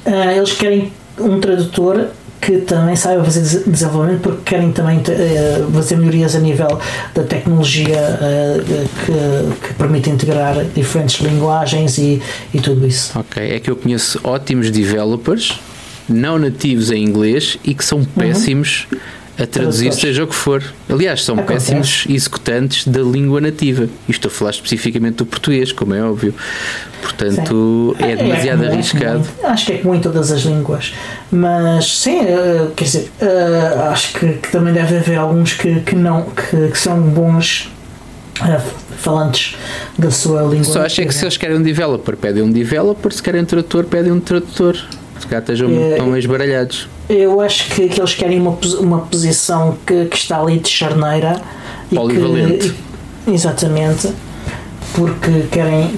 Uh, 0.05 0.31
eles 0.35 0.53
querem 0.53 0.93
um 1.19 1.39
tradutor 1.39 2.07
que 2.39 2.57
também 2.59 2.95
saibam 2.95 3.25
fazer 3.25 3.63
desenvolvimento 3.67 4.21
porque 4.21 4.41
querem 4.45 4.71
também 4.71 4.99
uh, 4.99 5.71
fazer 5.73 5.97
melhorias 5.97 6.35
a 6.35 6.39
nível 6.39 6.79
da 7.13 7.23
tecnologia 7.23 7.97
uh, 7.97 8.63
que, 9.05 9.67
que, 9.67 9.73
permite 9.73 10.09
integrar 10.09 10.63
diferentes 10.75 11.19
linguagens 11.21 11.97
e, 11.97 12.21
e 12.53 12.59
tudo 12.59 12.85
isso. 12.87 13.17
Ok, 13.17 13.43
é 13.43 13.59
que 13.59 13.69
eu 13.69 13.75
conheço 13.75 14.19
ótimos 14.23 14.71
developers 14.71 15.59
não 16.07 16.37
nativos 16.37 16.89
em 16.89 17.03
inglês 17.03 17.57
e 17.63 17.73
que 17.73 17.83
são 17.83 17.99
uhum. 17.99 18.05
péssimos 18.05 18.87
uhum 18.91 19.16
a 19.39 19.45
traduzir 19.45 19.93
seja 19.93 20.23
o 20.23 20.27
que 20.27 20.35
for. 20.35 20.63
Aliás, 20.89 21.23
são 21.23 21.35
Acontece. 21.35 21.67
péssimos 21.67 22.05
executantes 22.09 22.87
da 22.87 23.01
língua 23.01 23.39
nativa. 23.39 23.87
E 24.07 24.11
estou 24.11 24.29
a 24.29 24.33
falar 24.33 24.51
especificamente 24.51 25.17
do 25.17 25.25
português, 25.25 25.71
como 25.71 25.93
é 25.93 26.01
óbvio. 26.01 26.33
Portanto, 27.01 27.95
sim. 27.97 28.03
é, 28.03 28.11
é 28.11 28.15
demasiado 28.15 28.63
é, 28.63 28.67
arriscado. 28.67 29.27
É 29.43 29.45
acho 29.45 29.65
que 29.67 29.73
é 29.73 29.77
comum 29.77 29.95
em 29.95 30.01
todas 30.01 30.31
as 30.31 30.41
línguas. 30.41 30.93
Mas 31.31 31.99
sim, 31.99 32.19
uh, 32.19 32.71
quer 32.75 32.85
dizer, 32.85 33.11
uh, 33.21 33.81
acho 33.91 34.13
que, 34.13 34.33
que, 34.33 34.51
também 34.51 34.73
deve 34.73 34.97
haver 34.97 35.17
alguns 35.17 35.53
que, 35.53 35.81
que 35.81 35.95
não 35.95 36.23
que, 36.23 36.69
que 36.69 36.77
são 36.77 36.99
bons 36.99 37.71
uh, 38.41 38.61
falantes 38.97 39.55
da 39.97 40.09
sua 40.09 40.41
língua. 40.41 40.63
Só 40.63 40.81
acho 40.81 41.01
é 41.01 41.05
que 41.05 41.13
se 41.13 41.23
eles 41.23 41.37
querem 41.37 41.57
um 41.57 41.61
developer, 41.61 42.17
pedem 42.17 42.41
um 42.41 42.51
developer, 42.51 43.11
se 43.13 43.21
querem 43.21 43.41
um 43.41 43.45
tradutor, 43.45 43.85
pedem 43.85 44.11
um 44.11 44.19
tradutor. 44.19 44.75
Se 45.19 45.27
cá 45.27 45.39
estejam 45.39 45.69
é, 45.71 45.95
tão 45.95 46.15
esbaralhados. 46.17 46.87
Eu 47.09 47.39
acho 47.41 47.69
que, 47.69 47.87
que 47.87 47.99
eles 47.99 48.13
querem 48.13 48.39
uma, 48.39 48.57
uma 48.79 48.99
posição 48.99 49.77
que, 49.85 50.05
que 50.05 50.17
está 50.17 50.39
ali 50.39 50.59
de 50.59 50.69
charneira. 50.69 51.41
Polivalente. 51.93 52.75
Que, 53.25 53.31
exatamente. 53.31 54.11
Porque 54.93 55.47
querem 55.51 55.91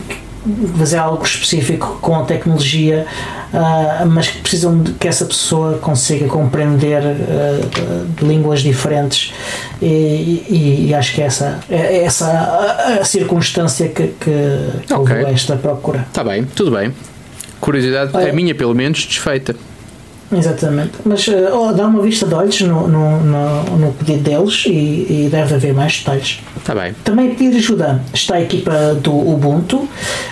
fazer 0.78 0.98
algo 0.98 1.24
específico 1.24 1.98
com 2.02 2.16
a 2.16 2.24
tecnologia, 2.24 3.06
uh, 3.54 4.06
mas 4.08 4.30
que 4.30 4.40
precisam 4.40 4.82
de 4.82 4.94
que 4.94 5.08
essa 5.08 5.26
pessoa 5.26 5.78
consiga 5.78 6.28
compreender 6.28 7.02
uh, 7.02 8.26
línguas 8.26 8.62
diferentes 8.62 9.34
e, 9.82 9.86
e, 9.86 10.86
e, 10.88 10.94
acho 10.94 11.14
que 11.14 11.22
essa 11.22 11.60
é 11.70 12.04
essa 12.04 12.26
a, 12.28 13.02
a 13.02 13.06
circunstância 13.06 13.90
que, 13.90 14.14
que 14.20 14.94
okay. 14.94 15.26
esta 15.26 15.56
procura. 15.56 16.06
Está 16.08 16.24
bem, 16.24 16.46
tudo 16.46 16.72
bem. 16.72 16.94
Curiosidade, 17.60 18.12
Olha, 18.14 18.32
a 18.32 18.34
minha 18.34 18.56
pelo 18.56 18.74
menos, 18.74 19.06
desfeita. 19.06 19.56
Exatamente. 20.32 20.92
Mas 21.04 21.28
uh, 21.28 21.50
oh, 21.54 21.74
dá 21.74 21.88
uma 21.88 22.02
vista 22.02 22.28
de 22.28 22.34
olhos 22.34 22.62
no, 22.62 22.88
no, 22.88 23.20
no, 23.20 23.64
no 23.78 23.94
pedido 23.94 24.22
deles 24.22 24.64
e, 24.68 24.70
e, 24.70 25.30
deve 25.32 25.56
haver 25.56 25.74
mais 25.74 25.98
detalhes. 25.98 26.40
Está 26.56 26.76
bem. 26.76 26.94
Também 27.04 27.34
pedir 27.34 27.58
ajuda 27.58 28.02
está 28.14 28.36
a 28.36 28.42
equipa 28.42 28.94
do 28.96 29.12
Ubuntu. 29.12 29.78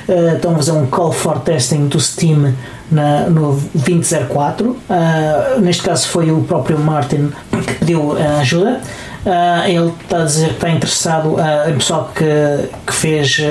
Uh, 0.08 0.36
estão 0.36 0.52
a 0.52 0.56
fazer 0.56 0.72
um 0.72 0.86
call 0.86 1.12
for 1.12 1.40
testing 1.40 1.88
do 1.88 2.00
Steam 2.00 2.54
na, 2.92 3.22
no 3.30 3.60
2004. 3.74 4.70
Uh, 4.70 4.78
eh, 4.90 5.60
neste 5.62 5.82
caso 5.82 6.08
foi 6.08 6.32
o 6.32 6.42
próprio 6.44 6.78
Martin 6.78 7.32
que 7.66 7.74
pediu 7.76 8.16
ajuda. 8.40 8.82
Uh, 9.28 9.68
ele 9.68 9.94
está 10.02 10.22
a 10.22 10.24
dizer 10.24 10.48
que 10.48 10.54
está 10.54 10.70
interessado 10.70 11.34
uh, 11.34 11.70
em 11.70 11.74
pessoal 11.74 12.10
que, 12.16 12.24
que 12.86 12.94
fez 12.94 13.42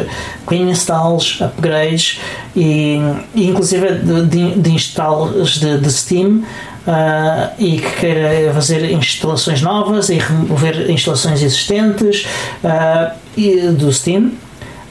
clean 0.47 0.71
installs, 0.71 1.39
upgrades 1.43 2.19
e, 2.57 2.99
e 3.35 3.49
inclusive 3.49 3.87
de, 3.99 4.55
de 4.55 4.71
installs 4.71 5.59
de, 5.61 5.77
de 5.77 5.93
Steam 5.93 6.45
uh, 6.87 7.53
e 7.59 7.77
que 7.77 7.91
queira 8.01 8.55
fazer 8.55 8.91
instalações 8.91 9.61
novas 9.61 10.09
e 10.09 10.15
remover 10.15 10.91
instalações 10.91 11.43
existentes 11.43 12.27
e, 13.37 13.61
do 13.69 13.93
Steam 13.93 14.33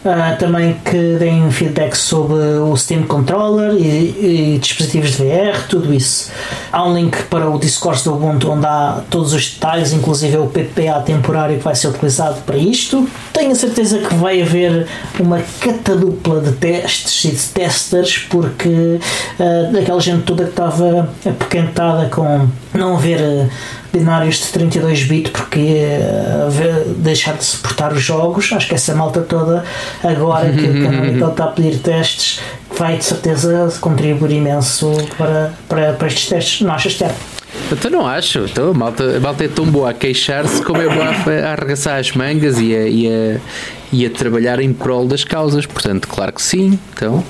Uh, 0.06 0.38
também 0.38 0.76
que 0.86 1.18
deem 1.18 1.50
feedback 1.50 1.96
sobre 1.96 2.36
o 2.36 2.78
Steam 2.78 3.02
Controller 3.08 3.74
e, 3.74 4.54
e, 4.54 4.60
dispositivos 4.60 5.18
de 5.18 5.24
VR, 5.24 5.66
tudo 5.68 5.92
isso. 5.92 6.32
Há 6.72 6.88
um 6.88 6.94
link 6.94 7.24
para 7.24 7.50
o 7.50 7.58
Discord 7.58 8.04
do 8.04 8.14
Ubuntu 8.14 8.52
onde 8.52 8.68
há 8.68 9.02
todos 9.10 9.34
os 9.34 9.50
detalhes, 9.50 9.94
inclusive 9.94 10.38
o 10.38 10.46
PPA 10.46 11.02
temporário 11.04 11.58
que 11.58 11.64
vai 11.64 11.74
ser 11.74 11.88
utilizado 11.88 12.40
para 12.42 12.56
isto. 12.56 13.10
Tenho 13.34 13.52
a 13.52 13.56
certeza 13.56 13.98
que 13.98 14.14
vai 14.14 14.44
haver 14.44 14.86
uma 15.20 15.42
catadupla 15.60 16.40
de 16.40 16.52
testes 16.52 17.26
e 17.26 17.36
de 17.36 17.44
testers, 17.48 18.20
porque 18.30 18.70
uh, 18.70 19.80
aquela 19.82 20.00
gente 20.00 20.22
toda 20.22 20.44
que 20.44 20.52
estava 20.52 21.10
apoquentada 21.26 22.10
com 22.10 22.48
não 22.76 22.96
haver. 22.96 23.20
Uh, 23.20 23.50
binários 23.98 24.38
de 24.38 24.48
32 24.48 25.04
bits 25.04 25.32
porque 25.32 25.60
uh, 25.60 26.94
deixar 26.98 27.36
de 27.36 27.44
suportar 27.44 27.94
os 27.94 28.02
jogos. 28.02 28.52
Acho 28.52 28.68
que 28.68 28.76
essa 28.76 28.94
malta 28.94 29.22
toda, 29.22 29.64
agora 30.04 30.52
que 30.52 30.66
o 30.66 30.84
Canonical 30.84 31.32
está 31.32 31.44
a 31.46 31.48
pedir 31.48 31.80
testes, 31.80 32.40
vai 32.78 32.98
de 32.98 33.06
certeza 33.06 33.74
contribuir 33.80 34.32
imenso 34.32 34.92
para, 35.18 35.54
para, 35.68 35.94
para 35.94 36.08
estes 36.08 36.28
testes. 36.28 36.62
Não 36.62 36.74
achas, 36.74 36.96
Tiago? 36.96 37.16
Então 37.72 37.90
não 37.90 38.06
acho. 38.06 38.40
Então, 38.40 38.72
a, 38.72 38.74
malta, 38.74 39.18
a 39.18 39.20
malta 39.20 39.46
é 39.46 39.48
tão 39.48 39.66
boa 39.66 39.90
a 39.90 39.94
queixar-se 39.94 40.62
como 40.62 40.82
é 40.82 40.88
boa 40.88 41.06
a, 41.06 41.48
a 41.48 41.52
arregaçar 41.54 42.00
as 42.00 42.12
mangas 42.12 42.60
e 42.60 42.76
a, 42.76 42.88
e, 42.88 43.08
a, 43.08 43.40
e 43.92 44.06
a 44.06 44.10
trabalhar 44.10 44.60
em 44.60 44.74
prol 44.74 45.08
das 45.08 45.24
causas. 45.24 45.66
Portanto, 45.66 46.08
claro 46.08 46.34
que 46.34 46.42
sim. 46.42 46.78
Então. 46.94 47.24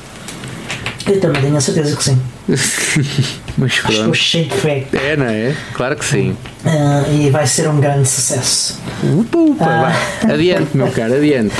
Eu 1.05 1.19
também 1.21 1.41
tenho 1.43 1.55
a 1.55 1.61
certeza 1.61 1.95
que 1.95 2.03
sim. 2.03 2.19
Mas 3.57 3.79
pronto. 3.79 3.93
Estou 3.93 4.13
cheio 4.13 4.45
de 4.45 4.55
fé. 4.55 4.85
É, 4.93 5.15
não 5.15 5.25
é? 5.25 5.55
Claro 5.73 5.95
que 5.95 6.05
sim. 6.05 6.35
Uh, 6.65 7.13
e 7.13 7.29
vai 7.29 7.47
ser 7.47 7.69
um 7.69 7.79
grande 7.79 8.07
sucesso. 8.07 8.81
Upa, 9.03 9.37
upa, 9.37 9.65
uh. 10.25 10.31
Adiante, 10.31 10.75
meu 10.75 10.91
caro, 10.91 11.15
adiante. 11.15 11.55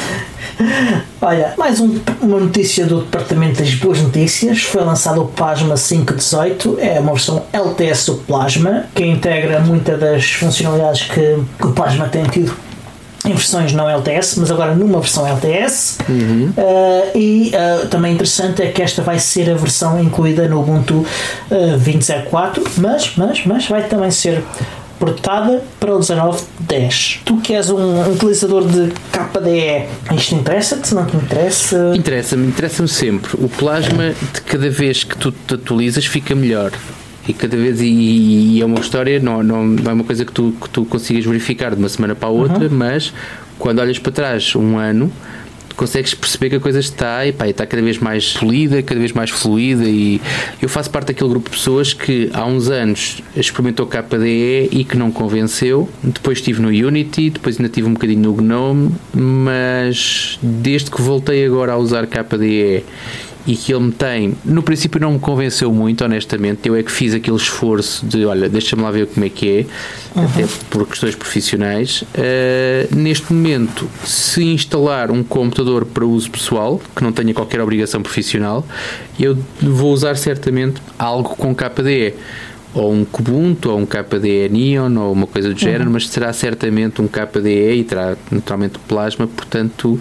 Olha, 1.21 1.53
mais 1.57 1.79
um, 1.79 1.99
uma 2.21 2.39
notícia 2.39 2.85
do 2.85 3.01
Departamento 3.01 3.61
das 3.61 3.73
Boas 3.75 4.01
Notícias. 4.01 4.61
Foi 4.61 4.83
lançado 4.83 5.21
o 5.21 5.27
Plasma 5.27 5.75
518, 5.75 6.77
é 6.79 6.99
uma 6.99 7.13
versão 7.13 7.45
LTS 7.51 8.05
do 8.07 8.15
Plasma, 8.15 8.85
que 8.93 9.05
integra 9.05 9.59
muitas 9.59 9.99
das 9.99 10.31
funcionalidades 10.31 11.03
que, 11.03 11.37
que 11.59 11.67
o 11.67 11.71
Plasma 11.71 12.07
tem 12.07 12.23
tido 12.25 12.53
em 13.25 13.33
versões 13.33 13.73
não 13.73 13.89
LTS, 13.89 14.39
mas 14.39 14.51
agora 14.51 14.75
numa 14.75 14.99
versão 14.99 15.27
LTS. 15.27 15.97
Uhum. 16.07 16.53
Uh, 16.57 17.17
e 17.17 17.51
uh, 17.53 17.87
também 17.87 18.13
interessante 18.13 18.61
é 18.61 18.71
que 18.71 18.81
esta 18.81 19.01
vai 19.01 19.19
ser 19.19 19.49
a 19.49 19.55
versão 19.55 20.01
incluída 20.01 20.47
no 20.47 20.61
Ubuntu 20.61 20.99
uh, 20.99 21.05
eh, 21.49 21.77
20.04, 21.77 22.61
mas, 22.77 23.13
mas, 23.15 23.45
mas 23.45 23.67
vai 23.67 23.83
também 23.83 24.11
ser 24.11 24.43
portada 24.99 25.63
para 25.79 25.95
o 25.95 25.99
19.10. 25.99 27.19
Tu 27.25 27.37
que 27.37 27.53
és 27.53 27.69
um 27.69 28.11
utilizador 28.11 28.65
de 28.65 28.93
KDE, 29.11 30.15
isto 30.15 30.35
interessa-te? 30.35 30.93
Não 30.93 31.05
te 31.05 31.17
interessa? 31.17 31.93
Interessa-me, 31.95 32.47
interessa-me 32.47 32.87
sempre. 32.87 33.31
O 33.43 33.49
plasma, 33.49 34.13
de 34.33 34.41
cada 34.41 34.69
vez 34.69 35.03
que 35.03 35.17
tu 35.17 35.31
te 35.31 35.55
atualizas, 35.55 36.05
fica 36.05 36.33
melhor 36.33 36.71
e 37.27 37.33
cada 37.33 37.57
vez 37.57 37.81
e, 37.81 37.85
e, 37.85 38.61
é 38.61 38.65
uma 38.65 38.79
história 38.79 39.19
não, 39.19 39.41
não, 39.43 39.75
é 39.89 39.93
uma 39.93 40.03
coisa 40.03 40.23
que 40.25 40.31
tu, 40.31 40.53
que 40.61 40.69
tu 40.69 40.85
consigas 40.85 41.25
verificar 41.25 41.73
de 41.73 41.79
uma 41.79 41.89
semana 41.89 42.15
para 42.15 42.27
a 42.27 42.31
outra 42.31 42.65
uhum. 42.65 42.77
mas 42.77 43.13
quando 43.57 43.79
olhas 43.79 43.99
para 43.99 44.11
trás 44.11 44.55
um 44.55 44.77
ano 44.77 45.11
consegues 45.75 46.13
perceber 46.13 46.49
que 46.49 46.55
a 46.55 46.59
coisa 46.59 46.79
está, 46.79 47.25
e, 47.25 47.31
pá, 47.31 47.47
está 47.47 47.65
cada 47.65 47.81
vez 47.81 47.97
mais 47.97 48.33
polida, 48.33 48.81
cada 48.81 48.99
vez 48.99 49.11
mais 49.11 49.29
fluida 49.29 49.83
e 49.83 50.21
eu 50.61 50.69
faço 50.69 50.89
parte 50.89 51.07
daquele 51.07 51.29
grupo 51.29 51.49
de 51.49 51.57
pessoas 51.57 51.93
que 51.93 52.29
há 52.33 52.45
uns 52.45 52.69
anos 52.69 53.21
experimentou 53.35 53.85
KDE 53.85 54.69
e 54.71 54.83
que 54.83 54.97
não 54.97 55.11
convenceu, 55.11 55.89
depois 56.01 56.39
estive 56.39 56.61
no 56.61 56.69
Unity, 56.69 57.29
depois 57.29 57.57
ainda 57.57 57.69
tive 57.69 57.87
um 57.87 57.93
bocadinho 57.93 58.21
no 58.21 58.33
GNOME, 58.33 58.91
mas 59.13 60.39
desde 60.41 60.89
que 60.89 61.01
voltei 61.01 61.45
agora 61.45 61.73
a 61.73 61.77
usar 61.77 62.07
KDE 62.07 62.83
e 63.47 63.55
que 63.55 63.73
ele 63.73 63.83
me 63.85 63.91
tem, 63.91 64.35
no 64.43 64.63
princípio 64.63 64.99
não 64.99 65.13
me 65.13 65.19
convenceu 65.19 65.71
muito, 65.71 66.03
honestamente. 66.03 66.67
Eu 66.67 66.75
é 66.75 66.81
que 66.81 66.91
fiz 66.91 67.13
aquele 67.13 67.37
esforço 67.37 68.05
de 68.05 68.25
olha, 68.25 68.49
deixa-me 68.49 68.81
lá 68.81 68.89
ver 68.89 69.07
como 69.07 69.25
é 69.25 69.29
que 69.29 69.49
é, 69.49 70.19
uhum. 70.19 70.25
até 70.25 70.45
por 70.69 70.87
questões 70.87 71.15
profissionais. 71.15 72.01
Uh, 72.01 72.95
neste 72.95 73.31
momento, 73.31 73.87
se 74.03 74.43
instalar 74.43 75.11
um 75.11 75.23
computador 75.23 75.85
para 75.85 76.05
uso 76.05 76.31
pessoal, 76.31 76.81
que 76.95 77.03
não 77.03 77.11
tenha 77.11 77.33
qualquer 77.33 77.61
obrigação 77.61 78.01
profissional, 78.01 78.65
eu 79.19 79.37
vou 79.61 79.93
usar 79.93 80.15
certamente 80.15 80.81
algo 80.97 81.35
com 81.35 81.53
KDE 81.53 82.15
ou 82.75 82.91
um 82.91 83.05
Kubuntu, 83.05 83.71
ou 83.71 83.79
um 83.79 83.85
KDE 83.85 84.49
Neon, 84.49 84.97
ou 84.97 85.13
uma 85.13 85.25
coisa 85.25 85.53
do 85.53 85.57
género, 85.57 85.85
uhum. 85.85 85.91
mas 85.91 86.09
será 86.09 86.33
certamente 86.33 87.01
um 87.01 87.07
KDE 87.07 87.79
e 87.79 87.83
terá 87.85 88.17
naturalmente 88.29 88.77
Plasma, 88.79 89.27
portanto 89.27 89.97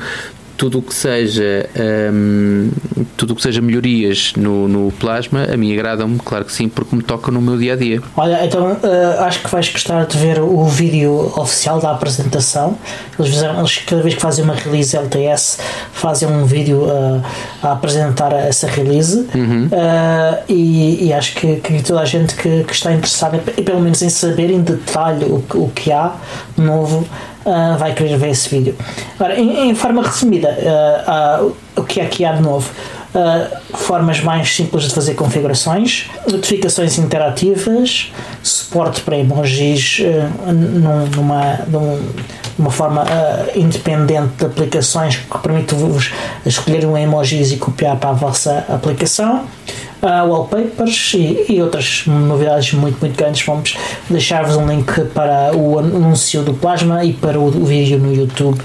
tudo 0.57 0.79
o 0.79 0.83
que 0.83 0.95
seja 0.95 1.69
um, 2.13 2.71
tudo 3.17 3.33
o 3.33 3.37
que 3.37 3.43
seja 3.43 3.61
melhorias 3.61 4.33
no, 4.37 4.69
no 4.69 4.93
plasma 4.93 5.45
a 5.53 5.57
mim 5.57 5.73
agrada-me, 5.73 6.19
claro 6.19 6.45
que 6.45 6.53
sim, 6.53 6.69
porque 6.69 6.95
me 6.95 7.03
toca 7.03 7.31
no 7.31 7.41
meu 7.41 7.57
dia 7.59 7.75
a 7.75 7.77
dia. 7.77 8.03
Olha, 8.17 8.45
então 8.45 8.73
uh, 8.73 9.21
acho 9.21 9.41
que 9.41 9.51
vais 9.51 9.69
gostar 9.69 10.07
de 10.07 10.17
ver 10.17 10.41
o 10.41 10.65
vídeo 10.67 11.33
oficial 11.37 11.81
da 11.81 11.91
apresentação. 11.91 12.77
Eles 13.19 13.33
fizeram, 13.33 13.59
eles, 13.59 13.79
cada 13.79 14.03
vez 14.03 14.15
que 14.15 14.21
fazem 14.21 14.45
uma 14.45 14.55
release 14.55 14.97
LTS, 14.97 15.59
fazem 15.93 16.29
um 16.29 16.45
vídeo 16.45 16.85
uh, 16.85 17.23
a 17.63 17.73
apresentar 17.73 18.33
essa 18.33 18.67
release 18.67 19.27
uhum. 19.35 19.67
uh, 19.67 20.43
e, 20.49 21.07
e, 21.07 21.13
acho 21.13 21.35
que, 21.35 21.57
que, 21.57 21.83
toda 21.83 22.01
a 22.01 22.05
gente 22.05 22.35
que, 22.35 22.65
que 22.65 22.73
está 22.73 22.93
interessada, 22.93 23.39
pelo 23.39 23.81
menos 23.81 24.03
em 24.03 24.09
saber 24.09 24.51
em 24.51 24.61
detalhe 24.61 25.25
o, 25.25 25.45
o 25.55 25.71
que 25.71 25.93
há 25.93 26.15
novo 26.57 27.07
uh, 27.45 27.79
vai 27.79 27.95
querer 27.95 28.17
ver 28.17 28.31
esse 28.31 28.49
vídeo. 28.49 28.77
Agora, 29.19 29.39
em, 29.39 29.71
em 29.71 29.75
forma 29.75 30.03
resumida, 30.03 30.49
uh, 30.49 31.47
uh, 31.47 31.57
o 31.77 31.85
que 31.85 32.01
é 32.01 32.07
que 32.07 32.25
há 32.25 32.33
de 32.33 32.43
novo? 32.43 32.71
formas 33.75 34.21
mais 34.21 34.57
simples 34.57 34.89
de 34.89 34.91
fazer 34.93 35.15
configurações, 35.15 36.11
notificações 36.29 36.99
interativas, 36.99 38.13
suporte 38.43 39.03
para 39.03 39.17
emojis 39.17 40.01
num, 40.49 41.07
numa, 41.15 41.61
numa 42.59 42.71
forma 42.73 43.07
independente 43.55 44.33
de 44.37 44.47
aplicações 44.47 45.15
que 45.15 45.39
permite-vos 45.39 46.11
escolher 46.45 46.85
um 46.85 46.99
emojis 46.99 47.53
e 47.53 47.57
copiar 47.57 47.97
para 47.99 48.11
a 48.11 48.15
vossa 48.15 48.65
aplicação 48.69 49.47
uh, 50.05 50.29
wallpapers 50.29 51.15
e, 51.15 51.47
e, 51.49 51.63
outras 51.63 52.05
novidades 52.07 52.73
muito, 52.75 53.01
muito 53.01 53.17
grandes. 53.17 53.45
Vamos 53.45 53.77
deixar-vos 54.09 54.57
um 54.57 54.69
link 54.69 55.01
para 55.15 55.57
o 55.57 55.79
anúncio 55.79 56.43
do 56.43 56.53
Plasma 56.55 57.05
e 57.05 57.15
para 57.15 57.41
o, 57.41 57.47
o 57.47 57.65
vídeo 57.65 57.99
no 57.99 58.15
YouTube 58.15 58.61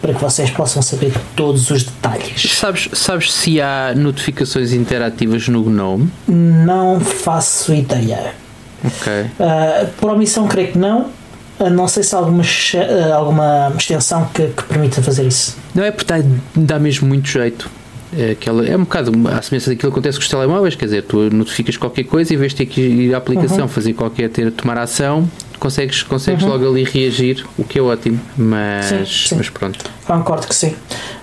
para 0.00 0.14
que 0.14 0.20
vocês 0.20 0.48
possam 0.48 0.80
saber 0.80 1.12
todos 1.36 1.70
os 1.70 1.84
detalhes. 1.84 2.52
Sabes, 2.54 2.88
sabes 2.94 3.32
se 3.32 3.60
há 3.60 3.92
notificações 3.94 4.72
interativas 4.72 5.46
no 5.48 5.62
GNOME? 5.62 6.10
Não 6.26 6.98
faço 6.98 7.74
ideia. 7.74 8.34
Ok. 8.82 9.12
Uh, 9.12 9.86
por 9.98 10.10
omissão, 10.10 10.48
creio 10.48 10.72
que 10.72 10.78
não. 10.78 11.10
Uh, 11.58 11.68
não 11.68 11.86
sei 11.86 12.02
se 12.02 12.14
há 12.14 12.18
alguma, 12.18 12.42
uh, 12.42 13.12
alguma 13.14 13.72
extensão 13.76 14.26
que, 14.32 14.46
que 14.46 14.62
permita 14.62 15.02
fazer 15.02 15.26
isso. 15.26 15.58
Não 15.74 15.84
é 15.84 15.90
porque 15.90 16.14
dá 16.56 16.78
mesmo 16.78 17.06
muito 17.06 17.28
jeito. 17.28 17.70
É, 18.16 18.32
aquela, 18.32 18.66
é 18.66 18.76
um 18.76 18.80
bocado 18.80 19.12
a 19.28 19.40
semelhança 19.40 19.70
daquilo 19.70 19.92
que 19.92 19.98
acontece 19.98 20.18
com 20.18 20.22
os 20.22 20.28
telemóveis, 20.28 20.74
quer 20.74 20.86
dizer, 20.86 21.02
tu 21.02 21.30
notificas 21.30 21.76
qualquer 21.76 22.04
coisa 22.04 22.32
e 22.34 22.36
vez 22.36 22.52
ter 22.52 22.66
que 22.66 22.80
ir 22.80 23.14
à 23.14 23.18
aplicação, 23.18 23.62
uhum. 23.62 23.68
fazer 23.68 23.92
qualquer, 23.92 24.28
ter, 24.30 24.50
tomar 24.50 24.78
ação, 24.78 25.28
consegues, 25.60 26.02
consegues 26.02 26.42
uhum. 26.42 26.50
logo 26.50 26.68
ali 26.68 26.82
reagir, 26.82 27.46
o 27.56 27.62
que 27.62 27.78
é 27.78 27.82
ótimo, 27.82 28.18
mas, 28.36 28.86
sim, 28.86 29.04
sim. 29.04 29.34
mas 29.36 29.48
pronto. 29.48 29.84
Concordo 30.06 30.48
que 30.48 30.54
sim. 30.54 30.74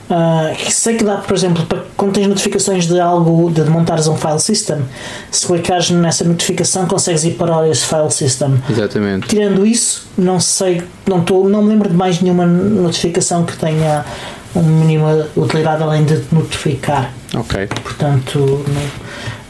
Uh, 0.09 0.55
sei 0.71 0.95
que 0.95 1.03
dá, 1.03 1.17
por 1.17 1.35
exemplo, 1.35 1.65
para, 1.65 1.83
quando 1.97 2.13
tens 2.13 2.27
notificações 2.27 2.87
de 2.87 2.97
algo, 2.97 3.51
de 3.51 3.65
montares 3.65 4.07
um 4.07 4.15
file 4.15 4.39
system, 4.39 4.77
se 5.29 5.45
clicares 5.45 5.89
nessa 5.89 6.23
notificação, 6.23 6.85
consegues 6.85 7.25
ir 7.25 7.31
para 7.31 7.67
esse 7.67 7.85
file 7.85 8.09
system. 8.09 8.57
Exatamente. 8.69 9.27
Tirando 9.27 9.65
isso, 9.65 10.07
não 10.17 10.39
sei, 10.39 10.81
não, 11.05 11.21
tô, 11.21 11.49
não 11.49 11.61
me 11.61 11.69
lembro 11.69 11.89
de 11.89 11.95
mais 11.95 12.21
nenhuma 12.21 12.45
notificação 12.45 13.43
que 13.43 13.57
tenha 13.57 14.05
mínima 14.55 15.27
utilidade 15.35 15.83
além 15.83 16.05
de 16.05 16.23
notificar. 16.31 17.11
Ok. 17.35 17.67
Portanto, 17.83 18.65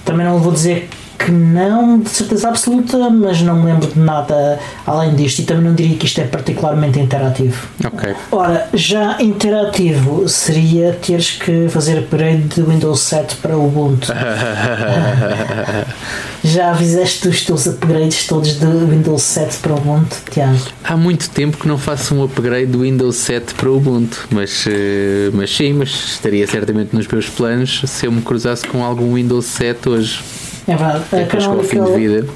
também 0.03 0.25
não 0.25 0.39
vou 0.39 0.51
dizer 0.51 0.89
que 1.18 1.32
não 1.32 1.99
de 1.99 2.09
certeza 2.09 2.49
absoluta, 2.49 3.09
mas 3.09 3.41
não 3.41 3.55
me 3.55 3.65
lembro 3.65 3.88
de 3.88 3.99
nada 3.99 4.59
além 4.86 5.15
disto 5.15 5.39
e 5.39 5.43
também 5.43 5.63
não 5.63 5.74
diria 5.74 5.97
que 5.97 6.05
isto 6.05 6.22
é 6.22 6.26
particularmente 6.26 6.99
interativo. 6.99 7.68
Ok. 7.84 8.15
Ora, 8.32 8.70
já 8.74 9.22
interativo 9.22 10.30
seria 10.30 10.93
teres 10.93 11.32
que 11.32 11.68
fazer 11.70 11.99
upgrade 11.99 12.43
de 12.43 12.61
Windows 12.61 12.99
7 13.01 13.38
para 13.38 13.57
Ubuntu. 13.57 14.13
já 16.43 16.74
fizeste 16.76 17.28
os 17.28 17.43
teus 17.43 17.65
upgrades 17.65 18.28
todos 18.28 18.59
de 18.59 18.65
Windows 18.65 19.22
7 19.22 19.57
para 19.57 19.74
Ubuntu, 19.74 20.15
Tiago? 20.32 20.59
Há 20.84 20.95
muito 20.95 21.30
tempo 21.30 21.57
que 21.57 21.68
não 21.68 21.78
faço 21.78 22.15
um 22.15 22.24
upgrade 22.24 22.68
do 22.68 22.82
Windows 22.82 23.15
7 23.18 23.55
para 23.55 23.72
Ubuntu, 23.72 24.28
mas, 24.32 24.65
eh, 24.68 25.30
mas 25.34 25.55
sim, 25.55 25.74
mas 25.74 25.89
estaria 25.89 26.45
certamente 26.47 26.95
nos 26.95 27.07
meus 27.07 27.28
planos 27.28 27.82
se 27.86 28.05
eu 28.05 28.11
me 28.11 28.22
cruzasse 28.22 28.65
com 28.68 28.84
algum 28.84 29.15
Windows 29.15 29.45
7 29.45 29.89
hoje. 29.89 30.20
É 30.68 30.76
verdade. 30.76 31.03
É 31.13 31.39
chegou 31.39 31.57
ao 31.57 31.63
fim 31.63 31.84
de 31.84 31.91
vida. 31.91 32.28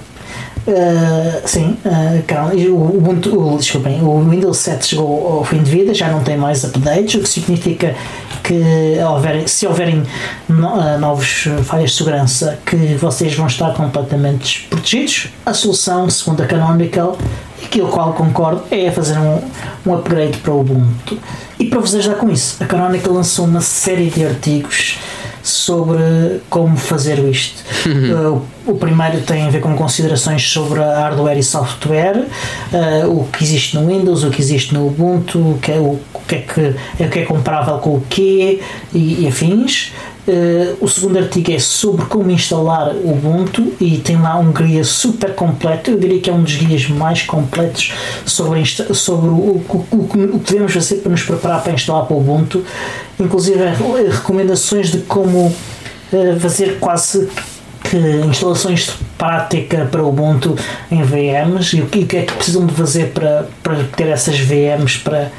Uh, 0.68 1.42
sim, 1.44 1.76
uh, 1.86 2.72
o, 2.72 2.98
Ubuntu, 2.98 3.36
o, 3.36 3.58
desculpem, 3.58 4.00
o 4.04 4.20
Windows 4.30 4.58
7 4.58 4.86
chegou 4.86 5.40
ao 5.40 5.44
fim 5.44 5.64
de 5.64 5.72
vida, 5.72 5.92
já 5.92 6.08
não 6.10 6.22
tem 6.22 6.38
mais 6.38 6.64
updates, 6.64 7.16
o 7.16 7.20
que 7.20 7.30
significa 7.30 7.96
que 8.44 8.62
houver, 9.04 9.50
se 9.50 9.66
houverem 9.66 10.04
no, 10.48 10.68
uh, 10.68 11.00
novos 11.00 11.48
falhas 11.64 11.92
de 11.92 11.98
segurança 11.98 12.60
que 12.64 12.76
vocês 12.96 13.34
vão 13.34 13.48
estar 13.48 13.74
completamente 13.74 14.60
desprotegidos. 14.60 15.30
A 15.44 15.54
solução, 15.54 16.08
segundo 16.12 16.44
a 16.44 16.46
Canonical, 16.46 17.18
aquilo 17.64 17.90
qual 17.90 18.14
concordo, 18.14 18.62
é 18.70 18.92
fazer 18.92 19.18
um, 19.18 19.42
um 19.84 19.96
upgrade 19.96 20.38
para 20.38 20.54
o 20.54 20.60
Ubuntu. 20.60 21.18
E 21.60 21.66
para 21.66 21.80
vos 21.80 21.96
ajudar 21.96 22.18
com 22.18 22.30
isso, 22.30 22.64
a 22.64 22.68
Canonical 22.68 23.14
lançou 23.14 23.46
uma 23.46 23.62
série 23.62 24.12
de 24.12 24.24
artigos 24.24 25.00
sobre 25.44 26.42
como 26.50 26.78
fazer 26.78 27.20
isto. 27.20 27.64
uh, 27.88 28.42
o 28.66 28.76
primeiro 28.76 29.22
tem 29.22 29.48
a 29.48 29.50
ver 29.50 29.60
com 29.60 29.76
considerações 29.76 30.44
sobre 30.50 30.80
hardware 30.80 31.38
e 31.38 31.44
software, 31.44 32.26
uh, 32.74 33.10
o 33.10 33.28
que 33.28 33.44
existe 33.44 33.76
no 33.76 33.88
Windows, 33.88 34.24
o 34.24 34.30
que 34.30 34.42
existe 34.42 34.74
no 34.74 34.88
Ubuntu, 34.88 35.40
o 35.40 35.60
que 35.60 35.72
é, 35.72 35.80
o, 35.80 36.00
o 36.14 36.22
que, 36.28 36.36
é, 36.36 36.40
que, 36.40 36.76
é, 37.00 37.06
o 37.06 37.10
que 37.10 37.20
é 37.20 37.26
comparável 37.26 37.78
com 37.80 37.96
o 37.96 38.02
que 38.02 38.62
e, 38.94 39.24
e 39.24 39.28
afins. 39.28 39.92
Uh, 40.28 40.78
o 40.80 40.88
segundo 40.88 41.18
artigo 41.18 41.52
é 41.52 41.58
sobre 41.58 42.06
como 42.06 42.30
instalar 42.30 42.94
o 42.94 43.12
Ubuntu 43.12 43.74
e 43.80 43.98
tem 43.98 44.22
lá 44.22 44.38
um 44.38 44.52
guia 44.52 44.84
super 44.84 45.34
completo. 45.34 45.92
Eu 45.92 45.98
diria 45.98 46.20
que 46.20 46.30
é 46.30 46.34
um 46.34 46.44
dos 46.44 46.56
guias 46.56 46.88
mais 46.90 47.24
completos 47.24 47.92
sobre, 48.24 48.64
sobre 48.66 49.30
o, 49.30 49.34
o, 49.34 49.86
o, 49.92 50.36
o 50.36 50.40
que 50.40 50.52
devemos 50.52 50.74
fazer 50.74 50.98
para 50.98 51.12
nos 51.12 51.24
preparar 51.24 51.64
para 51.64 51.74
instalar 51.74 52.06
para 52.06 52.16
o 52.16 52.20
Ubuntu. 52.20 52.64
Inclusive, 53.20 53.60
recomendações 54.12 54.92
de 54.92 55.00
como 55.00 55.48
uh, 55.48 56.40
fazer 56.40 56.78
quase 56.80 57.28
que 57.90 57.98
instalações 58.30 58.86
de 58.86 58.92
prática 59.18 59.88
para 59.92 60.04
o 60.04 60.10
Ubuntu 60.10 60.56
em 60.92 61.02
VMs 61.04 61.76
e 61.76 61.82
o 61.82 61.88
que 61.88 62.16
é 62.16 62.22
que 62.22 62.34
precisam 62.34 62.66
de 62.66 62.74
fazer 62.74 63.08
para, 63.08 63.48
para 63.64 63.84
ter 63.96 64.08
essas 64.08 64.40
VMs 64.40 65.00
para 65.00 65.32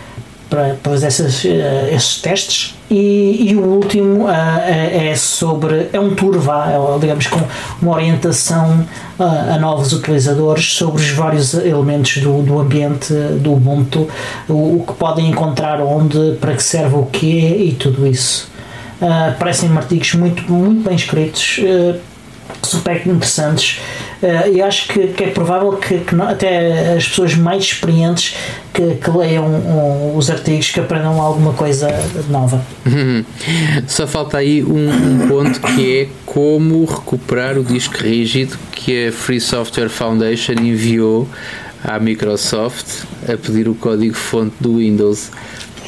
para, 0.52 0.76
fazer 0.82 1.08
uh, 1.08 1.94
esses 1.94 2.20
testes. 2.20 2.74
E, 2.90 3.48
e 3.48 3.56
o 3.56 3.64
último 3.64 4.26
uh, 4.26 4.30
é 4.30 5.14
sobre. 5.16 5.88
é 5.90 5.98
um 5.98 6.14
tour, 6.14 6.38
vá, 6.38 6.70
é, 6.70 6.98
digamos, 6.98 7.26
com 7.26 7.40
uma 7.80 7.92
orientação 7.92 8.86
uh, 9.18 9.54
a 9.54 9.58
novos 9.58 9.94
utilizadores 9.94 10.74
sobre 10.74 11.00
os 11.00 11.08
vários 11.10 11.54
elementos 11.54 12.18
do, 12.18 12.42
do 12.42 12.58
ambiente 12.58 13.14
do 13.40 13.54
Ubuntu, 13.54 14.06
o, 14.46 14.76
o 14.76 14.84
que 14.86 14.92
podem 14.92 15.30
encontrar 15.30 15.80
onde, 15.80 16.36
para 16.38 16.54
que 16.54 16.62
serve 16.62 16.96
o 16.96 17.06
quê 17.06 17.56
e 17.68 17.76
tudo 17.78 18.06
isso. 18.06 18.50
Uh, 19.00 19.36
parecem 19.38 19.74
artigos 19.74 20.12
muito, 20.14 20.52
muito 20.52 20.86
bem 20.86 20.94
escritos, 20.94 21.60
super 22.62 23.06
interessantes 23.06 23.80
uh, 24.22 24.52
e 24.52 24.62
acho 24.62 24.88
que, 24.88 25.08
que, 25.08 25.24
é 25.24 25.30
provável 25.30 25.72
que, 25.72 25.98
que 25.98 26.14
não, 26.14 26.28
até 26.28 26.94
as 26.94 27.08
pessoas 27.08 27.34
mais 27.34 27.64
experientes 27.64 28.36
que, 28.72 28.94
que 28.94 29.10
leiam 29.10 29.46
um, 29.46 30.16
os 30.16 30.30
artigos 30.30 30.70
que 30.70 30.80
aprendam 30.80 31.20
alguma 31.20 31.52
coisa 31.52 31.88
nova. 32.28 32.64
Só 33.86 34.06
falta 34.06 34.38
aí 34.38 34.62
um, 34.62 34.88
um, 34.88 35.28
ponto 35.28 35.60
que 35.60 36.00
é 36.00 36.08
como 36.24 36.84
recuperar 36.84 37.58
o 37.58 37.64
disco 37.64 37.96
rígido 37.96 38.56
que 38.70 39.08
a 39.08 39.12
Free 39.12 39.40
Software 39.40 39.88
Foundation 39.88 40.54
enviou 40.54 41.28
à 41.84 41.98
Microsoft 41.98 43.04
a 43.28 43.36
pedir 43.36 43.68
o 43.68 43.74
código 43.74 44.14
fonte 44.14 44.54
do 44.60 44.76
Windows. 44.76 45.30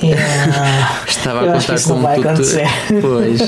Yeah. 0.05 1.05
Estava 1.09 1.45
Eu 1.47 1.51
a 1.51 1.55
contar 1.55 1.81
com 1.83 1.89
não 1.91 1.97
um 1.99 2.03
vai 2.03 2.17
tutor- 2.17 2.33
acontecer. 2.33 2.67
Pois, 3.01 3.41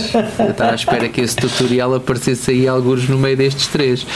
estava 0.49 0.73
à 0.73 0.75
espera 0.75 1.09
que 1.09 1.21
esse 1.21 1.37
tutorial 1.37 1.95
aparecesse 1.95 2.51
aí 2.51 2.67
alguns 2.69 3.09
no 3.09 3.19
meio 3.19 3.37
destes 3.37 3.67
três. 3.67 4.07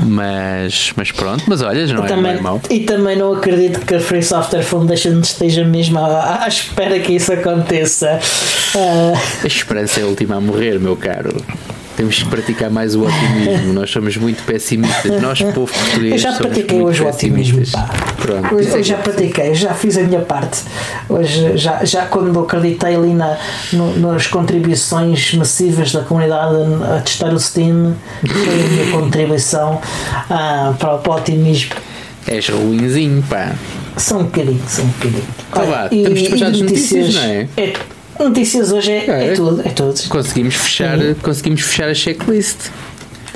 Mas, 0.00 0.92
mas 0.96 1.12
pronto, 1.12 1.44
mas 1.46 1.62
olha, 1.62 1.86
não 1.86 1.94
é, 1.94 1.96
não 2.00 2.06
também, 2.06 2.32
é 2.32 2.40
mau. 2.40 2.60
e 2.70 2.80
também 2.80 3.16
não 3.16 3.32
acredito 3.34 3.80
que 3.86 3.94
a 3.94 4.00
Free 4.00 4.22
Software 4.22 4.62
Foundation 4.62 5.20
esteja 5.20 5.64
mesmo 5.64 5.98
à, 5.98 6.42
à 6.44 6.48
espera 6.48 6.98
que 6.98 7.12
isso 7.12 7.32
aconteça. 7.32 8.18
Ah, 8.74 9.12
A 9.44 9.46
esperança 9.46 10.00
é 10.00 10.02
a 10.02 10.06
última 10.06 10.36
a 10.36 10.40
morrer, 10.40 10.78
meu 10.80 10.96
caro. 10.96 11.34
Temos 11.96 12.22
que 12.22 12.28
praticar 12.28 12.70
mais 12.70 12.94
o 12.94 13.04
otimismo. 13.06 13.72
Nós 13.72 13.90
somos 13.90 14.16
muito 14.18 14.42
pessimistas. 14.42 15.20
Nós, 15.22 15.40
povo 15.40 15.72
português, 15.72 16.12
eu 16.12 16.18
já 16.18 16.32
pratiquei 16.34 16.80
hoje 16.82 17.02
o 17.02 17.08
otimismo. 17.08 17.62
Pronto. 18.20 18.54
Hoje, 18.54 18.68
é 18.68 18.74
hoje 18.74 18.82
já 18.90 18.96
que- 18.96 19.02
pratiquei, 19.02 19.54
já 19.54 19.72
fiz 19.74 19.96
a 19.96 20.02
minha 20.02 20.20
parte. 20.20 20.60
Hoje, 21.08 21.56
já, 21.56 21.84
já 21.84 22.04
quando 22.06 22.38
acreditei 22.40 22.94
ali 22.94 23.14
na, 23.14 23.38
no- 23.72 23.96
nas 23.98 24.26
contribuições 24.26 25.32
massivas 25.34 25.92
da 25.92 26.02
comunidade 26.02 26.54
a 26.96 27.00
testar 27.00 27.32
o 27.32 27.40
Steam, 27.40 27.94
foi 28.26 28.42
a 28.42 28.68
minha 28.68 28.90
contribuição 28.92 29.80
ah, 30.28 30.74
para, 30.78 30.98
para 30.98 31.12
o 31.12 31.16
otimismo. 31.16 31.74
És 32.26 32.48
ruinzinho, 32.48 33.22
pá. 33.22 33.52
Só 33.96 34.18
um 34.18 34.24
bocadinho, 34.24 34.60
só 34.68 34.82
um 34.82 34.86
bocadinho. 34.88 35.24
Então 35.48 35.62
Olha, 35.62 35.70
vá, 35.70 35.88
estamos 35.90 36.20
despachados 36.20 36.56
de 36.58 36.62
notícias, 36.64 37.14
não 37.14 37.22
é? 37.22 37.48
Notícias 38.18 38.72
hoje 38.72 38.90
é, 38.92 39.06
é 39.08 39.26
É. 39.28 39.32
tudo, 39.34 39.60
é 39.66 39.70
tudo. 39.70 40.00
Conseguimos 40.08 40.54
fechar, 40.54 40.98
Sim. 40.98 41.14
conseguimos 41.22 41.60
fechar 41.62 41.88
a 41.88 41.94
checklist. 41.94 42.56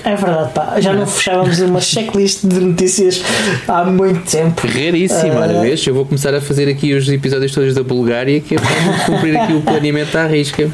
É 0.03 0.17
verdade, 0.17 0.53
pá. 0.55 0.81
Já 0.81 0.95
não 0.95 1.07
fechávamos 1.07 1.59
uma 1.61 1.81
checklist 1.81 2.41
de 2.45 2.59
notícias 2.61 3.23
há 3.69 3.85
muito 3.85 4.31
tempo. 4.31 4.67
Raríssimo, 4.67 5.33
Ah. 5.35 5.41
olha, 5.43 5.61
vês? 5.61 5.87
Eu 5.87 5.93
vou 5.95 6.07
começar 6.07 6.35
a 6.35 6.41
fazer 6.41 6.69
aqui 6.71 6.95
os 6.95 7.07
episódios 7.09 7.53
todos 7.53 7.75
da 7.75 7.83
Bulgária, 7.83 8.41
que 8.41 8.55
é 8.55 8.59
para 8.59 9.05
cumprir 9.07 9.37
aqui 9.37 9.53
o 9.53 9.61
planeamento 9.61 10.17
à 10.17 10.27
risca. 10.27 10.71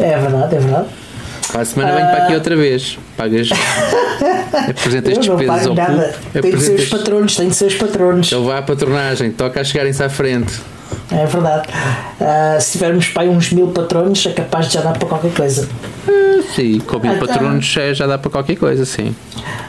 É 0.00 0.18
verdade, 0.18 0.54
é 0.54 0.58
verdade. 0.58 0.86
Para 1.52 1.60
a 1.60 1.64
semana 1.64 1.92
venho 1.94 2.06
para 2.08 2.24
aqui 2.24 2.34
outra 2.34 2.56
vez. 2.56 2.98
Pagas. 3.16 3.50
Apresentas 4.70 5.18
despesas 5.18 5.66
ao 5.66 5.74
nada. 5.74 6.14
Tem 6.32 6.50
de 6.50 6.60
ser 6.60 6.74
os 6.76 6.84
patronos, 6.88 7.36
tem 7.36 7.48
de 7.50 7.54
ser 7.56 7.66
os 7.66 7.74
patronos. 7.74 8.32
Ele 8.32 8.44
vai 8.44 8.58
à 8.58 8.62
patronagem, 8.62 9.30
toca 9.32 9.60
a 9.60 9.64
chegarem-se 9.64 10.02
à 10.02 10.08
frente. 10.08 10.54
É 11.10 11.26
verdade. 11.26 11.68
Ah, 12.20 12.58
se 12.60 12.72
tivermos 12.72 13.08
para 13.08 13.22
aí 13.22 13.28
uns 13.28 13.50
mil 13.52 13.68
patronos, 13.68 14.24
é 14.26 14.32
capaz 14.32 14.68
de 14.68 14.74
já 14.74 14.80
dar 14.82 14.96
para 14.98 15.08
qualquer 15.08 15.32
coisa. 15.32 15.68
Sim, 16.54 16.80
com 16.80 16.98
mil 16.98 17.12
Ah, 17.12 17.16
patronos 17.18 17.64
já- 17.66 17.92
já 17.92 18.06
dá 18.06 18.18
para 18.18 18.30
qualquer 18.30 18.56
coisa, 18.56 18.84
sim. 18.84 19.14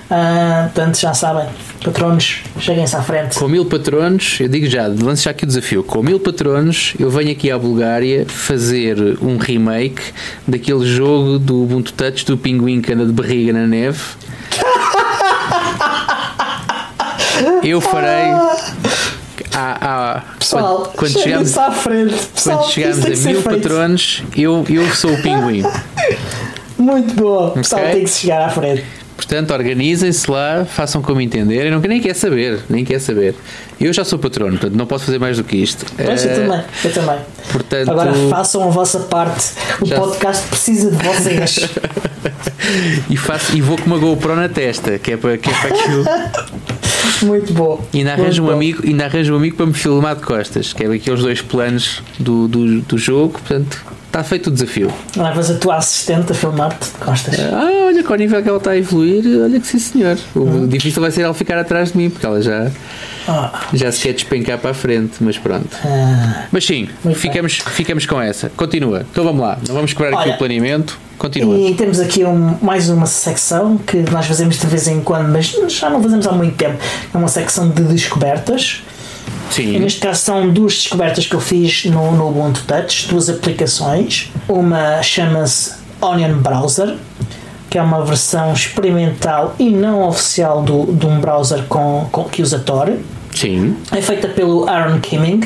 Ah, 0.10 0.70
portanto, 0.74 0.98
já 1.00 1.14
sabem, 1.14 1.46
patronos, 1.84 2.42
cheguem-se 2.60 2.96
à 2.96 3.02
frente. 3.02 3.38
Com 3.38 3.48
mil 3.48 3.66
patronos, 3.66 4.38
eu 4.40 4.48
digo 4.48 4.68
já, 4.68 4.88
lanço 4.88 5.24
já 5.24 5.32
aqui 5.32 5.44
o 5.44 5.48
desafio. 5.48 5.84
Com 5.84 6.02
mil 6.02 6.20
patronos, 6.20 6.94
eu 7.00 7.10
venho 7.10 7.32
aqui 7.32 7.52
à 7.52 7.58
Bulgária 7.58 8.26
fazer 8.28 9.18
um 9.22 9.38
remake 9.38 10.02
daquele 10.48 10.86
jogo 10.86 11.38
do 11.40 11.64
Ubuntu 11.64 11.94
Touch 11.94 12.26
do 12.26 12.38
pinguim 12.38 12.82
que 12.82 12.94
anda 12.94 13.06
de 13.06 13.12
barriga 13.12 13.54
na 13.54 13.68
neve. 13.68 14.00
Eu 17.64 17.82
farei. 17.82 18.32
À, 19.60 20.18
à- 20.18 20.22
Pessoal, 20.38 20.78
quando, 20.78 20.96
quando 20.96 21.12
chegamos, 21.24 21.58
à 21.58 21.72
frente. 21.72 22.14
Pessoal, 22.34 22.60
quando 22.60 22.74
tem 23.02 23.14
a 23.14 23.26
mil 23.32 23.42
patronos, 23.42 24.24
eu, 24.36 24.64
eu 24.70 24.88
sou 24.94 25.12
o 25.14 25.22
pinguim. 25.22 25.64
Muito 26.78 27.16
boa. 27.16 27.52
Pessoal, 27.52 27.82
Ok. 27.82 27.94
tem 27.96 28.04
que 28.04 28.10
chegar 28.12 28.42
à 28.46 28.50
frente. 28.50 28.84
Portanto, 29.16 29.52
organizem-se 29.52 30.30
lá, 30.30 30.64
façam 30.64 31.02
como 31.02 31.20
entenderem. 31.20 31.72
Não, 31.72 31.80
nem 31.80 32.00
quer 32.00 32.14
saber, 32.14 32.60
nem 32.70 32.86
quer 32.86 33.00
saber. 33.02 33.34
Eu 33.82 33.92
já 33.92 34.06
sou 34.06 34.20
patrono, 34.20 34.52
portanto 34.52 34.76
não 34.78 34.86
posso 34.86 35.06
fazer 35.06 35.18
mais 35.18 35.38
do 35.38 35.44
que 35.44 35.58
isto. 35.58 35.86
Pois, 35.96 36.24
eu 36.24 36.32
Eh, 36.32 36.36
também, 36.36 36.64
eu 36.86 36.94
também. 36.94 37.20
Portanto, 37.52 37.90
Agora 37.92 38.14
façam 38.30 38.64
a 38.64 38.68
vossa 38.70 39.00
parte. 39.00 39.54
O 39.82 39.88
podcast 39.90 40.48
precisa 40.50 40.92
de 40.92 41.04
vocês. 41.04 41.68
e, 43.10 43.18
faço, 43.18 43.58
e 43.58 43.62
vou 43.62 43.76
com 43.76 43.86
uma 43.88 43.98
GoPro 43.98 44.36
na 44.36 44.48
testa, 44.48 45.00
que 45.00 45.14
é 45.14 45.18
para 45.18 45.36
que, 45.38 45.50
é 45.50 45.54
para 45.54 45.72
que 45.76 45.92
eu. 45.92 46.06
Muito 47.24 47.54
bom. 47.54 47.86
E 47.94 48.00
ainda 48.00 48.14
arranjo, 48.14 48.44
um 48.44 48.48
bom. 48.48 48.52
amigo, 48.52 48.84
ainda 48.86 49.06
arranjo 49.06 49.34
um 49.34 49.38
amigo 49.38 49.56
para 49.56 49.66
me 49.66 49.74
filmar 49.74 50.16
de 50.16 50.22
costas, 50.24 50.74
que 50.74 50.84
é 50.84 50.88
aqueles 50.88 51.22
dois 51.22 51.42
planos 51.42 52.02
do, 52.20 52.48
do, 52.48 52.82
do 52.82 52.98
jogo. 52.98 53.34
Portanto, 53.34 53.84
está 54.18 54.24
feito 54.24 54.48
o 54.48 54.52
desafio. 54.52 54.92
Levas 55.16 55.52
a 55.52 55.56
tua 55.58 55.76
assistente 55.76 56.32
a 56.32 56.36
filmar-te 56.36 56.86
de 56.86 56.92
costas. 57.06 57.40
Ah, 57.40 57.86
olha, 57.86 58.04
com 58.04 58.14
o 58.14 58.16
nível 58.16 58.42
que 58.42 58.50
ela 58.50 58.58
está 58.58 58.72
a 58.72 58.78
evoluir, 58.78 59.24
olha 59.44 59.60
que 59.60 59.68
sim, 59.68 59.78
senhor. 59.80 60.18
O 60.36 60.66
difícil 60.68 61.02
vai 61.02 61.12
ser 61.12 61.22
ela 61.22 61.34
ficar 61.34 61.58
atrás 61.60 61.92
de 61.92 61.98
mim, 61.98 62.10
porque 62.10 62.26
ela 62.26 62.42
já, 62.42 62.72
Ah, 63.28 63.52
já 63.74 63.92
se 63.92 64.02
quer 64.02 64.14
despencar 64.14 64.58
para 64.58 64.72
a 64.72 64.74
frente, 64.74 65.18
mas 65.20 65.38
pronto. 65.38 65.68
ah. 65.86 66.46
Mas 66.52 66.66
sim, 66.66 66.90
Muito 67.04 67.20
ficamos, 67.20 67.54
ficamos 67.58 68.06
com 68.06 68.20
essa. 68.20 68.50
Continua. 68.56 69.06
Então 69.12 69.24
vamos 69.24 69.42
lá. 69.42 69.58
Não 69.68 69.76
vamos 69.76 69.94
quebrar 69.94 70.20
aqui 70.20 70.30
o 70.30 70.38
planeamento. 70.38 70.98
Continua. 71.18 71.58
E 71.58 71.74
temos 71.76 72.00
aqui 72.00 72.24
um- 72.26 72.58
mais 72.62 72.90
uma 72.90 73.06
secção 73.06 73.78
que 73.78 73.98
nós 74.12 74.26
fazemos 74.28 74.58
de 74.60 74.66
vez 74.68 74.88
em 74.88 75.02
quando, 75.02 75.30
mas 75.32 75.48
já 75.68 75.90
não 75.90 76.02
fazemos 76.02 76.26
há 76.28 76.32
muito 76.32 76.56
tempo. 76.56 76.78
É 77.14 77.18
uma 77.18 77.28
secção 77.28 77.70
de 77.70 77.84
descobertas. 77.84 78.82
Sim. 79.50 79.80
neste 79.80 80.00
caso 80.00 80.22
são 80.22 80.50
duas 80.50 80.74
descobertas 80.74 81.26
que 81.26 81.34
eu 81.34 81.40
fiz 81.40 81.86
no, 81.86 82.12
no 82.12 82.30
Ubuntu 82.30 82.64
Touch, 82.68 83.08
duas 83.08 83.30
aplicações. 83.30 84.32
Uma 84.48 85.02
chama-se 85.02 85.74
Onion 86.02 86.38
Browser, 86.38 86.96
que 87.70 87.78
é 87.78 87.82
uma 87.82 88.04
versão 88.04 88.54
experimental 88.54 89.56
e 89.60 89.70
não 89.70 90.08
oficial 90.08 90.62
do, 90.62 90.92
de 90.94 91.06
um 91.06 91.20
browser 91.20 91.64
com, 91.64 92.08
com, 92.12 92.24
que 92.26 92.42
usa 92.42 92.60
Tor. 92.60 92.94
Sim. 93.34 93.76
É 93.92 94.02
feita 94.02 94.28
pelo 94.28 94.68
Aaron 94.68 95.00
Kimming, 95.00 95.42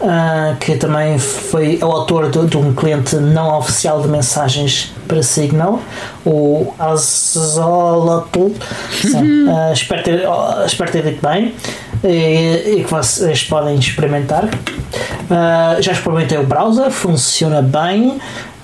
ah, 0.00 0.56
que 0.58 0.76
também 0.76 1.18
foi 1.18 1.78
o 1.80 1.86
autor 1.86 2.30
de, 2.30 2.46
de 2.46 2.56
um 2.56 2.74
cliente 2.74 3.14
não 3.16 3.56
oficial 3.58 4.00
de 4.02 4.08
mensagens 4.08 4.92
para 5.06 5.22
Signal, 5.22 5.80
o 6.24 6.72
Azolotl. 6.78 8.48
Sim, 9.00 9.46
ah, 9.50 9.72
espero, 9.72 10.02
ter, 10.02 10.26
oh, 10.26 10.64
espero 10.64 10.90
ter 10.90 11.04
dito 11.04 11.26
bem. 11.26 11.54
E, 12.04 12.78
e 12.78 12.84
que 12.84 12.90
vocês 12.90 13.44
podem 13.44 13.76
experimentar. 13.76 14.48
Ah, 15.30 15.76
já 15.80 15.92
experimentei 15.92 16.38
o 16.38 16.44
browser, 16.44 16.90
funciona 16.90 17.62
bem. 17.62 18.18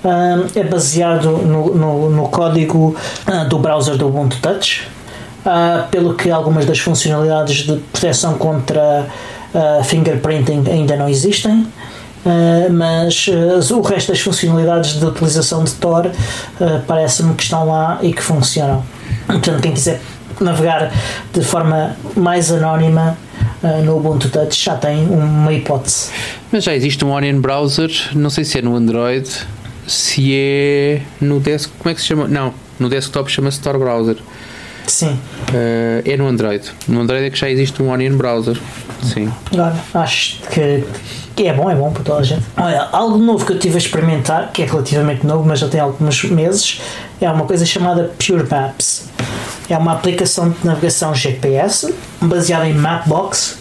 Ah, 0.05 0.45
é 0.55 0.64
baseado 0.64 1.39
no, 1.39 1.74
no, 1.74 2.11
no 2.11 2.28
código 2.28 2.97
ah, 3.26 3.45
do 3.45 3.59
browser 3.59 3.97
do 3.97 4.09
Ubuntu 4.09 4.39
Touch. 4.41 4.89
Pelo 5.91 6.12
que 6.12 6.30
algumas 6.30 6.66
das 6.66 6.78
funcionalidades 6.78 7.64
de 7.64 7.76
proteção 7.76 8.36
contra 8.36 9.07
fingerprinting 9.82 10.64
ainda 10.68 10.95
não 10.95 11.09
existem. 11.09 11.66
Ah, 12.26 12.68
mas 12.70 13.26
ah, 13.30 13.74
o 13.74 13.80
resto 13.80 14.12
das 14.12 14.20
funcionalidades 14.20 14.99
de 14.99 15.07
utilização 15.07 15.64
de 15.64 15.72
Tor 15.72 16.11
ah, 16.61 16.82
parece-me 16.86 17.34
que 17.34 17.43
estão 17.43 17.66
lá 17.66 17.99
e 18.03 18.12
que 18.12 18.22
funcionam. 18.22 18.84
Portanto, 19.26 19.62
quem 19.62 19.72
quiser 19.72 20.01
navegar 20.41 20.93
de 21.32 21.43
forma 21.43 21.97
mais 22.14 22.53
anónima 22.53 23.16
ah, 23.63 23.81
no 23.83 23.97
Ubuntu 23.97 24.29
Touch 24.31 24.65
já 24.65 24.77
tem 24.77 25.07
uma 25.07 25.53
hipótese. 25.53 26.11
Mas 26.53 26.65
já 26.65 26.75
existe 26.75 27.05
um 27.05 27.13
Onion 27.13 27.41
Browser, 27.41 27.91
não 28.15 28.31
sei 28.31 28.45
se 28.45 28.59
é 28.59 28.63
no 28.63 28.75
Android, 28.75 29.29
se 29.87 30.35
é 30.35 31.03
no 31.21 31.41
desktop, 31.41 31.79
como 31.79 31.91
é 31.91 31.95
que 31.95 32.01
se 32.01 32.07
chama? 32.07 32.29
Não, 32.29 32.53
no 32.79 32.89
desktop 32.89 33.31
chama-se 33.31 33.61
Tor 33.61 33.79
Browser. 33.79 34.17
Sim, 34.91 35.18
Eh, 35.55 36.03
é 36.05 36.16
no 36.16 36.26
Android. 36.26 36.64
No 36.89 37.01
Android 37.01 37.24
é 37.26 37.30
que 37.30 37.39
já 37.39 37.49
existe 37.49 37.82
um 37.82 37.91
Onion 37.91 38.16
Browser. 38.16 38.59
Sim. 39.03 39.32
Olha, 39.53 39.74
acho 39.95 40.41
que, 40.51 40.84
é 41.47 41.53
bom, 41.53 41.70
é 41.70 41.74
bom 41.74 41.91
para 41.93 42.03
toda 42.03 42.18
a 42.20 42.22
gente. 42.22 42.43
Olha, 42.57 42.89
algo 42.93 43.16
novo 43.18 43.47
que 43.47 43.53
eu 43.53 43.59
tive 43.59 43.76
a 43.76 43.78
experimentar, 43.78 44.51
que 44.53 44.62
é 44.62 44.66
relativamente 44.66 45.24
novo, 45.26 45.47
mas 45.47 45.61
já 45.61 45.68
tem 45.68 45.80
alguns 45.80 46.24
meses, 46.24 46.80
é 47.20 47.30
uma 47.30 47.45
coisa 47.47 47.64
chamada 47.64 48.11
Pure 48.18 48.47
Maps. 48.51 49.09
É 49.70 49.76
uma 49.78 49.93
aplicação 49.93 50.51
de 50.51 50.57
navegação 50.64 51.14
GPS 51.14 51.95
baseada 52.20 52.66
em 52.68 52.74
Mapbox 52.74 53.59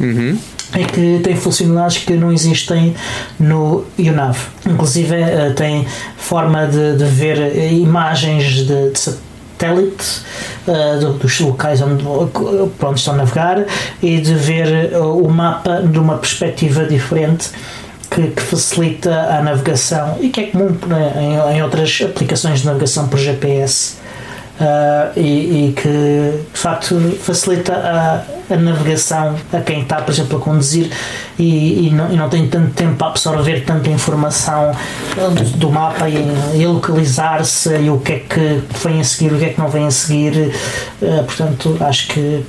Uhum. 0.00 0.38
e 0.78 0.84
que 0.84 1.20
tem 1.24 1.34
funcionalidades 1.34 1.98
que 1.98 2.12
não 2.14 2.32
existem 2.32 2.94
no 3.38 3.84
UNAV. 3.98 4.38
Inclusive 4.64 5.14
eh, 5.16 5.52
tem 5.56 5.84
forma 6.16 6.66
de, 6.66 6.96
de 6.96 7.04
ver 7.04 7.72
imagens 7.72 8.44
de, 8.64 8.90
de 8.92 9.27
satélite 9.58 10.22
eh, 10.66 10.96
do- 11.00 11.14
dos 11.14 11.40
locais 11.40 11.80
onde, 11.82 12.02
por 12.04 12.88
onde 12.88 13.00
estão 13.00 13.14
a 13.14 13.16
navegar 13.18 13.64
e 14.02 14.20
de 14.20 14.34
ver 14.34 14.92
eh, 14.92 14.98
o 14.98 15.28
mapa 15.28 15.82
de 15.82 15.98
uma 15.98 16.16
perspectiva 16.18 16.84
diferente 16.84 17.50
que, 18.10 18.28
que 18.28 18.40
facilita 18.42 19.12
a 19.12 19.42
navegação 19.42 20.16
e 20.20 20.28
que 20.28 20.40
é 20.40 20.44
comum 20.44 20.70
né, 20.86 21.12
em, 21.52 21.56
em 21.56 21.62
outras 21.62 22.00
aplicações 22.02 22.60
de 22.60 22.66
navegação 22.66 23.08
por 23.08 23.18
GPS. 23.18 23.96
Uh, 24.58 25.16
e, 25.16 25.68
e 25.68 25.72
que 25.72 25.88
de 26.52 26.58
facto 26.58 26.98
facilita 27.20 27.74
a, 27.74 28.24
a 28.52 28.56
navegação 28.56 29.36
a 29.52 29.60
quem 29.60 29.82
está, 29.82 30.02
por 30.02 30.10
exemplo, 30.10 30.36
a 30.36 30.40
conduzir 30.40 30.90
e, 31.38 31.86
e, 31.86 31.90
não, 31.90 32.12
e 32.12 32.16
não 32.16 32.28
tem 32.28 32.48
tanto 32.48 32.72
tempo 32.72 32.96
para 32.96 33.06
absorver 33.06 33.64
tanta 33.64 33.88
informação 33.88 34.72
do, 35.14 35.58
do 35.58 35.70
mapa 35.70 36.08
e, 36.08 36.16
e 36.56 36.66
localizar-se 36.66 37.70
e 37.78 37.88
o 37.88 38.00
que 38.00 38.12
é 38.14 38.18
que 38.18 38.62
vem 38.82 39.00
a 39.00 39.04
seguir, 39.04 39.32
o 39.32 39.38
que 39.38 39.44
é 39.44 39.48
que 39.50 39.60
não 39.60 39.68
vem 39.68 39.86
a 39.86 39.92
seguir. 39.92 40.52
Uh, 41.00 41.22
portanto, 41.22 41.76
acho 41.80 42.08
que 42.08 42.44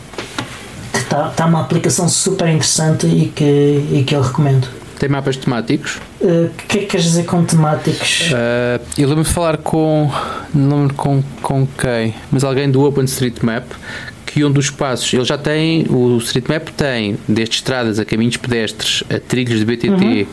está 0.95 1.29
tá 1.29 1.45
uma 1.45 1.61
aplicação 1.61 2.09
super 2.09 2.47
interessante 2.47 3.05
e 3.05 3.27
que, 3.27 3.87
e 3.91 4.03
que 4.03 4.15
eu 4.15 4.21
recomendo. 4.21 4.78
Tem 4.99 5.07
mapas 5.07 5.37
temáticos. 5.37 5.97
O 6.19 6.49
que 6.67 6.77
é 6.77 6.81
que 6.81 6.85
queres 6.87 7.05
dizer 7.05 7.23
com 7.23 7.43
temáticos? 7.45 8.31
Uh, 8.31 8.85
eu 8.97 9.07
lembro 9.07 9.23
de 9.23 9.29
falar 9.29 9.57
com. 9.57 10.11
Não 10.53 10.81
lembro 10.81 10.95
com, 10.95 11.23
com 11.41 11.65
quem, 11.65 12.13
mas 12.29 12.43
alguém 12.43 12.69
do 12.69 12.83
OpenStreetMap 12.83 13.63
que 14.29 14.43
um 14.43 14.51
dos 14.51 14.69
passos, 14.69 15.11
ele 15.11 15.25
já 15.25 15.39
tem, 15.39 15.87
o 15.89 16.19
StreetMap 16.19 16.69
tem, 16.77 17.17
desde 17.27 17.55
estradas 17.55 17.97
a 17.97 18.05
caminhos 18.05 18.37
pedestres, 18.37 19.03
a 19.09 19.19
trilhos 19.19 19.57
de 19.57 19.65
BTT 19.65 19.89
uhum. 19.89 20.03
e 20.03 20.27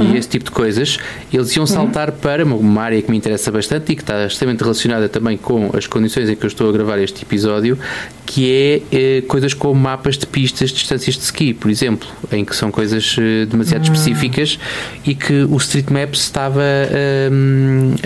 uhum. 0.00 0.16
esse 0.16 0.26
tipo 0.26 0.46
de 0.46 0.50
coisas, 0.50 0.96
eles 1.30 1.54
iam 1.54 1.64
uhum. 1.64 1.66
saltar 1.66 2.08
uhum. 2.08 2.16
para 2.16 2.44
uma 2.46 2.82
área 2.82 3.02
que 3.02 3.10
me 3.10 3.16
interessa 3.18 3.52
bastante 3.52 3.92
e 3.92 3.94
que 3.94 4.00
está 4.00 4.24
extremamente 4.24 4.62
relacionada 4.62 5.06
também 5.06 5.36
com 5.36 5.70
as 5.76 5.86
condições 5.86 6.30
em 6.30 6.34
que 6.34 6.46
eu 6.46 6.48
estou 6.48 6.66
a 6.70 6.72
gravar 6.72 6.98
este 6.98 7.24
episódio, 7.24 7.78
que 8.24 8.50
é 8.50 8.82
eh, 8.90 9.20
coisas 9.28 9.52
como 9.52 9.78
mapas 9.78 10.16
de 10.16 10.26
pistas 10.26 10.70
distâncias 10.70 11.16
de 11.16 11.24
ski, 11.24 11.52
por 11.52 11.70
exemplo, 11.70 12.08
em 12.32 12.46
que 12.46 12.56
são 12.56 12.70
coisas 12.70 13.16
eh, 13.18 13.44
demasiado 13.44 13.82
hum. 13.82 13.92
específicas 13.92 14.58
e 15.04 15.14
que 15.14 15.42
o 15.42 15.58
StreetMap 15.58 16.14
estava 16.14 16.62
eh, 16.62 17.28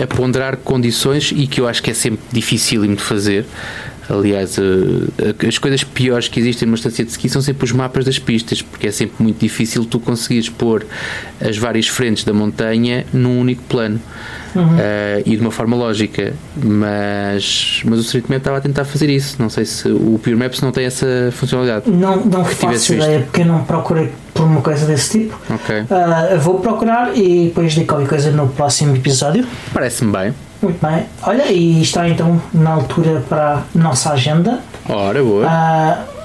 a 0.03 0.07
ponderar 0.07 0.57
condições 0.57 1.31
e 1.33 1.47
que 1.47 1.61
eu 1.61 1.69
acho 1.69 1.81
que 1.81 1.91
é 1.91 1.93
sempre 1.93 2.19
dificílimo 2.33 2.97
de 2.97 3.01
fazer 3.01 3.45
Aliás, 4.09 4.57
uh, 4.57 5.11
as 5.47 5.57
coisas 5.57 5.83
piores 5.83 6.27
que 6.27 6.39
existem 6.39 6.65
numa 6.65 6.75
estação 6.75 7.03
de 7.03 7.11
ski 7.11 7.29
são 7.29 7.41
sempre 7.41 7.65
os 7.65 7.71
mapas 7.71 8.05
das 8.05 8.17
pistas, 8.17 8.61
porque 8.61 8.87
é 8.87 8.91
sempre 8.91 9.21
muito 9.21 9.39
difícil 9.39 9.85
tu 9.85 9.99
conseguires 9.99 10.49
pôr 10.49 10.85
as 11.41 11.57
várias 11.57 11.87
frentes 11.87 12.23
da 12.23 12.33
montanha 12.33 13.05
num 13.11 13.39
único 13.39 13.63
plano 13.63 13.99
uhum. 14.55 14.75
uh, 14.75 15.23
e 15.25 15.35
de 15.35 15.41
uma 15.41 15.51
forma 15.51 15.75
lógica. 15.75 16.33
Mas, 16.55 17.81
mas 17.85 17.99
o 17.99 18.03
StreetMap 18.03 18.39
estava 18.39 18.57
a 18.57 18.61
tentar 18.61 18.85
fazer 18.85 19.09
isso. 19.09 19.35
Não 19.39 19.49
sei 19.49 19.65
se 19.65 19.89
o 19.89 20.19
Pure 20.23 20.35
Maps 20.35 20.61
não 20.61 20.71
tem 20.71 20.85
essa 20.85 21.29
funcionalidade. 21.33 21.89
Não, 21.89 22.25
não 22.25 22.45
faço 22.45 22.93
ideia, 22.93 23.21
porque 23.21 23.41
eu 23.41 23.45
não 23.45 23.63
procurei 23.63 24.11
por 24.33 24.45
uma 24.45 24.61
coisa 24.61 24.85
desse 24.85 25.19
tipo. 25.19 25.39
Okay. 25.53 25.81
Uh, 25.81 26.39
vou 26.39 26.59
procurar 26.59 27.17
e 27.17 27.45
depois 27.45 27.73
digo 27.73 27.87
qualquer 27.87 28.07
coisa 28.07 28.31
no 28.31 28.47
próximo 28.47 28.95
episódio. 28.95 29.45
Parece-me 29.73 30.11
bem. 30.11 30.33
Muito 30.61 30.85
bem. 30.85 31.05
Olha, 31.23 31.51
e 31.51 31.81
está 31.81 32.07
então 32.09 32.41
na 32.53 32.71
altura 32.71 33.23
para 33.27 33.53
a 33.55 33.63
nossa 33.75 34.11
agenda. 34.11 34.59
Ora, 34.89 35.23
boa. 35.23 35.45
Uh, 35.45 36.16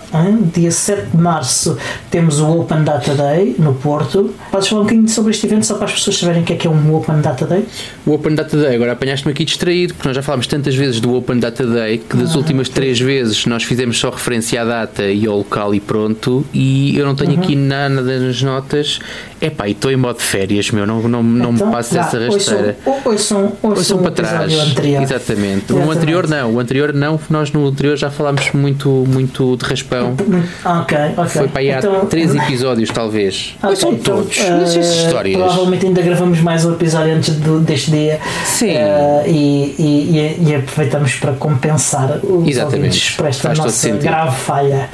dia 0.52 0.70
7 0.70 1.10
de 1.10 1.16
março 1.16 1.76
temos 2.10 2.40
o 2.40 2.60
Open 2.60 2.84
Data 2.84 3.14
Day 3.14 3.56
no 3.58 3.74
Porto. 3.74 4.34
Podes 4.50 4.68
falar 4.68 4.82
um 4.82 4.84
bocadinho 4.84 5.08
sobre 5.08 5.30
este 5.30 5.46
evento 5.46 5.64
só 5.64 5.74
para 5.74 5.86
as 5.86 5.92
pessoas 5.92 6.18
saberem 6.18 6.42
o 6.42 6.44
que 6.44 6.52
é 6.52 6.56
que 6.56 6.66
é 6.66 6.70
um 6.70 6.94
Open 6.94 7.20
Data 7.20 7.46
Day? 7.46 7.64
O 8.04 8.12
Open 8.12 8.34
Data 8.34 8.56
Day, 8.56 8.74
agora 8.74 8.92
apanhaste-me 8.92 9.32
aqui 9.32 9.44
distraído, 9.44 9.94
porque 9.94 10.08
nós 10.08 10.16
já 10.16 10.22
falámos 10.22 10.46
tantas 10.46 10.74
vezes 10.74 11.00
do 11.00 11.14
Open 11.14 11.38
Data 11.38 11.66
Day 11.66 11.98
que 11.98 12.16
das 12.16 12.34
ah, 12.34 12.38
últimas 12.38 12.68
okay. 12.68 12.82
três 12.82 13.00
vezes 13.00 13.46
nós 13.46 13.62
fizemos 13.62 13.98
só 13.98 14.10
referência 14.10 14.60
à 14.60 14.64
data 14.64 15.04
e 15.04 15.26
ao 15.26 15.38
local 15.38 15.74
e 15.74 15.80
pronto, 15.80 16.44
e 16.52 16.96
eu 16.96 17.06
não 17.06 17.14
tenho 17.14 17.32
uhum. 17.32 17.40
aqui 17.40 17.56
nada 17.56 18.02
nas 18.02 18.42
notas. 18.42 18.98
Epá, 19.40 19.66
e 19.66 19.72
estou 19.72 19.90
em 19.90 19.96
modo 19.96 20.18
de 20.18 20.22
férias, 20.22 20.70
meu, 20.70 20.86
não, 20.86 21.02
não, 21.08 21.22
não 21.22 21.52
então, 21.52 21.66
me 21.66 21.72
passo 21.72 21.98
essa 21.98 22.18
rasteira. 22.18 22.76
Ouçam, 23.04 23.52
ouçam 23.60 23.98
para 23.98 24.12
trás. 24.12 24.52
Anterior. 24.52 25.02
Exatamente. 25.02 25.72
O 25.72 25.90
anterior 25.90 26.28
não, 26.28 26.54
o 26.54 26.60
anterior 26.60 26.92
não, 26.92 27.18
nós 27.28 27.50
no 27.50 27.66
anterior 27.66 27.96
já 27.96 28.10
falámos 28.10 28.52
muito, 28.52 28.88
muito 29.08 29.56
de 29.56 29.64
raspão. 29.64 30.01
Ok, 30.64 30.98
ok. 31.16 31.26
Foi 31.28 31.48
para 31.48 31.60
aí 31.60 31.70
então, 31.70 32.02
há 32.02 32.06
três 32.06 32.34
episódios, 32.34 32.90
talvez. 32.90 33.56
Okay, 33.62 33.76
são 33.76 33.92
então, 33.92 34.16
todos. 34.16 34.36
Uh, 34.38 34.80
histórias. 34.80 35.36
Provavelmente 35.36 35.86
ainda 35.86 36.02
gravamos 36.02 36.40
mais 36.40 36.64
um 36.64 36.72
episódio 36.72 37.14
antes 37.14 37.34
do, 37.36 37.60
deste 37.60 37.90
dia. 37.90 38.20
Sim. 38.44 38.72
Uh, 38.72 39.28
e, 39.28 39.74
e, 39.78 40.48
e, 40.48 40.54
aproveitamos 40.54 41.14
para 41.16 41.32
compensar 41.32 42.20
os 42.22 42.48
Exatamente. 42.48 43.16
para 43.16 43.28
esta 43.28 43.48
Faz 43.48 43.58
nossa 43.58 43.88
grave 43.90 44.36
falha. 44.36 44.88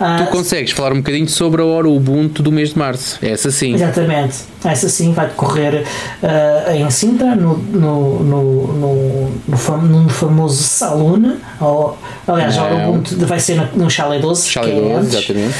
Uh, 0.00 0.24
tu 0.24 0.30
consegues 0.30 0.72
falar 0.72 0.92
um 0.92 0.98
bocadinho 0.98 1.28
sobre 1.28 1.62
a 1.62 1.64
hora 1.64 1.88
Ubuntu 1.88 2.42
do 2.42 2.52
mês 2.52 2.70
de 2.70 2.78
março? 2.78 3.18
Essa 3.22 3.50
sim. 3.50 3.74
Exatamente. 3.74 4.38
Essa 4.64 4.88
sim 4.88 5.12
vai 5.12 5.26
decorrer 5.26 5.84
uh, 6.22 6.70
em 6.72 6.90
Sintra, 6.90 7.34
no, 7.34 7.56
no, 7.56 8.22
no, 8.22 9.29
fam 9.70 9.82
no 9.82 10.08
famoso 10.08 10.62
Saloon. 10.62 11.36
Ou, 11.60 11.98
aliás, 12.26 12.58
a 12.58 12.64
hora 12.64 12.88
Ubuntu 12.88 13.26
vai 13.26 13.38
ser 13.38 13.56
no, 13.56 13.84
no 13.84 13.90
Chalet 13.90 14.20
12. 14.20 14.48
Chalet 14.48 14.74
12, 14.74 14.86
é 14.86 14.98
exatamente. 14.98 15.54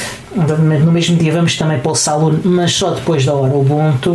No 0.83 0.91
mesmo 0.91 1.17
dia 1.17 1.31
vamos 1.31 1.57
também 1.57 1.79
para 1.79 1.91
o 1.91 1.95
Saloon, 1.95 2.39
mas 2.43 2.73
só 2.73 2.91
depois 2.91 3.25
da 3.25 3.33
hora 3.33 3.53
Ubuntu. 3.53 4.11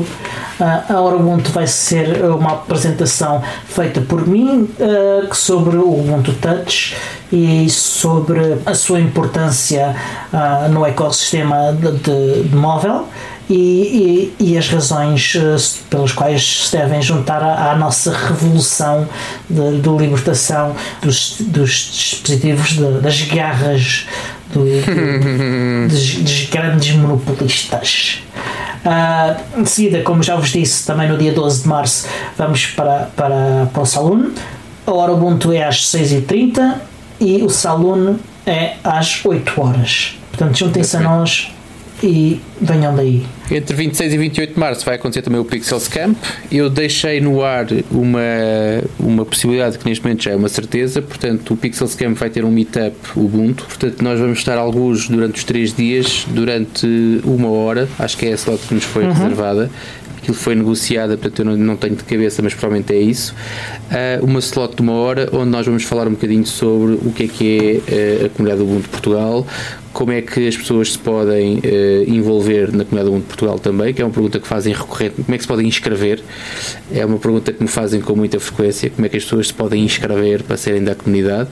Uh, 0.58 0.92
a 0.92 1.00
hora 1.00 1.16
Ubuntu 1.16 1.50
vai 1.50 1.66
ser 1.66 2.24
uma 2.24 2.52
apresentação 2.52 3.42
feita 3.66 4.00
por 4.00 4.26
mim 4.26 4.68
uh, 4.80 5.34
sobre 5.34 5.76
o 5.76 6.00
Ubuntu 6.00 6.32
Touch 6.34 6.96
e 7.30 7.68
sobre 7.68 8.58
a 8.64 8.74
sua 8.74 9.00
importância 9.00 9.94
uh, 10.32 10.68
no 10.70 10.86
ecossistema 10.86 11.72
de, 11.72 11.92
de, 11.92 12.48
de 12.48 12.56
móvel 12.56 13.06
e, 13.48 14.32
e, 14.38 14.52
e, 14.52 14.58
as 14.58 14.68
razões 14.68 15.34
uh, 15.36 15.56
pelas 15.88 16.12
quais 16.12 16.66
se 16.66 16.76
devem 16.76 17.00
juntar 17.00 17.42
à, 17.42 17.72
à 17.72 17.76
nossa 17.76 18.12
revolução 18.12 19.08
de, 19.48 19.78
de 19.78 19.88
libertação 19.88 20.74
dos, 21.00 21.36
dos 21.40 21.70
dispositivos, 21.70 22.70
de, 22.70 23.00
das 23.00 23.22
garras 23.22 24.06
do, 24.52 24.64
do, 24.64 25.86
dos, 25.88 26.14
dos, 26.16 26.44
grandes 26.50 26.96
monopolistas. 26.96 28.22
Uh, 28.84 29.60
em 29.60 29.64
seguida, 29.64 30.02
como 30.02 30.22
já 30.22 30.36
vos 30.36 30.50
disse, 30.50 30.84
também 30.84 31.08
no 31.08 31.16
dia 31.16 31.32
12 31.32 31.62
de 31.62 31.68
março 31.68 32.08
vamos 32.36 32.66
para, 32.66 33.10
para, 33.16 33.68
para 33.72 33.82
o 33.82 33.86
Saloon. 33.86 34.30
A 34.86 34.92
hora 34.92 35.12
Ubuntu 35.12 35.52
é 35.52 35.64
às 35.64 35.86
6h30 35.86 36.74
e 37.20 37.42
o 37.42 37.48
Saloon 37.48 38.16
é 38.44 38.74
às 38.82 39.24
8 39.24 39.60
horas. 39.60 40.16
Portanto, 40.30 40.56
juntem-se 40.58 40.96
a 40.96 41.00
nós 41.00 41.55
e 42.02 42.40
venham 42.60 42.94
daí. 42.94 43.24
Entre 43.50 43.74
26 43.74 44.12
e 44.12 44.18
28 44.18 44.54
de 44.54 44.60
março 44.60 44.84
vai 44.84 44.96
acontecer 44.96 45.22
também 45.22 45.40
o 45.40 45.44
Pixels 45.44 45.88
Camp. 45.88 46.16
Eu 46.50 46.68
deixei 46.68 47.20
no 47.20 47.42
ar 47.42 47.66
uma, 47.90 48.20
uma 48.98 49.24
possibilidade 49.24 49.78
que 49.78 49.88
neste 49.88 50.02
momento 50.04 50.24
já 50.24 50.32
é 50.32 50.36
uma 50.36 50.48
certeza, 50.48 51.00
portanto 51.00 51.54
o 51.54 51.56
Pixels 51.56 51.94
Camp 51.94 52.16
vai 52.16 52.28
ter 52.28 52.44
um 52.44 52.50
meetup 52.50 52.96
Ubuntu, 53.14 53.64
portanto 53.64 54.02
nós 54.02 54.18
vamos 54.18 54.38
estar 54.38 54.58
alguns 54.58 55.08
durante 55.08 55.36
os 55.36 55.44
3 55.44 55.74
dias, 55.74 56.26
durante 56.28 56.86
uma 57.24 57.48
hora, 57.48 57.88
acho 57.98 58.16
que 58.16 58.26
é 58.26 58.32
a 58.32 58.34
slot 58.34 58.66
que 58.66 58.74
nos 58.74 58.84
foi 58.84 59.04
uhum. 59.04 59.12
reservada, 59.12 59.70
aquilo 60.26 60.36
foi 60.36 60.56
negociada, 60.56 61.16
portanto 61.16 61.38
eu 61.38 61.44
não, 61.44 61.56
não 61.56 61.76
tenho 61.76 61.94
de 61.94 62.02
cabeça, 62.02 62.42
mas 62.42 62.52
provavelmente 62.52 62.92
é 62.92 62.98
isso. 62.98 63.32
Uh, 63.90 64.24
uma 64.24 64.40
slot 64.40 64.74
de 64.74 64.82
uma 64.82 64.94
hora 64.94 65.28
onde 65.32 65.50
nós 65.50 65.64
vamos 65.64 65.84
falar 65.84 66.08
um 66.08 66.12
bocadinho 66.12 66.44
sobre 66.44 66.94
o 66.94 67.12
que 67.12 67.24
é 67.24 67.28
que 67.28 67.82
é 67.86 68.22
uh, 68.22 68.26
a 68.26 68.28
comunidade 68.30 68.62
Ubuntu 68.62 68.88
Portugal, 68.88 69.46
como 69.92 70.12
é 70.12 70.20
que 70.20 70.46
as 70.48 70.56
pessoas 70.56 70.92
se 70.92 70.98
podem 70.98 71.58
uh, 71.58 71.60
envolver 72.10 72.72
na 72.72 72.84
comunidade 72.84 73.04
do 73.04 73.12
mundo 73.12 73.22
de 73.22 73.28
Portugal 73.28 73.58
também, 73.58 73.94
que 73.94 74.02
é 74.02 74.04
uma 74.04 74.10
pergunta 74.12 74.40
que 74.40 74.48
fazem 74.48 74.74
recorrente, 74.74 75.14
como 75.22 75.34
é 75.34 75.38
que 75.38 75.44
se 75.44 75.48
podem 75.48 75.66
inscrever? 75.66 76.22
É 76.92 77.06
uma 77.06 77.18
pergunta 77.18 77.52
que 77.52 77.62
me 77.62 77.68
fazem 77.68 78.00
com 78.00 78.16
muita 78.16 78.40
frequência, 78.40 78.90
como 78.90 79.06
é 79.06 79.08
que 79.08 79.16
as 79.16 79.22
pessoas 79.22 79.48
se 79.48 79.54
podem 79.54 79.84
inscrever 79.84 80.42
para 80.42 80.56
serem 80.56 80.82
da 80.82 80.94
comunidade? 80.96 81.48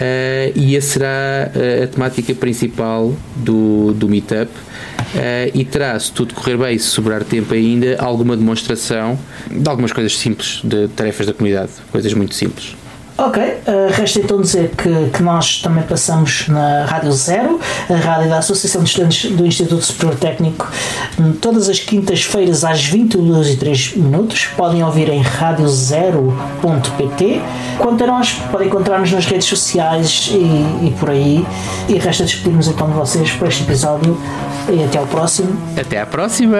Uh, 0.00 0.58
e 0.58 0.76
essa 0.76 0.94
será 0.94 1.50
uh, 1.54 1.84
a 1.84 1.86
temática 1.86 2.34
principal 2.34 3.14
do, 3.36 3.92
do 3.92 4.08
Meetup. 4.08 4.50
Uh, 4.50 5.50
e 5.52 5.62
terá, 5.64 5.98
se 6.00 6.10
tudo 6.10 6.32
correr 6.32 6.56
bem 6.56 6.78
se 6.78 6.86
sobrar 6.86 7.22
tempo 7.22 7.52
ainda, 7.52 7.96
alguma 7.98 8.34
demonstração 8.34 9.18
de 9.50 9.68
algumas 9.68 9.92
coisas 9.92 10.16
simples, 10.16 10.62
de 10.64 10.88
tarefas 10.88 11.26
da 11.26 11.34
comunidade, 11.34 11.72
coisas 11.92 12.14
muito 12.14 12.34
simples. 12.34 12.79
Ok, 13.20 13.42
uh, 13.42 13.92
resta 13.92 14.18
então 14.18 14.40
dizer 14.40 14.70
que, 14.70 15.10
que 15.10 15.22
nós 15.22 15.60
também 15.60 15.82
passamos 15.82 16.48
na 16.48 16.86
Rádio 16.86 17.12
Zero, 17.12 17.60
a 17.90 17.94
rádio 17.94 18.30
da 18.30 18.38
Associação 18.38 18.82
de 18.82 18.88
Estudantes 18.88 19.30
do 19.32 19.44
Instituto 19.46 19.84
Superior 19.84 20.16
Técnico, 20.16 20.66
todas 21.38 21.68
as 21.68 21.78
quintas-feiras 21.78 22.64
às 22.64 22.82
22 22.82 23.48
e 23.48 23.56
3 23.56 23.96
minutos. 23.96 24.46
Podem 24.56 24.82
ouvir 24.82 25.10
em 25.10 25.20
radiozero.pt. 25.20 26.22
Quanto 27.78 28.04
a 28.04 28.06
nós, 28.06 28.32
podem 28.50 28.68
encontrar-nos 28.68 29.12
nas 29.12 29.26
redes 29.26 29.48
sociais 29.48 30.30
e, 30.32 30.86
e 30.86 30.94
por 30.98 31.10
aí. 31.10 31.46
E 31.90 31.98
resta 31.98 32.24
despedirmos 32.24 32.68
então 32.68 32.88
de 32.88 32.94
vocês 32.94 33.30
por 33.32 33.48
este 33.48 33.64
episódio 33.64 34.18
e 34.70 34.82
até 34.82 34.96
ao 34.98 35.06
próximo. 35.06 35.60
Até 35.78 36.00
à 36.00 36.06
próxima! 36.06 36.58